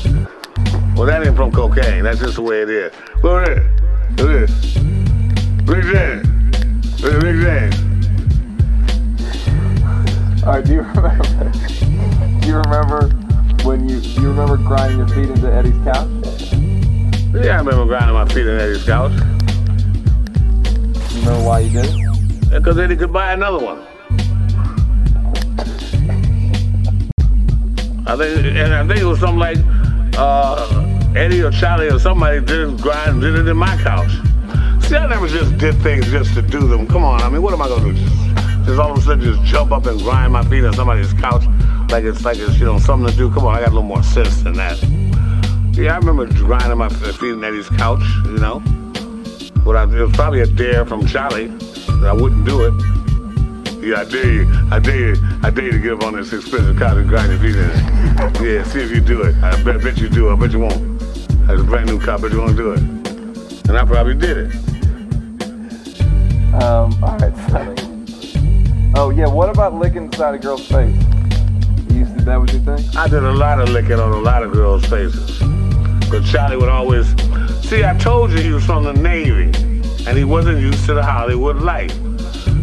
Well, 0.96 1.06
that 1.06 1.26
ain't 1.26 1.36
from 1.36 1.52
cocaine. 1.52 2.04
That's 2.04 2.20
just 2.20 2.36
the 2.36 2.44
way 2.44 2.62
it 2.62 2.70
is. 2.70 2.94
Where 3.22 3.42
Rick? 3.42 3.64
Where 4.20 4.40
Rick? 4.40 4.50
Rick 5.66 5.84
Zane. 5.86 6.22
Rick, 7.02 7.24
Rick 7.24 7.38
Zane. 7.42 7.74
All 10.46 10.54
right, 10.54 10.64
do 10.64 10.74
you 10.74 10.82
remember? 10.96 11.52
Do 12.40 12.48
you 12.48 12.56
remember 12.56 13.10
when 13.66 13.90
you 13.90 14.00
do 14.00 14.22
you 14.22 14.30
remember 14.30 14.56
grinding 14.58 15.00
your 15.00 15.08
feet 15.10 15.30
into 15.30 15.52
Eddie's 15.54 15.84
couch? 15.84 16.08
Yeah, 17.34 17.56
I 17.56 17.60
remember 17.60 17.86
grinding 17.86 18.14
my 18.14 18.26
feet 18.28 18.48
into 18.48 18.62
Eddie's 18.62 18.86
couch. 18.86 19.12
You 21.12 21.20
remember 21.20 21.46
why 21.46 21.60
you 21.60 21.82
did 21.82 21.86
it? 21.94 22.13
Because 22.54 22.76
then 22.76 22.90
he 22.90 22.96
could 22.96 23.12
buy 23.12 23.34
another 23.34 23.60
one. 23.60 23.80
I 28.06 28.16
think, 28.18 28.46
and 28.46 28.74
I 28.74 28.88
think 28.88 29.00
it 29.00 29.06
was 29.06 29.20
something 29.20 29.40
like 29.40 29.58
uh, 30.18 31.14
Eddie 31.16 31.42
or 31.42 31.52
Charlie 31.52 31.90
or 31.90 31.98
somebody 31.98 32.42
did 32.42 32.80
grind 32.80 33.22
did 33.22 33.36
it 33.36 33.48
in 33.48 33.58
my 33.58 33.76
couch. 33.82 34.12
See, 34.84 34.96
I 34.96 35.08
never 35.08 35.28
just 35.28 35.58
did 35.58 35.76
things 35.82 36.06
just 36.12 36.34
to 36.36 36.42
do 36.42 36.68
them. 36.68 36.86
Come 36.88 37.04
on, 37.04 37.22
I 37.22 37.30
mean, 37.30 37.42
what 37.42 37.54
am 37.54 37.62
I 37.62 37.68
gonna 37.68 37.92
do? 37.92 37.94
Just, 37.94 38.66
just 38.66 38.80
all 38.80 38.92
of 38.92 38.98
a 38.98 39.02
sudden 39.02 39.24
just 39.24 39.42
jump 39.44 39.72
up 39.72 39.86
and 39.86 40.00
grind 40.00 40.34
my 40.34 40.44
feet 40.46 40.64
on 40.64 40.74
somebody's 40.74 41.14
couch 41.14 41.44
like 41.90 42.04
it's 42.06 42.26
like 42.26 42.38
it's 42.40 42.60
you 42.60 42.66
know 42.66 42.80
something 42.80 43.10
to 43.10 43.16
do. 43.16 43.32
Come 43.32 43.46
on, 43.46 43.56
I 43.56 43.60
got 43.60 43.70
a 43.70 43.76
little 43.76 43.84
more 43.84 44.04
sense 44.04 44.42
than 44.42 44.54
that. 44.54 44.82
Yeah, 45.74 45.94
I 45.94 45.98
remember 45.98 46.26
grinding 46.26 46.78
my 46.78 46.90
feet 46.90 47.34
on 47.34 47.44
Eddie's 47.44 47.70
couch, 47.70 48.04
you 48.26 48.38
know. 48.38 48.62
But 49.64 49.76
I, 49.76 49.84
it 49.84 50.02
was 50.02 50.12
probably 50.14 50.42
a 50.42 50.48
dare 50.48 50.86
from 50.86 51.06
Charlie 51.06 51.52
I 52.06 52.14
wouldn't 52.14 52.46
do 52.46 52.66
it. 52.66 52.74
Yeah, 53.84 54.02
I 54.02 54.06
dare 54.06 54.32
you. 54.32 54.68
I 54.72 54.80
dare 54.80 55.16
you. 55.16 55.22
I 55.44 55.50
dare 55.50 55.66
you 55.66 55.72
to 55.74 55.80
give 55.80 56.04
on 56.04 56.14
this 56.14 56.32
expensive 56.32 56.82
and 56.82 57.10
grind 57.10 57.40
feet 57.42 57.56
in 57.56 57.70
it. 57.70 58.42
Yeah, 58.42 58.64
see 58.64 58.80
if 58.82 58.92
you 58.92 59.02
do 59.02 59.24
it. 59.24 59.36
I 59.44 59.62
bet, 59.64 59.82
bet 59.84 59.98
you 59.98 60.08
do. 60.08 60.30
I 60.30 60.36
bet 60.36 60.52
you 60.52 60.60
won't. 60.60 61.00
That's 61.48 61.60
a 61.60 61.64
brand 61.64 61.88
new 61.88 62.00
car, 62.00 62.18
but 62.18 62.32
you 62.32 62.40
won't 62.40 62.56
do 62.56 62.72
it. 62.72 62.80
And 63.68 63.78
I 63.78 63.84
probably 63.84 64.16
did 64.16 64.38
it. 64.38 64.56
Um, 66.54 67.04
all 67.04 67.18
right, 67.18 67.36
Sonny. 67.50 67.76
Oh 68.96 69.10
yeah, 69.10 69.28
what 69.28 69.50
about 69.50 69.74
licking 69.74 70.04
inside 70.04 70.36
a 70.36 70.38
girl's 70.38 70.68
face? 70.68 70.96
You 71.90 72.00
used 72.00 72.18
to, 72.18 72.24
that 72.26 72.40
was 72.40 72.54
your 72.54 72.62
thing? 72.62 72.86
I 72.96 73.08
did 73.08 73.24
a 73.24 73.32
lot 73.34 73.60
of 73.60 73.70
licking 73.70 74.00
on 74.00 74.12
a 74.12 74.20
lot 74.20 74.44
of 74.44 74.54
girls' 74.54 74.86
faces. 74.86 75.40
But 76.10 76.24
Charlie 76.24 76.58
would 76.58 76.70
always. 76.70 77.08
See, 77.68 77.84
I 77.84 77.98
told 77.98 78.32
you 78.32 78.38
he 78.38 78.52
was 78.52 78.64
from 78.64 78.84
the 78.84 78.94
Navy, 78.94 79.52
and 80.08 80.18
he 80.18 80.24
wasn't 80.24 80.60
used 80.60 80.86
to 80.86 80.94
the 80.94 81.04
Hollywood 81.04 81.58
life. 81.58 81.98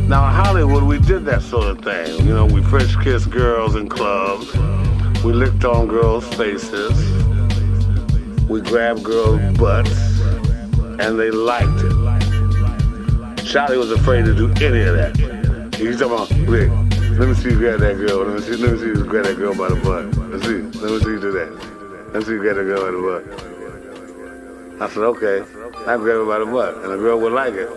Now, 0.08 0.26
in 0.28 0.34
Hollywood, 0.34 0.82
we 0.84 0.98
did 0.98 1.24
that 1.26 1.42
sort 1.42 1.66
of 1.66 1.80
thing. 1.80 2.26
You 2.26 2.34
know, 2.34 2.46
we 2.46 2.62
French 2.62 2.98
kissed 3.02 3.30
girls 3.30 3.76
in 3.76 3.88
clubs, 3.88 4.54
we 5.22 5.32
licked 5.32 5.64
on 5.64 5.86
girls' 5.86 6.26
faces, 6.34 6.92
we 8.48 8.60
grabbed 8.60 9.02
girls' 9.04 9.56
butts, 9.58 10.20
and 11.00 11.18
they 11.18 11.30
liked 11.30 11.80
it. 11.82 13.44
Charlie 13.44 13.78
was 13.78 13.90
afraid 13.90 14.24
to 14.24 14.34
do 14.34 14.48
any 14.64 14.82
of 14.82 14.96
that. 14.96 15.74
He's 15.76 15.98
talking 15.98 16.14
about, 16.14 16.48
Rick, 16.48 16.70
let 17.18 17.28
me 17.28 17.34
see 17.34 17.50
you 17.50 17.58
grab 17.58 17.80
that 17.80 17.96
girl. 17.96 18.24
Let 18.24 18.36
me 18.36 18.42
see, 18.42 18.56
let 18.56 18.72
me 18.72 18.78
see 18.78 18.86
you 18.86 19.04
grab 19.04 19.24
that 19.24 19.36
girl 19.36 19.54
by 19.54 19.68
the 19.68 19.76
butt. 19.76 20.16
Let's 20.30 20.44
see. 20.46 20.62
Let 20.80 20.92
me 20.92 21.00
see 21.00 21.10
you 21.10 21.20
do 21.20 21.32
that. 21.32 22.10
Let's 22.14 22.26
see 22.26 22.32
you 22.32 22.40
grab 22.40 22.56
that 22.56 22.64
girl 22.64 22.80
by 22.80 22.90
the 22.92 22.98
butt. 22.98 23.59
I 24.80 24.88
said, 24.88 25.02
okay. 25.02 25.42
I 25.86 25.98
grab 25.98 26.16
her 26.16 26.24
by 26.24 26.50
butt, 26.50 26.76
and 26.76 26.90
the 26.90 26.96
girl 26.96 27.20
would 27.20 27.34
like 27.34 27.52
it. 27.52 27.68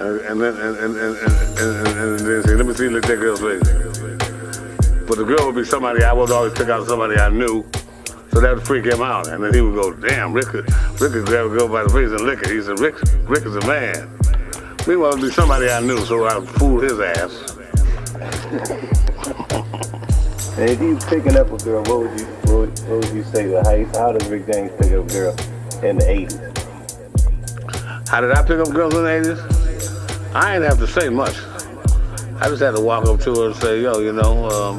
And, 0.00 0.20
and 0.22 0.40
then 0.40 0.56
and, 0.56 0.76
and, 0.76 0.96
and, 0.96 1.16
and, 1.16 1.86
and, 1.86 2.18
then 2.18 2.42
say, 2.42 2.54
let 2.56 2.66
me 2.66 2.74
see 2.74 2.88
that 2.88 3.06
girl's 3.06 3.40
face. 3.40 3.62
But 5.06 5.18
the 5.18 5.24
girl 5.24 5.46
would 5.46 5.54
be 5.54 5.64
somebody 5.64 6.02
I 6.02 6.12
would 6.12 6.32
always 6.32 6.52
pick 6.54 6.68
out 6.68 6.84
somebody 6.88 7.14
I 7.14 7.28
knew. 7.28 7.64
So 8.32 8.40
that 8.40 8.56
would 8.56 8.66
freak 8.66 8.86
him 8.86 9.02
out. 9.02 9.28
And 9.28 9.44
then 9.44 9.54
he 9.54 9.60
would 9.60 9.76
go, 9.76 9.92
damn, 9.92 10.32
Rick 10.32 10.46
could, 10.46 10.68
Rick 11.00 11.12
could 11.12 11.26
grab 11.26 11.46
a 11.46 11.48
girl 11.50 11.68
by 11.68 11.84
the 11.84 11.90
face 11.90 12.10
and 12.10 12.22
lick 12.22 12.42
it. 12.42 12.50
He 12.50 12.60
said, 12.60 12.80
Rick, 12.80 12.96
Rick 13.28 13.46
is 13.46 13.54
a 13.54 13.64
man. 13.64 14.10
Meanwhile, 14.88 15.12
it 15.12 15.20
would 15.20 15.28
be 15.28 15.30
somebody 15.30 15.70
I 15.70 15.78
knew, 15.80 15.98
so 15.98 16.24
I 16.24 16.38
would 16.38 16.48
fool 16.48 16.80
his 16.80 16.98
ass. 16.98 17.56
And 20.62 20.70
if 20.70 20.78
was 20.78 21.04
picking 21.06 21.36
up 21.36 21.50
a 21.50 21.56
girl, 21.56 21.82
what 21.82 21.98
would 21.98 22.20
you 22.20 22.24
what 22.24 22.56
would, 22.56 22.78
what 22.88 22.98
would 23.00 23.12
you 23.16 23.24
say? 23.24 23.50
How, 23.50 23.98
how 23.98 24.12
does 24.12 24.28
Rick 24.28 24.46
James 24.46 24.70
pick 24.78 24.92
up 24.92 25.04
a 25.04 25.12
girl 25.12 25.34
in 25.82 25.98
the 25.98 26.04
80s? 26.04 26.38
How 28.08 28.20
did 28.20 28.30
I 28.30 28.42
pick 28.42 28.60
up 28.60 28.70
girls 28.72 28.94
in 28.94 29.02
the 29.02 29.34
80s? 29.34 30.34
I 30.36 30.54
ain't 30.54 30.62
have 30.62 30.78
to 30.78 30.86
say 30.86 31.08
much. 31.08 31.34
I 32.40 32.48
just 32.48 32.62
had 32.62 32.76
to 32.76 32.80
walk 32.80 33.06
up 33.06 33.18
to 33.22 33.34
her 33.34 33.46
and 33.46 33.56
say, 33.56 33.82
yo, 33.82 33.98
you 33.98 34.12
know, 34.12 34.48
um, 34.50 34.78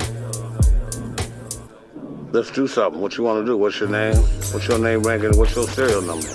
let's 2.31 2.49
do 2.51 2.65
something. 2.65 3.01
What 3.01 3.17
you 3.17 3.25
want 3.25 3.45
to 3.45 3.51
do? 3.51 3.57
What's 3.57 3.77
your 3.81 3.89
name? 3.89 4.15
What's 4.15 4.65
your 4.69 4.79
name 4.79 5.03
ranking? 5.03 5.37
What's 5.37 5.53
your 5.53 5.67
serial 5.67 6.01
number? 6.01 6.29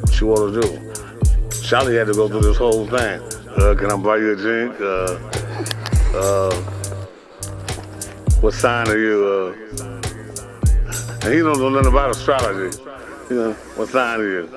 What 0.00 0.20
you 0.20 0.28
want 0.28 0.54
to 0.54 0.60
do? 0.60 0.92
Charlie 1.60 1.96
had 1.96 2.06
to 2.06 2.14
go 2.14 2.28
through 2.28 2.42
this 2.42 2.56
whole 2.56 2.86
thing. 2.86 3.20
Uh, 3.58 3.74
can 3.76 3.90
I 3.90 3.96
buy 3.96 4.18
you 4.18 4.34
a 4.34 4.36
drink? 4.36 4.80
Uh, 4.80 5.18
uh, 6.14 6.81
what 8.42 8.52
sign 8.54 8.88
are 8.88 8.98
you? 8.98 9.24
Uh, 9.24 9.52
and 11.22 11.32
he 11.32 11.38
don't 11.38 11.58
know 11.60 11.68
nothing 11.68 11.92
about 11.92 12.10
astrology. 12.10 12.76
You 13.30 13.36
know, 13.36 13.52
what 13.76 13.88
sign 13.88 14.20
are 14.20 14.28
you? 14.28 14.48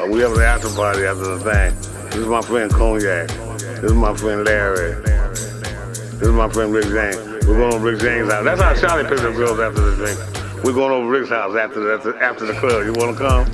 Uh, 0.00 0.06
we 0.06 0.20
have 0.20 0.32
an 0.32 0.40
after 0.40 0.70
party 0.70 1.04
after 1.04 1.36
the 1.36 1.38
thing. 1.40 1.74
This 2.06 2.16
is 2.16 2.26
my 2.26 2.40
friend 2.40 2.72
Cognac. 2.72 3.28
This 3.28 3.84
is 3.84 3.92
my 3.92 4.16
friend 4.16 4.46
Larry. 4.46 4.94
This 5.02 6.22
is 6.22 6.32
my 6.32 6.48
friend 6.48 6.72
Rick 6.72 6.84
James. 6.86 7.46
We're 7.46 7.58
going 7.58 7.74
over 7.74 7.90
Rick 7.90 8.00
James' 8.00 8.32
house. 8.32 8.44
That's 8.44 8.62
how 8.62 8.74
Charlie 8.74 9.06
picks 9.10 9.20
up 9.20 9.34
girls 9.34 9.60
after 9.60 9.90
the 9.90 9.96
drink. 9.96 10.64
We're 10.64 10.72
going 10.72 10.92
over 10.92 11.10
Rick's 11.10 11.28
house 11.28 11.54
after 11.54 11.80
the, 11.80 11.94
after, 11.94 12.18
after 12.22 12.46
the 12.46 12.54
club. 12.54 12.86
You 12.86 12.94
want 12.94 13.18
to 13.18 13.22
come? 13.22 13.44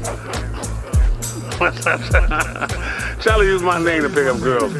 Charlie 3.20 3.46
used 3.46 3.64
my 3.64 3.82
name 3.82 4.02
to 4.02 4.08
pick 4.08 4.28
up 4.28 4.40
girls. 4.40 4.72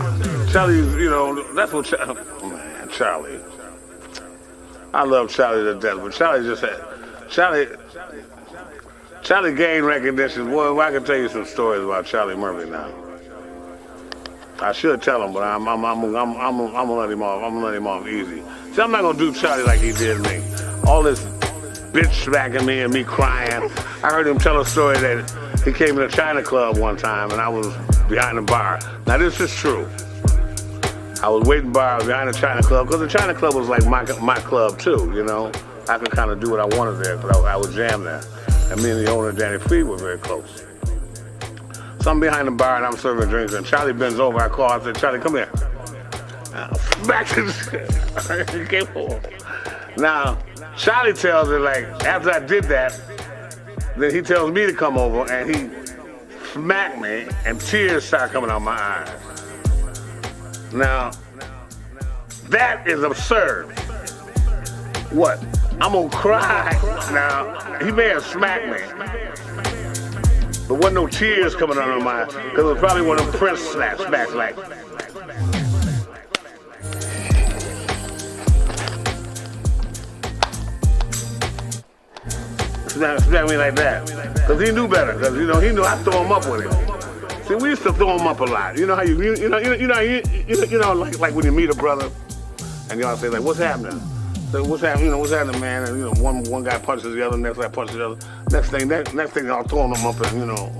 Charlie, 0.52 0.76
you 1.02 1.10
know, 1.10 1.52
that's 1.54 1.72
what 1.72 1.86
Charlie, 1.86 2.14
man, 2.42 2.88
Charlie. 2.90 3.40
I 4.92 5.04
love 5.04 5.30
Charlie 5.30 5.62
to 5.64 5.78
death, 5.78 5.98
but 6.02 6.12
Charlie 6.12 6.44
just 6.44 6.62
had, 6.62 6.82
Charlie, 7.28 7.68
Charlie 9.22 9.54
gained 9.54 9.86
recognition. 9.86 10.50
Boy, 10.50 10.78
I 10.80 10.90
can 10.90 11.04
tell 11.04 11.16
you 11.16 11.28
some 11.28 11.44
stories 11.44 11.84
about 11.84 12.06
Charlie 12.06 12.34
Murphy 12.34 12.68
now. 12.68 12.92
I 14.60 14.72
should 14.72 15.00
tell 15.00 15.22
him, 15.22 15.32
but 15.32 15.42
I'm, 15.42 15.66
I'm, 15.68 15.84
I'm, 15.84 16.04
I'm, 16.04 16.36
I'm, 16.36 16.60
I'm 16.60 16.72
gonna 16.72 16.92
let 16.94 17.10
him 17.10 17.22
off. 17.22 17.42
I'm 17.42 17.54
gonna 17.54 17.66
let 17.66 17.74
him 17.74 17.86
off 17.86 18.06
easy. 18.06 18.42
See, 18.72 18.82
I'm 18.82 18.90
not 18.90 19.02
gonna 19.02 19.16
do 19.16 19.32
Charlie 19.32 19.62
like 19.62 19.80
he 19.80 19.92
did 19.92 20.20
me. 20.22 20.42
All 20.86 21.02
this 21.02 21.20
bitch 21.92 22.12
smacking 22.24 22.66
me 22.66 22.80
and 22.80 22.92
me 22.92 23.04
crying. 23.04 23.70
I 24.02 24.10
heard 24.10 24.26
him 24.26 24.38
tell 24.38 24.60
a 24.60 24.66
story 24.66 24.98
that 24.98 25.62
he 25.64 25.72
came 25.72 25.96
to 25.96 26.04
a 26.04 26.08
China 26.08 26.42
club 26.42 26.78
one 26.78 26.96
time 26.96 27.30
and 27.30 27.40
I 27.40 27.48
was 27.48 27.68
behind 28.08 28.38
the 28.38 28.42
bar. 28.42 28.80
Now 29.06 29.18
this 29.18 29.40
is 29.40 29.54
true. 29.54 29.88
I 31.22 31.28
was 31.28 31.46
waiting 31.46 31.70
bar 31.70 32.02
behind 32.02 32.32
the 32.32 32.38
China 32.38 32.62
club 32.62 32.86
because 32.86 33.00
the 33.00 33.08
China 33.08 33.34
club 33.34 33.54
was 33.54 33.68
like 33.68 33.84
my 33.84 34.02
my 34.20 34.36
club 34.36 34.78
too. 34.78 35.12
You 35.14 35.22
know, 35.22 35.52
I 35.86 35.98
could 35.98 36.10
kind 36.10 36.30
of 36.30 36.40
do 36.40 36.50
what 36.50 36.60
I 36.60 36.64
wanted 36.64 37.04
there 37.04 37.18
because 37.18 37.36
I, 37.44 37.58
I 37.58 37.72
jam 37.72 38.04
there. 38.04 38.22
And 38.70 38.82
me 38.82 38.90
and 38.90 39.06
the 39.06 39.10
owner 39.10 39.30
Danny 39.32 39.58
Freed 39.58 39.82
were 39.82 39.98
very 39.98 40.16
close. 40.16 40.64
So 42.00 42.10
I'm 42.10 42.20
behind 42.20 42.48
the 42.48 42.52
bar 42.52 42.76
and 42.76 42.86
I'm 42.86 42.96
serving 42.96 43.28
drinks 43.28 43.52
and 43.52 43.66
Charlie 43.66 43.92
bends 43.92 44.18
over. 44.18 44.38
I 44.38 44.48
call. 44.48 44.70
I 44.70 44.82
said, 44.82 44.96
Charlie, 44.96 45.18
come 45.18 45.34
here. 45.34 45.50
Back 47.06 47.28
to 47.28 47.42
the 47.42 48.46
he 48.58 48.66
came. 48.66 50.00
Now 50.00 50.38
Charlie 50.78 51.12
tells 51.12 51.50
it 51.50 51.60
like 51.60 51.84
after 52.04 52.30
I 52.30 52.38
did 52.38 52.64
that, 52.64 52.98
then 53.98 54.14
he 54.14 54.22
tells 54.22 54.52
me 54.52 54.64
to 54.64 54.72
come 54.72 54.96
over 54.96 55.30
and 55.30 55.54
he 55.54 55.68
smacked 56.54 56.98
me 56.98 57.26
and 57.44 57.60
tears 57.60 58.04
start 58.04 58.30
coming 58.30 58.50
out 58.50 58.62
my 58.62 58.72
eyes. 58.72 59.29
Now, 60.72 61.10
that 62.48 62.86
is 62.86 63.02
absurd. 63.02 63.66
What? 65.10 65.42
I'm 65.80 65.92
gonna 65.92 66.08
cry. 66.10 66.78
Now, 67.12 67.78
he 67.84 67.90
may 67.90 68.08
have 68.10 68.24
smacked 68.24 68.66
me. 68.66 68.78
But 70.68 70.74
wasn't 70.76 70.94
no 70.94 71.08
tears 71.08 71.56
coming 71.56 71.78
out 71.78 71.88
of 71.88 72.04
my 72.04 72.24
because 72.26 72.58
it 72.58 72.62
was 72.62 72.78
probably 72.78 73.02
one 73.02 73.18
of 73.18 73.26
them 73.26 73.34
Prince 73.34 73.60
slaps, 73.60 74.04
smacks 74.04 74.32
like. 74.32 74.54
Smack, 82.90 83.18
smack 83.20 83.48
me 83.48 83.56
like 83.56 83.74
that. 83.74 84.06
Because 84.34 84.60
he 84.60 84.72
knew 84.72 84.86
better. 84.86 85.14
Because, 85.14 85.34
you 85.36 85.46
know, 85.46 85.58
he 85.58 85.70
knew 85.70 85.82
I'd 85.82 86.04
throw 86.04 86.22
him 86.22 86.30
up 86.30 86.48
with 86.48 86.64
him. 86.64 86.99
See, 87.50 87.56
we 87.56 87.70
used 87.70 87.82
to 87.82 87.92
throw 87.92 88.16
him 88.16 88.28
up 88.28 88.38
a 88.38 88.44
lot. 88.44 88.78
You 88.78 88.86
know 88.86 88.94
how 88.94 89.02
you, 89.02 89.20
you, 89.20 89.34
you 89.34 89.48
know, 89.48 89.58
you, 89.58 89.74
you 89.74 89.88
know, 89.88 89.98
you, 89.98 90.22
you, 90.46 90.56
know, 90.56 90.64
you 90.66 90.78
know, 90.78 90.92
like, 90.92 91.18
like 91.18 91.34
when 91.34 91.44
you 91.44 91.50
meet 91.50 91.68
a 91.68 91.74
brother 91.74 92.08
and 92.88 93.00
y'all 93.00 93.16
say, 93.16 93.28
like, 93.28 93.42
what's 93.42 93.58
happening? 93.58 94.00
So 94.52 94.62
what's 94.62 94.82
happening? 94.82 95.06
You 95.06 95.10
know, 95.10 95.18
what's 95.18 95.32
happening, 95.32 95.60
man? 95.60 95.82
And, 95.82 95.98
you 95.98 96.04
know, 96.04 96.22
one 96.22 96.44
one 96.44 96.62
guy 96.62 96.78
punches 96.78 97.12
the 97.12 97.26
other, 97.26 97.36
next 97.36 97.58
guy 97.58 97.66
punches 97.66 97.96
the 97.96 98.10
other. 98.10 98.26
Next 98.52 98.70
thing, 98.70 98.86
next, 98.86 99.14
next 99.14 99.32
thing, 99.32 99.46
y'all 99.46 99.64
throwing 99.64 99.92
them 99.92 100.06
up 100.06 100.20
and, 100.20 100.38
you 100.38 100.46
know, 100.46 100.72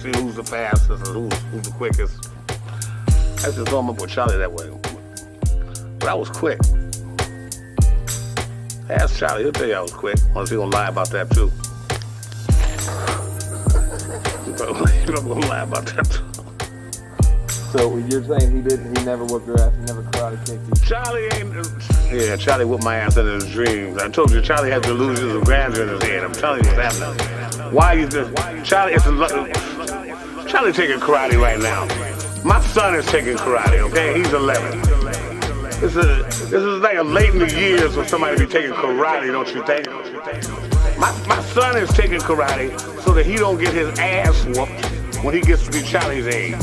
see 0.00 0.12
who's 0.16 0.36
the 0.36 0.44
fastest 0.44 1.08
who's, 1.08 1.32
who's 1.32 1.62
the 1.62 1.72
quickest. 1.72 2.30
I 3.42 3.46
used 3.46 3.58
to 3.58 3.64
throw 3.64 3.80
him 3.80 3.90
up 3.90 4.00
with 4.00 4.10
Charlie 4.10 4.36
that 4.36 4.52
way. 4.52 4.70
But 5.98 6.08
I 6.08 6.14
was 6.14 6.28
quick. 6.30 6.60
Ask 8.88 9.18
Charlie, 9.18 9.42
he'll 9.42 9.50
tell 9.50 9.66
you 9.66 9.74
I 9.74 9.80
was 9.80 9.90
quick. 9.90 10.18
Unless 10.28 10.50
he 10.50 10.56
gonna 10.56 10.70
lie 10.70 10.86
about 10.86 11.10
that 11.10 11.32
too. 11.32 11.50
He's 14.62 15.10
gonna 15.10 15.32
lie 15.48 15.62
about 15.62 15.86
that. 15.86 16.32
So 17.72 17.96
you're 17.96 18.22
saying 18.22 18.54
he 18.54 18.60
didn't, 18.60 18.96
he 18.96 19.04
never 19.04 19.24
whooped 19.24 19.46
your 19.46 19.58
ass, 19.60 19.72
he 19.74 19.80
never 19.86 20.02
karate 20.02 20.36
kicked 20.46 20.68
you? 20.68 20.86
Charlie 20.86 21.24
ain't. 21.32 21.52
Yeah, 22.12 22.36
Charlie 22.36 22.66
whipped 22.66 22.84
my 22.84 22.96
ass 22.96 23.16
in 23.16 23.24
his 23.24 23.50
dreams. 23.50 23.96
I 23.96 24.10
told 24.10 24.30
you, 24.30 24.42
Charlie 24.42 24.70
has 24.70 24.82
delusions 24.82 25.32
of 25.32 25.44
grandeur 25.44 25.84
in 25.84 25.88
his 25.88 26.02
head. 26.02 26.22
I'm 26.22 26.32
telling 26.32 26.62
you 26.64 26.70
what's 26.70 26.98
happening. 26.98 27.74
Why 27.74 27.94
you 27.94 28.06
just. 28.06 28.30
Charlie 28.62 28.92
is. 28.92 29.02
Charlie 30.50 30.72
taking 30.72 30.98
karate 30.98 31.40
right 31.40 31.58
now. 31.58 31.86
My 32.44 32.60
son 32.60 32.94
is 32.94 33.06
taking 33.06 33.36
karate, 33.36 33.78
okay? 33.90 34.18
He's 34.18 34.32
11. 34.34 34.82
This 35.80 35.96
is, 35.96 36.50
this 36.50 36.62
is 36.62 36.80
like 36.80 36.98
a 36.98 37.02
late 37.02 37.30
in 37.30 37.38
the 37.38 37.58
years 37.58 37.94
for 37.94 38.04
somebody 38.04 38.36
to 38.36 38.46
be 38.46 38.52
taking 38.52 38.72
karate, 38.72 39.32
don't 39.32 39.52
you 39.54 39.64
think? 39.64 39.88
My, 40.98 41.10
my 41.26 41.42
son 41.42 41.78
is 41.78 41.90
taking 41.94 42.20
karate 42.20 42.70
so 43.04 43.12
that 43.12 43.26
he 43.26 43.36
don't 43.36 43.58
get 43.58 43.74
his 43.74 43.98
ass 43.98 44.44
whooped 44.46 45.24
when 45.24 45.34
he 45.34 45.40
gets 45.40 45.64
to 45.64 45.70
be 45.70 45.82
Charlie's 45.82 46.26
age. 46.26 46.56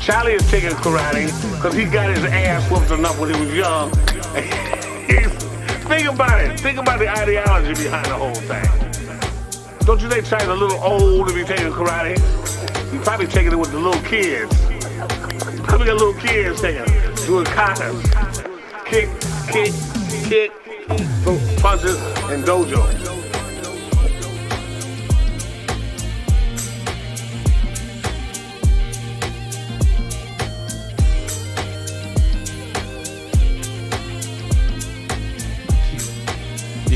Charlie 0.00 0.34
is 0.34 0.50
taking 0.50 0.70
karate 0.70 1.26
because 1.56 1.74
he 1.74 1.84
got 1.86 2.14
his 2.14 2.24
ass 2.24 2.70
whooped 2.70 2.90
enough 2.90 3.18
when 3.18 3.32
he 3.32 3.40
was 3.40 3.54
young. 3.54 3.90
Think 5.84 6.08
about 6.08 6.40
it. 6.40 6.60
Think 6.60 6.78
about 6.78 6.98
the 6.98 7.08
ideology 7.08 7.82
behind 7.82 8.06
the 8.06 8.14
whole 8.14 8.34
thing. 8.34 8.64
Don't 9.86 10.00
you 10.00 10.08
think 10.08 10.26
Charlie's 10.26 10.48
a 10.48 10.54
little 10.54 10.82
old 10.82 11.28
to 11.28 11.34
be 11.34 11.44
taking 11.44 11.70
karate? 11.70 12.18
He's 12.90 13.02
probably 13.02 13.26
taking 13.26 13.52
it 13.52 13.58
with 13.58 13.70
the 13.70 13.78
little 13.78 14.02
kids. 14.02 14.54
Probably 15.62 15.86
got 15.86 15.96
little 15.96 16.14
kids 16.14 16.60
taking 16.60 16.84
doing 17.26 17.44
katas. 17.46 18.02
Kick, 18.86 19.08
kick, 19.52 19.72
kick, 20.28 20.52
punches, 21.60 21.96
and 22.30 22.44
dojo. 22.44 23.23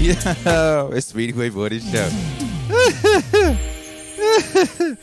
Yo, 0.09 0.15
it's 0.95 1.09
Speedway 1.09 1.51
Boarding 1.51 1.81
Show. 1.81 2.09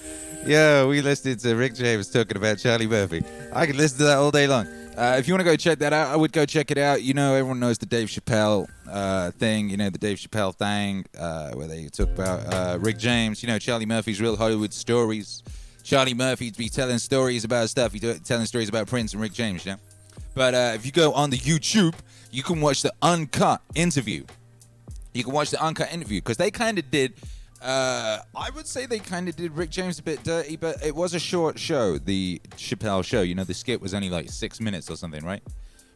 Yo, 0.48 0.88
we 0.88 1.04
listened 1.04 1.40
to 1.42 1.56
Rick 1.56 1.76
James 1.76 2.10
talking 2.10 2.38
about 2.38 2.58
Charlie 2.58 2.88
Murphy. 2.88 3.24
I 3.54 3.68
could 3.68 3.76
listen 3.76 4.00
to 4.00 4.06
that 4.06 4.18
all 4.18 4.32
day 4.32 4.48
long. 4.48 4.66
Uh, 4.98 5.18
if 5.20 5.28
you 5.28 5.36
want 5.36 5.42
to 5.42 5.52
go 5.52 5.56
check 5.56 5.78
that 5.78 5.94
out, 5.94 6.08
I 6.08 6.16
would 6.16 6.32
go 6.32 6.44
check 6.48 6.72
it 6.72 6.80
out. 6.80 7.04
You 7.04 7.14
know, 7.14 7.36
everyone 7.36 7.60
knows 7.60 7.78
the 7.78 7.86
Dave 7.86 8.08
Chappelle 8.08 8.68
uh, 8.90 9.30
thing, 9.30 9.70
you 9.70 9.78
know, 9.78 9.92
the 9.92 10.00
Dave 10.00 10.18
Chappelle 10.18 10.56
thing, 10.56 11.06
uh, 11.20 11.52
where 11.52 11.68
they 11.68 11.86
talk 11.90 12.10
about 12.10 12.52
uh, 12.52 12.80
Rick 12.80 12.98
James, 12.98 13.44
you 13.44 13.48
know, 13.48 13.60
Charlie 13.60 13.86
Murphy's 13.86 14.20
Real 14.20 14.36
Hollywood 14.36 14.74
Stories. 14.74 15.44
Charlie 15.84 16.16
Murphy'd 16.16 16.58
be 16.58 16.68
telling 16.68 16.98
stories 16.98 17.44
about 17.44 17.70
stuff. 17.70 17.94
He's 17.94 18.22
telling 18.22 18.48
stories 18.48 18.70
about 18.70 18.88
Prince 18.88 19.14
and 19.14 19.22
Rick 19.22 19.34
James, 19.34 19.68
know? 19.68 19.76
But 20.34 20.56
uh, 20.56 20.72
if 20.74 20.84
you 20.84 20.92
go 20.92 21.14
on 21.14 21.30
the 21.30 21.38
YouTube, 21.38 21.94
you 22.32 22.42
can 22.42 22.60
watch 22.60 22.82
the 22.82 22.92
uncut 23.04 23.62
interview. 23.76 24.24
You 25.16 25.24
can 25.24 25.32
watch 25.32 25.50
the 25.50 25.64
uncut 25.64 25.94
interview 25.94 26.20
because 26.20 26.36
they 26.36 26.52
kind 26.52 26.78
of 26.78 26.92
did. 26.92 27.14
Uh, 27.62 28.20
I 28.36 28.50
would 28.50 28.68
say 28.68 28.86
they 28.86 29.00
kind 29.00 29.30
of 29.30 29.36
did 29.38 29.56
Rick 29.56 29.70
James 29.70 29.98
a 29.98 30.04
bit 30.04 30.22
dirty, 30.24 30.58
but 30.58 30.86
it 30.86 30.94
was 30.94 31.14
a 31.14 31.20
short 31.20 31.58
show, 31.58 31.98
the 31.98 32.42
Chappelle 32.58 33.04
show. 33.04 33.22
You 33.22 33.34
know, 33.34 33.46
the 33.46 33.54
skit 33.54 33.80
was 33.80 33.94
only 33.94 34.10
like 34.10 34.30
six 34.30 34.60
minutes 34.60 34.92
or 34.92 34.98
something, 34.98 35.24
right? 35.26 35.42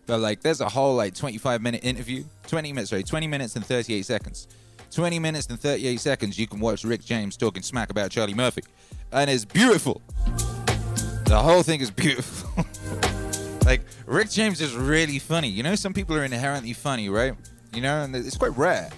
But 0.05 0.21
like, 0.21 0.39
there's 0.39 0.61
a 0.61 0.69
whole 0.69 0.95
like 0.95 1.15
25 1.15 1.61
minute 1.61 1.83
interview, 1.83 2.23
20 2.47 2.71
minutes, 2.71 2.91
sorry, 2.91 3.03
20 3.03 3.27
minutes 3.27 3.57
and 3.57 3.65
38 3.65 4.05
seconds. 4.05 4.47
20 4.89 5.19
minutes 5.19 5.47
and 5.47 5.59
38 5.59 5.99
seconds, 5.99 6.39
you 6.39 6.47
can 6.47 6.61
watch 6.61 6.85
Rick 6.85 7.03
James 7.03 7.35
talking 7.35 7.61
smack 7.61 7.91
about 7.91 8.11
Charlie 8.11 8.33
Murphy, 8.33 8.63
and 9.11 9.29
it's 9.29 9.45
beautiful. 9.45 10.01
The 11.25 11.37
whole 11.37 11.61
thing 11.61 11.81
is 11.81 11.91
beautiful. 11.91 12.65
like 13.65 13.81
Rick 14.07 14.31
James 14.31 14.61
is 14.61 14.73
really 14.73 15.19
funny. 15.19 15.49
You 15.49 15.61
know, 15.61 15.75
some 15.75 15.93
people 15.93 16.15
are 16.15 16.23
inherently 16.23 16.73
funny, 16.73 17.09
right? 17.09 17.33
You 17.73 17.81
know, 17.81 18.01
and 18.03 18.15
it's 18.15 18.37
quite 18.37 18.57
rare. 18.57 18.89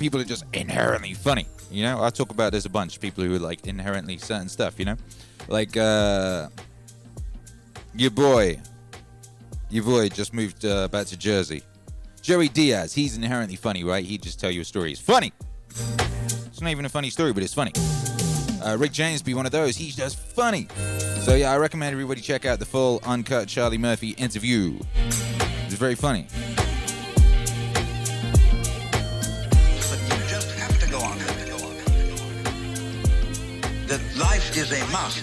People 0.00 0.18
are 0.18 0.24
just 0.24 0.46
inherently 0.54 1.12
funny. 1.12 1.46
You 1.70 1.82
know, 1.82 2.02
I 2.02 2.08
talk 2.08 2.30
about 2.30 2.52
this 2.52 2.64
a 2.64 2.70
bunch. 2.70 2.98
People 2.98 3.22
who 3.22 3.36
are 3.36 3.38
like 3.38 3.66
inherently 3.66 4.16
certain 4.16 4.48
stuff. 4.48 4.78
You 4.78 4.86
know, 4.86 4.96
like 5.46 5.76
uh, 5.76 6.48
your 7.94 8.10
boy, 8.10 8.58
your 9.68 9.84
boy 9.84 10.08
just 10.08 10.32
moved 10.32 10.64
uh, 10.64 10.88
back 10.88 11.06
to 11.08 11.18
Jersey. 11.18 11.62
Joey 12.22 12.48
Diaz, 12.48 12.94
he's 12.94 13.14
inherently 13.14 13.56
funny, 13.56 13.84
right? 13.84 14.02
He'd 14.02 14.22
just 14.22 14.40
tell 14.40 14.50
you 14.50 14.62
a 14.62 14.64
story. 14.64 14.88
He's 14.88 15.00
funny. 15.00 15.34
It's 15.68 16.62
not 16.62 16.70
even 16.70 16.86
a 16.86 16.88
funny 16.88 17.10
story, 17.10 17.34
but 17.34 17.42
it's 17.42 17.54
funny. 17.54 17.72
Uh, 18.64 18.78
Rick 18.78 18.92
James 18.92 19.20
be 19.20 19.34
one 19.34 19.44
of 19.44 19.52
those. 19.52 19.76
He's 19.76 19.94
just 19.94 20.18
funny. 20.18 20.66
So 21.24 21.34
yeah, 21.34 21.52
I 21.52 21.58
recommend 21.58 21.92
everybody 21.92 22.22
check 22.22 22.46
out 22.46 22.58
the 22.58 22.64
full 22.64 23.00
uncut 23.04 23.48
Charlie 23.48 23.78
Murphy 23.78 24.10
interview. 24.10 24.78
It's 25.66 25.74
very 25.74 25.94
funny. 25.94 26.26
Life 34.16 34.56
is 34.56 34.72
a 34.72 34.80
must. 34.92 35.22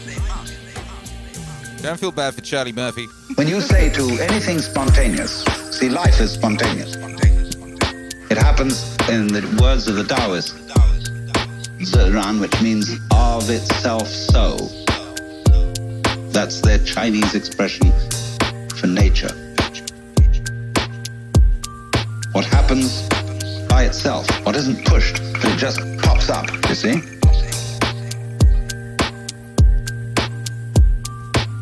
Don't 1.82 1.99
feel 1.99 2.11
bad 2.11 2.34
for 2.34 2.41
Charlie 2.41 2.71
Murphy. 2.71 3.07
When 3.36 3.47
you 3.47 3.61
say 3.61 3.89
to 3.91 4.03
anything 4.19 4.59
spontaneous, 4.59 5.43
see, 5.71 5.89
life 5.89 6.19
is 6.19 6.32
spontaneous. 6.32 6.95
It 8.30 8.38
happens, 8.38 8.95
in 9.07 9.28
the 9.28 9.41
words 9.61 9.88
of 9.88 9.95
the 9.95 10.03
Taoists, 10.03 10.53
Ziran, 11.80 12.41
which 12.41 12.61
means 12.61 12.99
of 13.11 13.49
itself 13.49 14.07
so. 14.07 14.57
That's 16.32 16.61
their 16.61 16.80
Chinese 16.80 17.36
expression 17.36 17.91
for 18.75 18.88
nature. 18.88 19.34
What 22.32 22.45
happens 22.45 23.07
by 23.69 23.84
itself, 23.84 24.28
what 24.45 24.55
isn't 24.55 24.86
pushed, 24.86 25.21
but 25.34 25.45
it 25.45 25.57
just 25.57 25.80
pops 25.99 26.30
up, 26.30 26.49
you 26.67 26.75
see? 26.75 27.16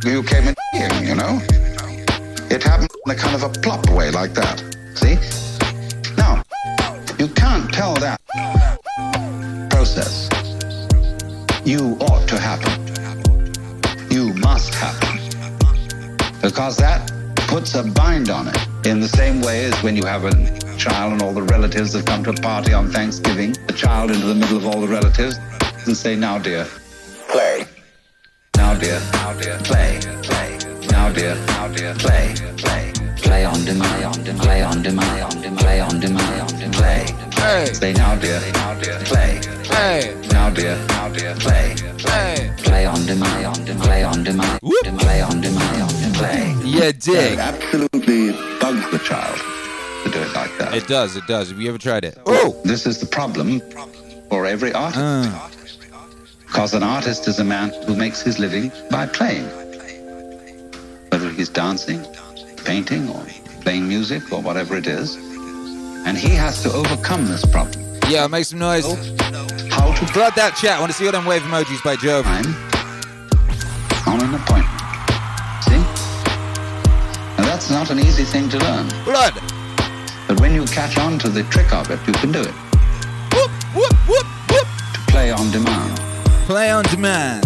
You 0.06 0.22
came 0.22 0.48
in 0.48 0.56
you 1.04 1.16
know? 1.16 1.42
It 2.52 2.62
happened 2.62 2.92
in 3.08 3.12
a 3.12 3.16
kind 3.16 3.36
of 3.36 3.42
a 3.42 3.50
plop 3.50 3.90
way 3.90 4.12
like 4.12 4.36
that. 4.36 4.60
See? 4.94 5.16
Now, 6.16 6.44
you 7.18 7.28
can't 7.28 7.74
tell 7.74 7.96
that 7.96 8.22
process. 9.72 10.30
You 11.66 11.98
ought 12.02 12.28
to 12.30 12.40
happen. 12.40 12.86
You 14.12 14.36
must 14.36 14.76
happen. 14.76 15.18
Because 16.40 16.78
that 16.78 17.12
puts 17.48 17.74
a 17.74 17.84
bind 17.84 18.30
on 18.30 18.48
it. 18.48 18.58
In 18.86 19.00
the 19.00 19.10
same 19.10 19.42
way 19.42 19.66
as 19.66 19.74
when 19.82 19.96
you 19.96 20.06
have 20.06 20.24
a 20.24 20.36
child 20.78 21.14
and 21.14 21.22
all 21.24 21.34
the 21.34 21.42
relatives 21.42 21.94
have 21.94 22.06
come 22.06 22.24
to 22.26 22.30
a 22.30 22.34
party 22.34 22.74
on 22.74 22.92
Thanksgiving, 22.92 23.54
the 23.66 23.74
child 23.74 24.12
into 24.12 24.28
the 24.28 24.36
middle 24.36 24.58
of 24.58 24.68
all 24.68 24.82
the 24.82 24.88
relatives 24.88 25.40
and 25.88 25.98
say, 25.98 26.16
now 26.16 26.38
dear. 26.38 26.68
Now 28.76 28.82
dear, 28.82 29.58
play, 29.64 30.00
play. 30.22 30.58
Now 30.92 31.10
dear, 31.10 31.38
play, 31.98 32.36
play. 32.58 32.92
Play 33.16 33.46
on 33.46 33.64
demand, 33.64 34.26
play 34.42 34.64
on 34.64 34.82
demand, 34.82 35.58
play 35.58 35.80
on 35.80 36.02
demand, 36.02 36.74
play. 36.74 37.06
Hey. 37.36 37.68
Say 37.72 37.94
now 37.94 38.18
dear, 38.18 38.42
play. 39.06 39.40
Hey. 39.64 40.14
Now 40.30 40.50
dear, 40.50 40.76
dear, 41.14 41.36
play. 41.36 41.76
Play 42.58 42.86
on 42.86 43.06
demand, 43.06 43.66
play 43.82 44.04
on 44.04 44.26
demand, 44.26 44.60
play 45.00 45.22
on 45.22 45.40
demand, 45.40 46.16
play. 46.16 46.54
Yeah, 46.66 46.92
dig. 46.92 47.34
It 47.34 47.40
absolutely 47.40 48.34
bugs 48.60 48.92
the 48.92 49.00
child 49.00 49.38
to 50.04 50.12
do 50.12 50.20
it 50.20 50.34
like 50.34 50.52
that. 50.58 50.74
It 50.74 50.86
does, 50.88 51.16
it 51.16 51.26
does. 51.28 51.48
Have 51.50 51.62
you 51.62 51.70
ever 51.70 51.78
tried 51.78 52.04
it? 52.04 52.18
Oh, 52.26 52.60
this 52.66 52.86
is 52.86 53.00
the 53.00 53.06
problem 53.06 53.62
for 54.30 54.46
every 54.46 54.74
artist. 54.74 55.00
Uh. 55.00 55.50
Because 56.48 56.74
an 56.74 56.84
artist 56.84 57.28
is 57.28 57.40
a 57.40 57.44
man 57.44 57.72
who 57.86 57.96
makes 57.96 58.22
his 58.22 58.40
living 58.40 58.72
by 58.90 59.06
playing. 59.06 59.46
Whether 61.10 61.30
he's 61.30 61.50
dancing, 61.50 62.06
painting, 62.64 63.10
or 63.10 63.24
playing 63.62 63.88
music, 63.88 64.32
or 64.32 64.42
whatever 64.42 64.78
it 64.78 64.88
is. 64.88 65.16
And 66.06 66.18
he 66.18 66.30
has 66.30 66.62
to 66.64 66.72
overcome 66.72 67.26
this 67.26 67.46
problem. 67.46 67.84
Yeah, 68.08 68.28
make 68.28 68.46
some 68.46 68.60
noise. 68.60 68.86
How 69.72 69.92
to 69.92 70.06
flood 70.08 70.34
that 70.36 70.56
chat? 70.62 70.78
I 70.78 70.80
want 70.80 70.92
to 70.92 70.98
see 70.98 71.06
all 71.06 71.12
them 71.12 71.26
wave 71.26 71.42
emojis 71.42 71.84
by 71.84 71.96
Jove. 71.96 72.26
on 72.28 74.22
an 74.22 74.36
appointment. 74.36 74.82
See? 75.66 75.82
Now 77.38 77.46
that's 77.46 77.72
not 77.72 77.90
an 77.90 78.00
easy 78.00 78.24
thing 78.24 78.48
to 78.50 78.60
learn. 78.60 78.88
Blood. 79.04 79.34
But 80.28 80.40
when 80.40 80.54
you 80.54 80.66
catch 80.66 80.98
on 80.98 81.18
to 81.20 81.30
the 81.30 81.44
trick 81.44 81.74
of 81.74 81.90
it, 81.90 82.00
you 82.06 82.14
can 82.14 82.32
do 82.32 82.42
it. 82.42 82.54
Whoop, 83.34 83.52
whoop, 83.74 83.94
whoop, 84.08 84.28
whoop. 84.50 84.68
To 84.94 85.00
play 85.08 85.32
on 85.32 85.52
demand. 85.52 86.05
Play 86.46 86.70
on 86.70 86.84
demand. 86.84 87.44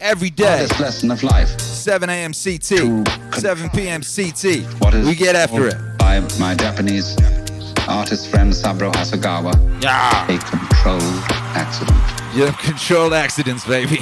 Every 0.00 0.28
day. 0.28 0.44
Hardest 0.44 0.78
lesson 0.80 1.10
of 1.10 1.22
life. 1.22 1.58
7 1.58 2.10
a.m. 2.10 2.32
CT. 2.32 3.08
7 3.34 3.70
p.m. 3.70 4.02
CT. 4.02 4.64
What 4.82 4.92
is 4.92 5.06
we 5.06 5.14
get 5.14 5.34
after 5.34 5.68
it. 5.68 5.76
By 5.96 6.20
my 6.38 6.54
Japanese 6.54 7.16
artist 7.88 8.28
friend 8.28 8.54
Saburo 8.54 8.90
Hasegawa. 8.92 9.82
Yeah. 9.82 10.24
A 10.24 10.38
controlled 10.38 11.02
accident. 11.56 11.96
Yeah, 12.34 12.52
controlled 12.60 13.14
accidents, 13.14 13.64
baby. 13.64 14.00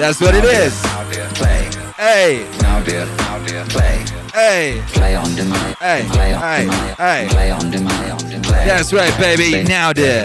That's 0.00 0.18
what 0.18 0.34
it 0.34 0.44
is. 0.44 0.72
Hey. 1.98 2.48
Now 2.62 2.82
dear, 2.82 3.04
now 3.04 3.46
dear, 3.46 3.66
play. 3.66 4.02
Hey. 4.32 4.82
Play 4.88 5.14
on 5.14 5.34
demand. 5.34 5.76
Hey. 5.78 6.06
Play 6.10 6.32
on 6.32 6.40
Hey. 6.40 6.68
Hey. 6.96 7.28
Play 7.28 7.50
on 7.50 7.70
demand. 7.70 8.44
That's 8.46 8.94
right, 8.94 9.14
baby. 9.18 9.62
Now, 9.62 9.92
dear. 9.92 10.24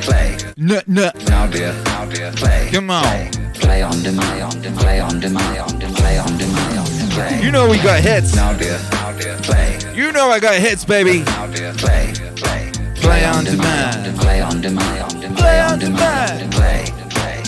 Play. 0.00 0.36
Now 0.56 0.80
dear, 0.86 1.74
now 1.86 2.06
dear, 2.06 2.30
play. 2.36 2.70
Come 2.70 2.88
on. 2.88 3.02
Play 3.54 3.82
on 3.82 4.00
demand. 4.04 4.62
Play 4.78 5.00
on 5.00 5.18
demand. 5.18 5.96
Play 5.96 6.18
on 6.18 6.38
demand. 6.38 7.42
You 7.42 7.50
know 7.50 7.68
we 7.68 7.78
got 7.78 8.00
hits. 8.00 8.32
Now 8.36 8.56
dear, 8.56 8.78
now 8.92 9.10
dear, 9.18 9.36
play. 9.38 9.76
You 9.92 10.12
know 10.12 10.30
I 10.30 10.38
got 10.38 10.54
hits, 10.54 10.84
baby. 10.84 11.24
Now 11.24 11.48
dear, 11.48 11.72
play. 11.72 12.12
Play. 12.36 12.70
Play 12.94 13.24
on 13.24 13.42
demand. 13.42 14.18
Play. 14.20 14.40
On 14.40 14.60
demand. 14.60 15.36
Play 15.36 15.60
on 15.60 15.80
demand. 15.80 16.52
Play. 16.52 17.05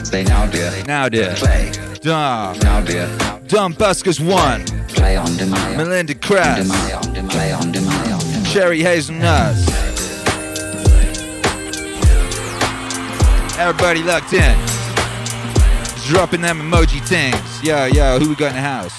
Say 0.08 0.24
now 0.24 0.46
dear. 0.46 0.72
Now, 0.86 1.06
dear. 1.10 1.34
Play. 1.34 1.70
Dumb. 2.00 2.58
Now 2.60 2.80
dear. 2.80 3.06
Dumb 3.46 3.74
Buskers 3.74 4.18
1. 4.18 4.64
Play 4.88 5.18
on 5.18 5.36
demand. 5.36 5.76
Melinda 5.76 6.14
Krause. 6.14 6.66
Play. 7.28 7.52
On 7.52 7.70
demand. 7.70 8.46
Cherry 8.46 8.80
Hazelnuts. 8.80 9.68
Everybody 13.58 14.02
locked 14.02 14.32
in. 14.32 14.56
Dropping 16.06 16.40
them 16.40 16.60
emoji 16.60 17.06
things. 17.06 17.62
Yo, 17.62 17.84
yo, 17.84 18.18
who 18.18 18.30
we 18.30 18.34
got 18.34 18.52
in 18.52 18.56
the 18.56 18.62
house? 18.62 18.94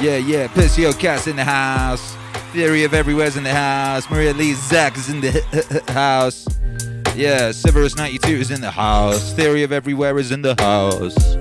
Yeah, 0.00 0.16
yeah, 0.16 0.48
Pissio 0.48 0.98
Cat's 0.98 1.26
in 1.26 1.36
the 1.36 1.44
house. 1.44 2.16
Theory 2.54 2.84
of 2.84 2.94
Everywhere's 2.94 3.36
in 3.36 3.42
the 3.42 3.52
house. 3.52 4.08
Maria 4.08 4.32
Lee 4.32 4.54
Zach 4.54 4.96
is 4.96 5.10
in 5.10 5.20
the 5.20 5.84
house. 5.88 6.46
Yeah, 7.20 7.50
Severus 7.50 7.96
92 7.96 8.28
is 8.28 8.50
in 8.50 8.62
the 8.62 8.70
house. 8.70 9.34
Theory 9.34 9.62
of 9.62 9.72
Everywhere 9.72 10.18
is 10.18 10.32
in 10.32 10.40
the 10.40 10.54
house. 10.58 11.36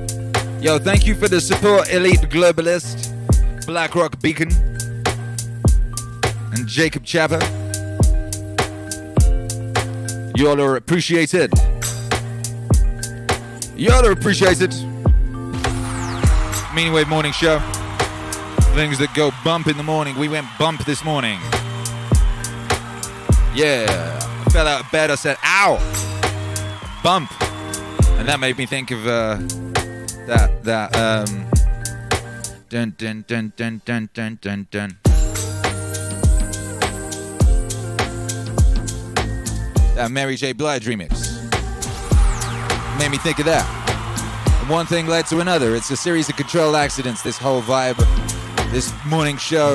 Yo, 0.62 0.78
thank 0.78 1.08
you 1.08 1.16
for 1.16 1.30
the 1.30 1.40
support, 1.40 1.90
Elite 1.94 2.20
Globalist, 2.24 3.16
BlackRock 3.66 4.22
Beacon, 4.22 4.50
and 6.52 6.68
Jacob 6.68 7.06
Chapper. 7.06 7.40
You 10.36 10.50
all 10.50 10.60
are 10.60 10.76
appreciated. 10.76 11.54
You 13.78 13.94
all 13.94 14.06
are 14.06 14.12
appreciated. 14.12 14.74
Meaning 16.76 16.92
Wave 16.92 17.08
Morning 17.08 17.32
Show. 17.32 17.60
Things 18.76 19.00
that 19.00 19.14
go 19.16 19.32
bump 19.46 19.68
in 19.68 19.78
the 19.78 19.84
morning. 19.84 20.18
We 20.18 20.28
went 20.28 20.46
bump 20.60 20.84
this 20.84 21.06
morning. 21.06 21.40
Yeah. 23.56 24.29
Fell 24.52 24.68
out 24.68 24.86
of 24.86 24.92
bed. 24.92 25.12
I 25.12 25.16
said, 25.16 25.38
ow. 25.44 25.78
Bump. 27.04 27.32
And 28.18 28.28
that 28.28 28.40
made 28.40 28.58
me 28.58 28.66
think 28.66 28.92
of 28.92 29.06
uh, 29.06 29.36
that, 30.28 30.64
that, 30.64 30.96
um, 30.98 31.46
dun 32.70 32.94
dun 32.98 33.26
dun 33.28 33.54
dun 33.56 33.82
dun 33.86 34.10
dun 34.14 34.40
dun 34.42 34.68
dun. 34.70 34.98
That 39.96 40.10
Mary 40.12 40.36
J. 40.36 40.54
Blige 40.54 40.86
remix. 40.86 41.28
Made 43.00 43.12
me 43.12 43.18
think 43.18 43.40
of 43.40 43.46
that. 43.46 43.66
And 44.62 44.70
one 44.70 44.86
thing 44.86 45.08
led 45.08 45.26
to 45.28 45.40
another. 45.40 45.76
It's 45.76 45.90
a 45.92 45.98
series 45.98 46.30
of 46.30 46.36
controlled 46.36 46.76
accidents, 46.76 47.22
this 47.22 47.38
whole 47.38 47.62
vibe, 47.62 47.98
this 48.72 48.94
morning 49.06 49.38
show. 49.38 49.74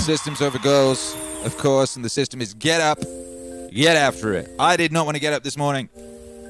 Systems 0.00 0.40
over 0.42 0.58
goals, 0.58 1.14
of 1.44 1.56
course, 1.56 1.94
and 1.94 2.04
the 2.04 2.08
system 2.08 2.40
is 2.40 2.54
get 2.54 2.80
up, 2.80 2.98
get 3.70 3.96
after 3.96 4.32
it. 4.34 4.50
I 4.58 4.76
did 4.76 4.90
not 4.92 5.04
want 5.04 5.14
to 5.16 5.20
get 5.20 5.32
up 5.32 5.44
this 5.44 5.56
morning. 5.56 5.88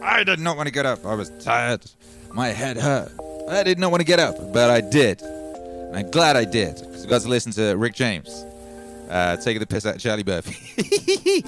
I 0.03 0.25
did 0.25 0.39
not 0.39 0.57
want 0.57 0.69
to 0.69 0.73
get 0.73 0.87
up. 0.87 1.05
I 1.05 1.15
was 1.15 1.31
tired. 1.45 1.85
My 2.33 2.49
head 2.49 2.79
hurt. 2.79 3.13
I 3.51 3.63
did 3.63 3.79
not 3.79 3.91
want 3.91 4.01
to 4.01 4.07
get 4.07 4.19
up, 4.19 4.37
but 4.55 4.71
I 4.71 4.81
did. 4.81 5.21
And 5.21 5.97
I'm 5.97 6.11
glad 6.11 6.37
I 6.37 6.45
did, 6.45 6.77
because 6.77 7.05
I 7.05 7.09
got 7.09 7.21
to 7.23 7.29
listen 7.29 7.53
to 7.53 7.75
Rick 7.75 7.95
James 7.95 8.31
uh, 9.11 9.37
taking 9.37 9.61
the 9.61 9.67
piss 9.67 9.85
out 9.85 9.97
of 9.97 10.01
Charlie 10.01 10.25
Murphy. 10.25 10.57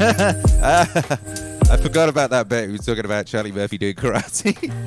I 0.00 1.76
forgot 1.80 2.08
about 2.08 2.30
that 2.30 2.48
bit. 2.48 2.66
We 2.66 2.72
were 2.72 2.78
talking 2.78 3.04
about 3.04 3.26
Charlie 3.26 3.52
Murphy 3.52 3.78
doing 3.78 3.94
karate. 3.94 4.72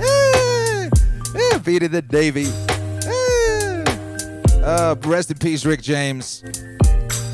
Ah, 0.00 0.88
ah, 1.34 1.58
beating 1.64 1.90
the 1.90 2.02
Navy. 2.12 2.46
Uh, 4.68 4.94
rest 5.04 5.30
in 5.30 5.38
peace, 5.38 5.64
Rick 5.64 5.80
James. 5.80 6.44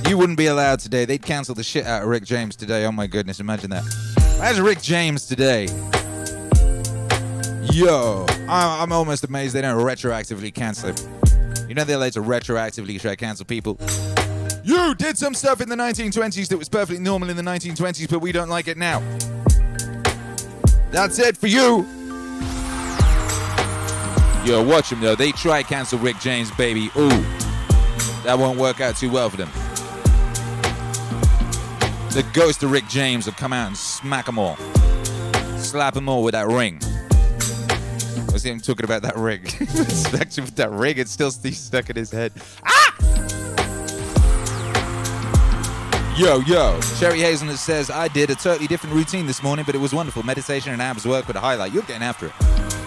You 0.08 0.16
wouldn't 0.16 0.38
be 0.38 0.46
allowed 0.46 0.78
today. 0.78 1.04
They'd 1.04 1.20
cancel 1.20 1.52
the 1.52 1.64
shit 1.64 1.84
out 1.84 2.04
of 2.04 2.08
Rick 2.08 2.22
James 2.22 2.54
today. 2.54 2.84
Oh 2.84 2.92
my 2.92 3.08
goodness, 3.08 3.40
imagine 3.40 3.70
that. 3.70 3.82
Imagine 4.36 4.62
Rick 4.62 4.80
James 4.80 5.26
today. 5.26 5.64
Yo, 7.72 8.24
I'm 8.48 8.92
almost 8.92 9.24
amazed 9.24 9.52
they 9.52 9.62
don't 9.62 9.82
retroactively 9.82 10.54
cancel 10.54 10.90
him. 10.90 11.68
You 11.68 11.74
know 11.74 11.82
they're 11.82 11.96
allowed 11.96 12.12
to 12.12 12.22
retroactively 12.22 13.00
try 13.00 13.10
to 13.10 13.16
cancel 13.16 13.44
people. 13.44 13.80
You 14.62 14.94
did 14.94 15.18
some 15.18 15.34
stuff 15.34 15.60
in 15.60 15.68
the 15.68 15.74
1920s 15.74 16.46
that 16.46 16.56
was 16.56 16.68
perfectly 16.68 17.02
normal 17.02 17.30
in 17.30 17.36
the 17.36 17.42
1920s, 17.42 18.08
but 18.08 18.20
we 18.20 18.30
don't 18.30 18.48
like 18.48 18.68
it 18.68 18.76
now. 18.76 19.02
That's 20.92 21.18
it 21.18 21.36
for 21.36 21.48
you. 21.48 22.03
Yo, 24.44 24.62
watch 24.62 24.90
them 24.90 25.00
though. 25.00 25.14
They 25.14 25.32
try 25.32 25.62
cancel 25.62 25.98
Rick 25.98 26.18
James, 26.20 26.50
baby. 26.50 26.90
Ooh, 26.98 27.08
that 28.24 28.36
won't 28.38 28.58
work 28.58 28.80
out 28.80 28.94
too 28.94 29.10
well 29.10 29.30
for 29.30 29.38
them. 29.38 29.48
The 32.10 32.24
ghost 32.34 32.62
of 32.62 32.70
Rick 32.70 32.86
James 32.86 33.24
will 33.24 33.32
come 33.32 33.54
out 33.54 33.68
and 33.68 33.76
smack 33.76 34.26
them 34.26 34.38
all. 34.38 34.56
Slap 35.56 35.94
them 35.94 36.10
all 36.10 36.22
with 36.22 36.32
that 36.32 36.46
ring. 36.46 36.78
I 36.82 38.32
was 38.32 38.44
him 38.44 38.60
talking 38.60 38.84
about 38.84 39.00
that 39.02 39.16
ring. 39.16 39.46
Especially 39.60 40.42
with 40.42 40.56
that 40.56 40.70
ring, 40.70 40.98
it's 40.98 41.10
still 41.10 41.30
stuck 41.30 41.88
in 41.88 41.96
his 41.96 42.10
head. 42.10 42.32
Ah! 42.64 43.13
Yo, 46.16 46.38
yo. 46.42 46.80
Sherry 46.80 47.18
Hazelnut 47.18 47.58
says, 47.58 47.90
I 47.90 48.06
did 48.06 48.30
a 48.30 48.36
totally 48.36 48.68
different 48.68 48.94
routine 48.94 49.26
this 49.26 49.42
morning, 49.42 49.64
but 49.64 49.74
it 49.74 49.78
was 49.78 49.92
wonderful. 49.92 50.22
Meditation 50.22 50.72
and 50.72 50.80
abs 50.80 51.04
work 51.04 51.26
with 51.26 51.34
a 51.34 51.40
highlight. 51.40 51.72
You're 51.72 51.82
getting 51.82 52.04
after 52.04 52.26
it. 52.26 52.32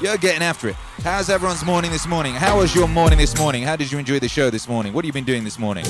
You're 0.02 0.16
getting 0.16 0.42
after 0.42 0.70
it. 0.70 0.76
How's 1.04 1.30
everyone's 1.30 1.66
morning 1.66 1.92
this 1.92 2.08
morning? 2.08 2.36
How 2.36 2.60
was 2.60 2.74
your 2.74 2.88
morning 2.88 3.18
this 3.18 3.38
morning? 3.38 3.64
How 3.64 3.76
did 3.76 3.92
you 3.92 4.00
enjoy 4.00 4.20
the 4.20 4.30
show 4.30 4.50
this 4.50 4.70
morning? 4.70 4.94
What 4.94 5.04
have 5.04 5.08
you 5.08 5.12
been 5.14 5.26
doing 5.26 5.44
this 5.44 5.60
morning? 5.60 5.84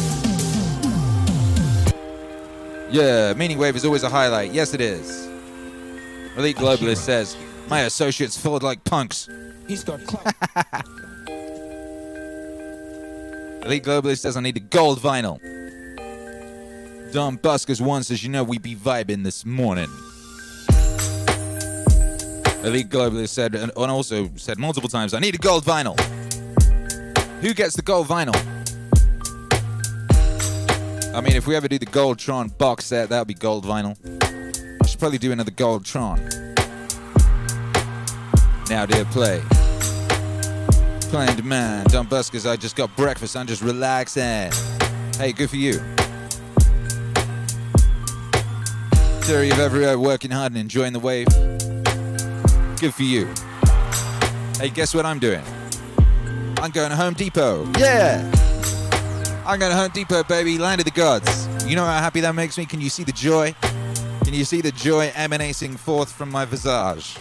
Yeah, 2.89 3.34
Meaning 3.34 3.59
Wave 3.59 3.76
is 3.76 3.85
always 3.85 4.01
a 4.01 4.09
highlight. 4.09 4.51
Yes, 4.51 4.73
it 4.73 4.81
is. 4.81 5.27
Elite 6.38 6.57
Globalist 6.57 6.97
says, 6.97 7.38
My 7.69 7.81
associates 7.81 8.35
filled 8.35 8.64
like 8.64 8.84
punks. 8.84 9.30
He's 9.68 9.84
got 9.84 9.99
Elite 13.64 13.84
Globalist 13.84 14.22
says, 14.22 14.35
I 14.38 14.41
need 14.41 14.55
the 14.55 14.59
gold 14.59 14.99
vinyl. 14.99 15.39
Don 17.12 17.38
Buskers 17.38 17.80
one 17.80 18.04
says, 18.04 18.24
You 18.24 18.30
know, 18.30 18.44
we 18.44 18.58
be 18.58 18.76
vibing 18.76 19.24
this 19.24 19.46
morning. 19.46 19.88
Elite 22.64 22.90
Globalist 22.90 23.30
said, 23.30 23.56
and 23.56 23.72
also 23.72 24.30
said 24.36 24.58
multiple 24.58 24.90
times, 24.90 25.14
I 25.14 25.20
need 25.20 25.36
a 25.36 25.38
gold 25.38 25.64
vinyl. 25.64 25.98
Who 27.42 27.54
gets 27.54 27.76
the 27.76 27.82
gold 27.82 28.08
vinyl? 28.08 28.36
I 31.16 31.22
mean, 31.22 31.36
if 31.36 31.48
we 31.48 31.56
ever 31.56 31.68
do 31.68 31.80
the 31.80 31.86
Goldtron 31.86 32.56
box 32.58 32.86
set, 32.86 33.10
that 33.10 33.20
would 33.20 33.28
be 33.28 33.34
gold 33.34 33.64
vinyl. 33.66 33.98
I 34.84 34.86
should 34.86 35.00
probably 35.00 35.18
do 35.18 35.32
another 35.32 35.52
Goldtron. 35.52 36.18
Now, 38.70 38.86
dear, 38.86 39.06
play. 39.06 39.42
On 41.14 41.36
demand. 41.38 41.90
Don 41.90 42.06
Buskers, 42.06 42.48
I 42.48 42.58
just 42.58 42.76
got 42.76 42.96
breakfast. 42.98 43.38
I'm 43.38 43.48
just 43.48 43.62
relaxing. 43.62 44.52
Hey, 45.18 45.32
good 45.32 45.50
for 45.50 45.56
you. 45.56 45.80
Theory 49.28 49.49
of 49.49 49.60
everywhere, 49.60 49.99
working 49.99 50.32
hard 50.32 50.54
and 50.54 50.58
enjoying 50.58 50.94
the 50.94 50.99
wave. 50.99 51.28
Good 52.80 52.94
for 52.94 53.04
you. 53.04 53.26
Hey, 54.58 54.70
guess 54.70 54.95
what 54.95 55.06
I'm 55.06 55.20
doing? 55.20 55.44
I'm 56.60 56.72
going 56.72 56.91
to 56.91 56.95
Home 56.95 57.14
Depot. 57.14 57.70
Yeah! 57.78 58.24
I'm 59.45 59.60
going 59.60 59.70
to 59.70 59.78
Home 59.78 59.91
Depot, 59.94 60.24
baby. 60.24 60.58
Land 60.58 60.80
of 60.80 60.86
the 60.86 60.91
gods. 60.91 61.45
You 61.68 61.76
know 61.76 61.84
how 61.84 61.99
happy 61.99 62.22
that 62.22 62.36
makes 62.36 62.58
me? 62.58 62.66
Can 62.66 62.80
you 62.80 62.90
see 62.90 63.04
the 63.04 63.12
joy? 63.12 63.54
Can 64.24 64.34
you 64.34 64.45
see 64.45 64.62
the 64.62 64.72
joy 64.72 65.12
emanating 65.14 65.76
forth 65.76 66.10
from 66.10 66.32
my 66.32 66.45
visage? 66.45 67.18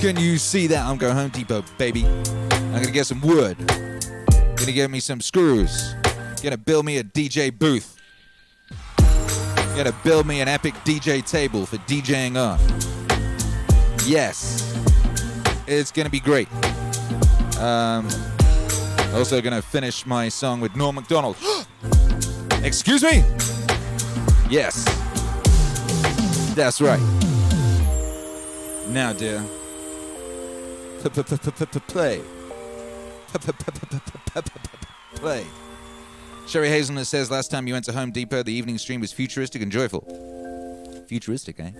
Can 0.00 0.16
you 0.16 0.38
see 0.38 0.68
that? 0.68 0.86
I'm 0.86 0.96
going 0.96 1.16
Home 1.16 1.30
Depot, 1.30 1.64
baby. 1.76 2.06
I'm 2.06 2.70
going 2.70 2.84
to 2.84 2.92
get 2.92 3.06
some 3.06 3.20
wood. 3.20 3.58
Going 3.66 4.56
to 4.58 4.72
get 4.72 4.88
me 4.92 5.00
some 5.00 5.20
screws. 5.20 5.92
Going 6.40 6.52
to 6.52 6.56
build 6.56 6.84
me 6.84 6.98
a 6.98 7.02
DJ 7.02 7.50
booth. 7.58 7.99
Going 9.74 9.86
to 9.86 9.94
build 10.04 10.26
me 10.26 10.40
an 10.40 10.48
epic 10.48 10.74
DJ 10.84 11.24
table 11.24 11.64
for 11.64 11.76
DJing 11.78 12.36
on. 12.36 12.58
Yes. 14.06 14.74
It's 15.66 15.90
to 16.04 16.10
be 16.10 16.20
great. 16.20 16.48
Um, 17.58 18.08
also 19.14 19.40
to 19.54 19.62
finish 19.62 20.04
my 20.06 20.28
song 20.28 20.60
with 20.60 20.74
Norm 20.74 20.96
Macdonald. 20.96 21.36
Excuse 22.62 23.02
me? 23.02 23.24
Yes. 24.50 24.84
That's 26.54 26.80
right. 26.80 27.00
Now, 28.88 29.12
dear. 29.12 29.42
Play. 31.86 32.22
Play. 35.14 35.46
Sherry 36.50 36.68
Hazelnut 36.68 37.06
says 37.06 37.30
last 37.30 37.48
time 37.48 37.68
you 37.68 37.74
went 37.74 37.84
to 37.84 37.92
Home 37.92 38.10
Depot, 38.10 38.42
the 38.42 38.52
evening 38.52 38.76
stream 38.76 39.00
was 39.00 39.12
futuristic 39.12 39.62
and 39.62 39.70
joyful. 39.70 40.00
Futuristic, 41.06 41.60
eh? 41.60 41.70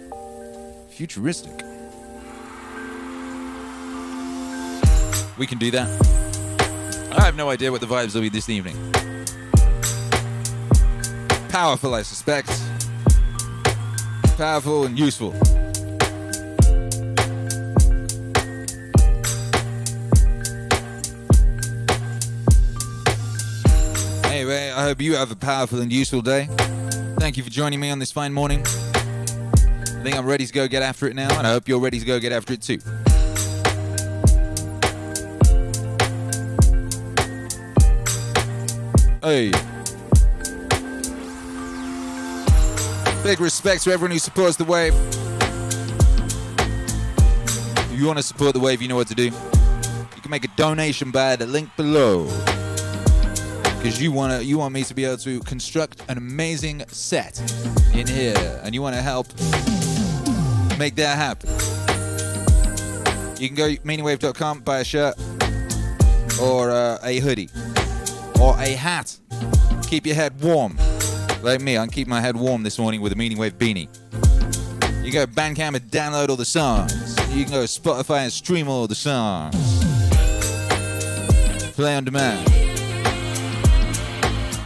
Futuristic. 0.90 1.50
We 5.36 5.48
can 5.48 5.58
do 5.58 5.72
that. 5.72 5.88
I 7.10 7.24
have 7.24 7.34
no 7.34 7.50
idea 7.50 7.72
what 7.72 7.80
the 7.80 7.88
vibes 7.88 8.14
will 8.14 8.20
be 8.20 8.28
this 8.28 8.48
evening. 8.48 8.76
Powerful, 11.48 11.92
I 11.92 12.02
suspect. 12.02 12.50
Powerful 14.36 14.84
and 14.84 14.96
useful. 14.96 15.34
I 24.80 24.84
hope 24.84 25.02
you 25.02 25.14
have 25.16 25.30
a 25.30 25.36
powerful 25.36 25.82
and 25.82 25.92
useful 25.92 26.22
day. 26.22 26.46
Thank 27.18 27.36
you 27.36 27.42
for 27.42 27.50
joining 27.50 27.80
me 27.80 27.90
on 27.90 27.98
this 27.98 28.10
fine 28.10 28.32
morning. 28.32 28.60
I 28.60 30.00
think 30.02 30.16
I'm 30.16 30.24
ready 30.24 30.46
to 30.46 30.52
go 30.54 30.66
get 30.68 30.82
after 30.82 31.06
it 31.06 31.14
now, 31.14 31.28
and 31.36 31.46
I 31.46 31.50
hope 31.50 31.68
you're 31.68 31.78
ready 31.78 32.00
to 32.00 32.06
go 32.06 32.18
get 32.18 32.32
after 32.32 32.54
it 32.54 32.62
too. 32.62 32.78
Hey. 39.22 39.50
Big 43.22 43.38
respect 43.38 43.82
to 43.82 43.92
everyone 43.92 44.12
who 44.12 44.18
supports 44.18 44.56
the 44.56 44.64
wave. 44.64 44.94
If 47.92 48.00
you 48.00 48.06
want 48.06 48.16
to 48.16 48.22
support 48.22 48.54
the 48.54 48.60
wave, 48.60 48.80
you 48.80 48.88
know 48.88 48.96
what 48.96 49.08
to 49.08 49.14
do. 49.14 49.24
You 49.24 50.22
can 50.22 50.30
make 50.30 50.46
a 50.46 50.50
donation 50.56 51.10
by 51.10 51.36
the 51.36 51.44
link 51.44 51.68
below. 51.76 52.30
Because 53.80 54.02
you 54.02 54.12
want 54.12 54.34
to, 54.34 54.44
you 54.44 54.58
want 54.58 54.74
me 54.74 54.84
to 54.84 54.92
be 54.92 55.06
able 55.06 55.16
to 55.16 55.40
construct 55.40 56.02
an 56.10 56.18
amazing 56.18 56.84
set 56.88 57.40
in 57.94 58.06
here, 58.06 58.60
and 58.62 58.74
you 58.74 58.82
want 58.82 58.94
to 58.94 59.00
help 59.00 59.26
make 60.78 60.96
that 60.96 61.16
happen. 61.16 61.48
You 63.40 63.48
can 63.48 63.56
go 63.56 63.70
meaningwave.com, 63.70 64.60
buy 64.60 64.80
a 64.80 64.84
shirt 64.84 65.14
or 66.42 66.70
uh, 66.70 66.98
a 67.02 67.20
hoodie 67.20 67.48
or 68.38 68.54
a 68.58 68.74
hat. 68.74 69.18
Keep 69.88 70.04
your 70.04 70.14
head 70.14 70.38
warm. 70.42 70.76
Like 71.42 71.62
me, 71.62 71.78
I'm 71.78 71.88
keeping 71.88 72.10
my 72.10 72.20
head 72.20 72.36
warm 72.36 72.62
this 72.62 72.78
morning 72.78 73.00
with 73.00 73.12
a 73.12 73.16
Meaning 73.16 73.38
Wave 73.38 73.56
beanie. 73.56 73.88
You 75.02 75.10
can 75.10 75.26
go 75.26 75.26
Bandcamp 75.26 75.74
and 75.74 75.90
download 75.90 76.28
all 76.28 76.36
the 76.36 76.44
songs. 76.44 77.16
You 77.34 77.44
can 77.44 77.54
go 77.54 77.64
Spotify 77.64 78.24
and 78.24 78.32
stream 78.32 78.68
all 78.68 78.86
the 78.86 78.94
songs. 78.94 79.56
Play 81.74 81.96
on 81.96 82.04
demand. 82.04 82.59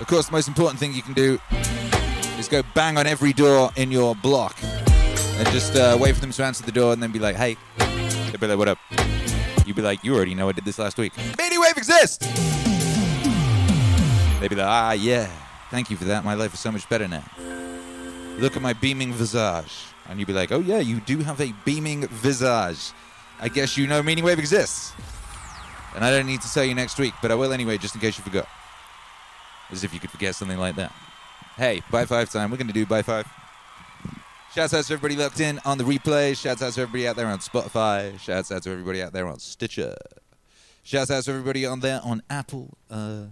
Of 0.04 0.08
course, 0.08 0.26
the 0.26 0.32
most 0.32 0.48
important 0.48 0.78
thing 0.78 0.92
you 0.92 1.00
can 1.00 1.14
do 1.14 1.40
is 2.38 2.46
go 2.46 2.62
bang 2.74 2.98
on 2.98 3.06
every 3.06 3.32
door 3.32 3.70
in 3.74 3.90
your 3.90 4.14
block 4.14 4.54
and 4.62 5.48
just 5.48 5.76
uh, 5.76 5.96
wait 5.98 6.14
for 6.14 6.20
them 6.20 6.30
to 6.30 6.44
answer 6.44 6.62
the 6.62 6.72
door 6.72 6.92
and 6.92 7.02
then 7.02 7.10
be 7.10 7.18
like, 7.18 7.36
hey. 7.36 7.56
They'll 7.78 8.38
be 8.38 8.46
like, 8.48 8.58
what 8.58 8.68
up? 8.68 8.76
You'd 9.64 9.76
be 9.76 9.80
like, 9.80 10.04
you 10.04 10.14
already 10.14 10.34
know 10.34 10.50
I 10.50 10.52
did 10.52 10.66
this 10.66 10.78
last 10.78 10.98
week. 10.98 11.14
Meaning 11.38 11.58
Wave 11.58 11.78
exists! 11.78 12.18
They'd 14.40 14.48
be 14.48 14.56
like, 14.56 14.66
ah, 14.66 14.92
yeah. 14.92 15.30
Thank 15.70 15.88
you 15.88 15.96
for 15.96 16.04
that. 16.04 16.22
My 16.22 16.34
life 16.34 16.52
is 16.52 16.60
so 16.60 16.70
much 16.70 16.86
better 16.90 17.08
now. 17.08 17.24
Look 18.38 18.56
at 18.56 18.62
my 18.62 18.74
beaming 18.74 19.10
visage. 19.14 19.86
And 20.10 20.18
you'd 20.18 20.26
be 20.26 20.34
like, 20.34 20.52
oh, 20.52 20.60
yeah, 20.60 20.80
you 20.80 21.00
do 21.00 21.20
have 21.20 21.40
a 21.40 21.54
beaming 21.64 22.06
visage. 22.08 22.92
I 23.40 23.48
guess 23.48 23.78
you 23.78 23.86
know 23.86 24.02
Meaning 24.02 24.24
Wave 24.24 24.38
exists. 24.38 24.92
And 25.94 26.04
I 26.04 26.10
don't 26.10 26.26
need 26.26 26.42
to 26.42 26.52
tell 26.52 26.62
you 26.64 26.74
next 26.74 26.98
week, 26.98 27.14
but 27.22 27.30
I 27.30 27.36
will 27.36 27.54
anyway, 27.54 27.78
just 27.78 27.94
in 27.94 28.02
case 28.02 28.18
you 28.18 28.24
forgot. 28.24 28.46
As 29.70 29.84
if 29.84 29.92
you 29.94 30.00
could 30.00 30.10
forget 30.10 30.34
something 30.34 30.58
like 30.58 30.76
that. 30.76 30.92
Hey, 31.56 31.82
by 31.90 32.04
five 32.04 32.30
time. 32.30 32.50
We're 32.50 32.56
going 32.56 32.66
to 32.68 32.72
do 32.72 32.86
by 32.86 33.02
five. 33.02 33.26
Shouts 34.54 34.72
out 34.72 34.84
to 34.84 34.92
everybody 34.92 35.20
locked 35.20 35.40
in 35.40 35.60
on 35.64 35.78
the 35.78 35.84
replay. 35.84 36.36
Shouts 36.36 36.62
out 36.62 36.72
to 36.74 36.82
everybody 36.82 37.08
out 37.08 37.16
there 37.16 37.26
on 37.26 37.38
Spotify. 37.38 38.18
Shouts 38.20 38.52
out 38.52 38.62
to 38.64 38.70
everybody 38.70 39.02
out 39.02 39.12
there 39.12 39.26
on 39.26 39.38
Stitcher. 39.38 39.96
Shouts 40.84 41.10
out 41.10 41.24
to 41.24 41.30
everybody 41.30 41.66
on 41.66 41.80
there 41.80 42.00
on 42.04 42.22
Apple 42.30 42.76
uh, 42.90 43.24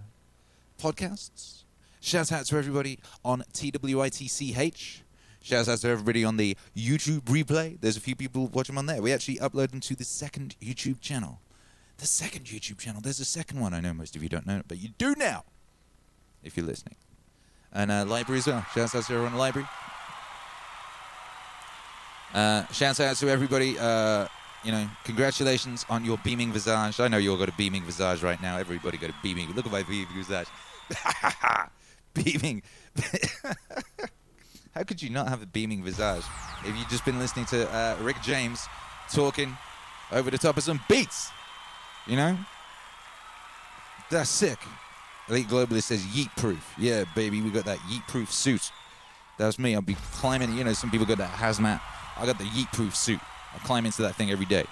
Podcasts. 0.77 1.63
Shouts 2.01 2.31
out 2.31 2.45
to 2.47 2.57
everybody 2.57 2.99
on 3.23 3.43
TWITCH. 3.53 5.03
Shouts 5.41 5.69
out 5.69 5.79
to 5.79 5.87
everybody 5.87 6.25
on 6.25 6.35
the 6.35 6.57
YouTube 6.75 7.21
replay. 7.21 7.79
There's 7.79 7.95
a 7.95 8.01
few 8.01 8.15
people 8.15 8.47
watching 8.47 8.77
on 8.77 8.85
there. 8.85 9.01
We 9.01 9.13
actually 9.13 9.37
upload 9.37 9.71
them 9.71 9.79
to 9.81 9.95
the 9.95 10.03
second 10.03 10.55
YouTube 10.61 10.99
channel. 10.99 11.39
The 11.97 12.05
second 12.05 12.45
YouTube 12.45 12.79
channel. 12.79 12.99
There's 13.01 13.21
a 13.21 13.25
second 13.25 13.59
one. 13.59 13.73
I 13.73 13.79
know 13.79 13.93
most 13.93 14.15
of 14.15 14.23
you 14.23 14.29
don't 14.29 14.45
know 14.45 14.57
it, 14.57 14.65
but 14.67 14.77
you 14.77 14.89
do 14.97 15.15
now 15.17 15.45
if 16.43 16.57
you're 16.57 16.65
listening. 16.65 16.95
And 17.71 17.91
uh, 17.91 18.05
library 18.05 18.39
as 18.39 18.47
well. 18.47 18.65
Shouts 18.73 18.95
out 18.95 19.03
to 19.05 19.13
everyone 19.13 19.27
in 19.27 19.33
the 19.33 19.39
library. 19.39 19.67
Uh, 22.33 22.65
shouts 22.67 22.99
out 22.99 23.15
to 23.17 23.29
everybody. 23.29 23.77
Uh, 23.79 24.27
you 24.63 24.71
know, 24.71 24.87
congratulations 25.03 25.85
on 25.89 26.05
your 26.05 26.17
beaming 26.23 26.51
visage. 26.51 26.99
I 26.99 27.07
know 27.07 27.17
you 27.17 27.31
all 27.31 27.37
got 27.37 27.49
a 27.49 27.53
beaming 27.53 27.83
visage 27.83 28.23
right 28.23 28.41
now. 28.41 28.57
Everybody 28.57 28.97
got 28.97 29.09
a 29.09 29.15
beaming. 29.21 29.51
Look 29.53 29.65
at 29.65 29.71
my 29.71 29.83
beaming 29.83 30.07
visage. 30.15 30.47
beaming. 32.13 32.63
How 34.73 34.83
could 34.83 35.01
you 35.01 35.09
not 35.09 35.27
have 35.27 35.43
a 35.43 35.45
beaming 35.45 35.83
visage 35.83 36.23
if 36.65 36.75
you've 36.75 36.89
just 36.89 37.05
been 37.05 37.19
listening 37.19 37.45
to 37.47 37.69
uh, 37.71 37.97
Rick 38.01 38.17
James 38.23 38.65
talking 39.11 39.55
over 40.11 40.31
the 40.31 40.37
top 40.37 40.57
of 40.57 40.63
some 40.63 40.79
beats? 40.87 41.29
You 42.07 42.15
know? 42.15 42.37
That's 44.09 44.29
sick. 44.29 44.59
Elite 45.29 45.47
Globalist 45.47 45.83
says 45.83 46.05
yeet 46.05 46.35
proof. 46.35 46.73
Yeah, 46.77 47.05
baby, 47.15 47.41
we 47.41 47.49
got 47.49 47.65
that 47.65 47.79
yeet 47.79 48.05
proof 48.07 48.31
suit. 48.31 48.71
That's 49.37 49.57
me. 49.57 49.73
I'll 49.73 49.81
be 49.81 49.95
climbing. 50.13 50.55
You 50.57 50.63
know, 50.63 50.73
some 50.73 50.91
people 50.91 51.05
got 51.05 51.17
that 51.17 51.31
hazmat. 51.31 51.81
I 52.17 52.25
got 52.25 52.37
the 52.37 52.43
yeet 52.45 52.71
proof 52.73 52.95
suit. 52.95 53.19
I 53.53 53.57
climb 53.59 53.85
into 53.85 54.01
that 54.03 54.15
thing 54.15 54.31
every 54.31 54.45
day. 54.45 54.65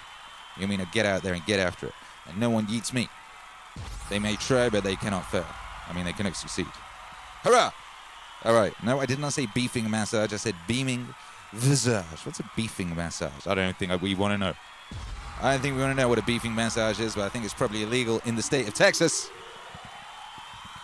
You 0.56 0.62
know 0.62 0.74
I 0.74 0.76
mean? 0.76 0.80
I 0.80 0.84
get 0.92 1.06
out 1.06 1.22
there 1.22 1.34
and 1.34 1.44
get 1.46 1.58
after 1.58 1.86
it. 1.86 1.94
And 2.28 2.38
no 2.38 2.50
one 2.50 2.66
yeets 2.66 2.92
me. 2.92 3.08
They 4.10 4.18
may 4.18 4.36
try, 4.36 4.68
but 4.68 4.84
they 4.84 4.96
cannot 4.96 5.24
fail. 5.30 5.46
I 5.88 5.92
mean, 5.94 6.04
they 6.04 6.12
cannot 6.12 6.36
succeed. 6.36 6.66
Hurrah! 7.42 7.70
All 8.44 8.54
right. 8.54 8.74
No, 8.82 9.00
I 9.00 9.06
did 9.06 9.18
not 9.18 9.32
say 9.32 9.46
beefing 9.54 9.88
massage. 9.88 10.32
I 10.32 10.36
said 10.36 10.54
beaming 10.68 11.06
visage. 11.52 12.04
What's 12.24 12.40
a 12.40 12.50
beefing 12.56 12.94
massage? 12.94 13.46
I 13.46 13.54
don't 13.54 13.76
think 13.76 14.00
we 14.02 14.14
want 14.14 14.32
to 14.32 14.38
know. 14.38 14.54
I 15.40 15.52
don't 15.52 15.60
think 15.60 15.74
we 15.74 15.80
want 15.82 15.96
to 15.96 16.00
know 16.00 16.08
what 16.08 16.18
a 16.18 16.22
beefing 16.22 16.54
massage 16.54 17.00
is, 17.00 17.14
but 17.14 17.22
I 17.22 17.28
think 17.28 17.44
it's 17.44 17.54
probably 17.54 17.82
illegal 17.82 18.20
in 18.24 18.36
the 18.36 18.42
state 18.42 18.68
of 18.68 18.74
Texas. 18.74 19.30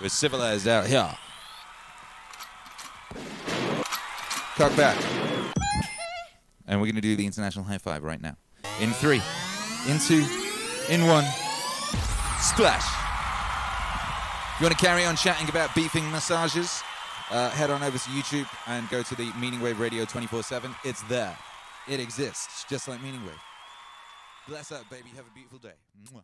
We're 0.01 0.09
civilized 0.09 0.69
out 0.69 0.87
here. 0.87 1.11
Cock 4.57 4.77
back. 4.77 4.97
And 6.66 6.81
we're 6.81 6.87
going 6.87 6.95
to 6.97 7.01
do 7.01 7.16
the 7.16 7.27
international 7.27 7.65
high 7.65 7.79
five 7.79 8.03
right 8.05 8.20
now. 8.20 8.37
In 8.81 8.91
three, 8.91 9.23
in 9.89 9.99
two, 9.99 10.25
in 10.89 11.07
one. 11.07 11.25
Splash. 12.41 12.85
You 14.61 14.65
want 14.65 14.79
to 14.79 14.85
carry 14.85 15.05
on 15.05 15.16
chatting 15.16 15.49
about 15.49 15.75
beefing 15.75 16.09
massages, 16.11 16.83
uh, 17.31 17.51
head 17.51 17.70
on 17.70 17.83
over 17.83 17.99
to 17.99 18.11
YouTube 18.11 18.49
and 18.66 18.89
go 18.91 19.03
to 19.03 19.15
the 19.16 19.33
Meaning 19.41 19.61
Wave 19.61 19.81
Radio 19.81 20.05
24 20.05 20.43
7. 20.43 20.75
It's 20.85 21.03
there. 21.03 21.37
It 21.89 22.01
exists, 22.01 22.65
just 22.69 22.87
like 22.87 23.03
Meaning 23.03 23.25
Wave. 23.25 23.41
Bless 24.47 24.70
up, 24.70 24.89
baby. 24.91 25.11
Have 25.16 25.27
a 25.27 25.35
beautiful 25.35 25.59
day. 25.59 25.75
Mwah. 26.12 26.23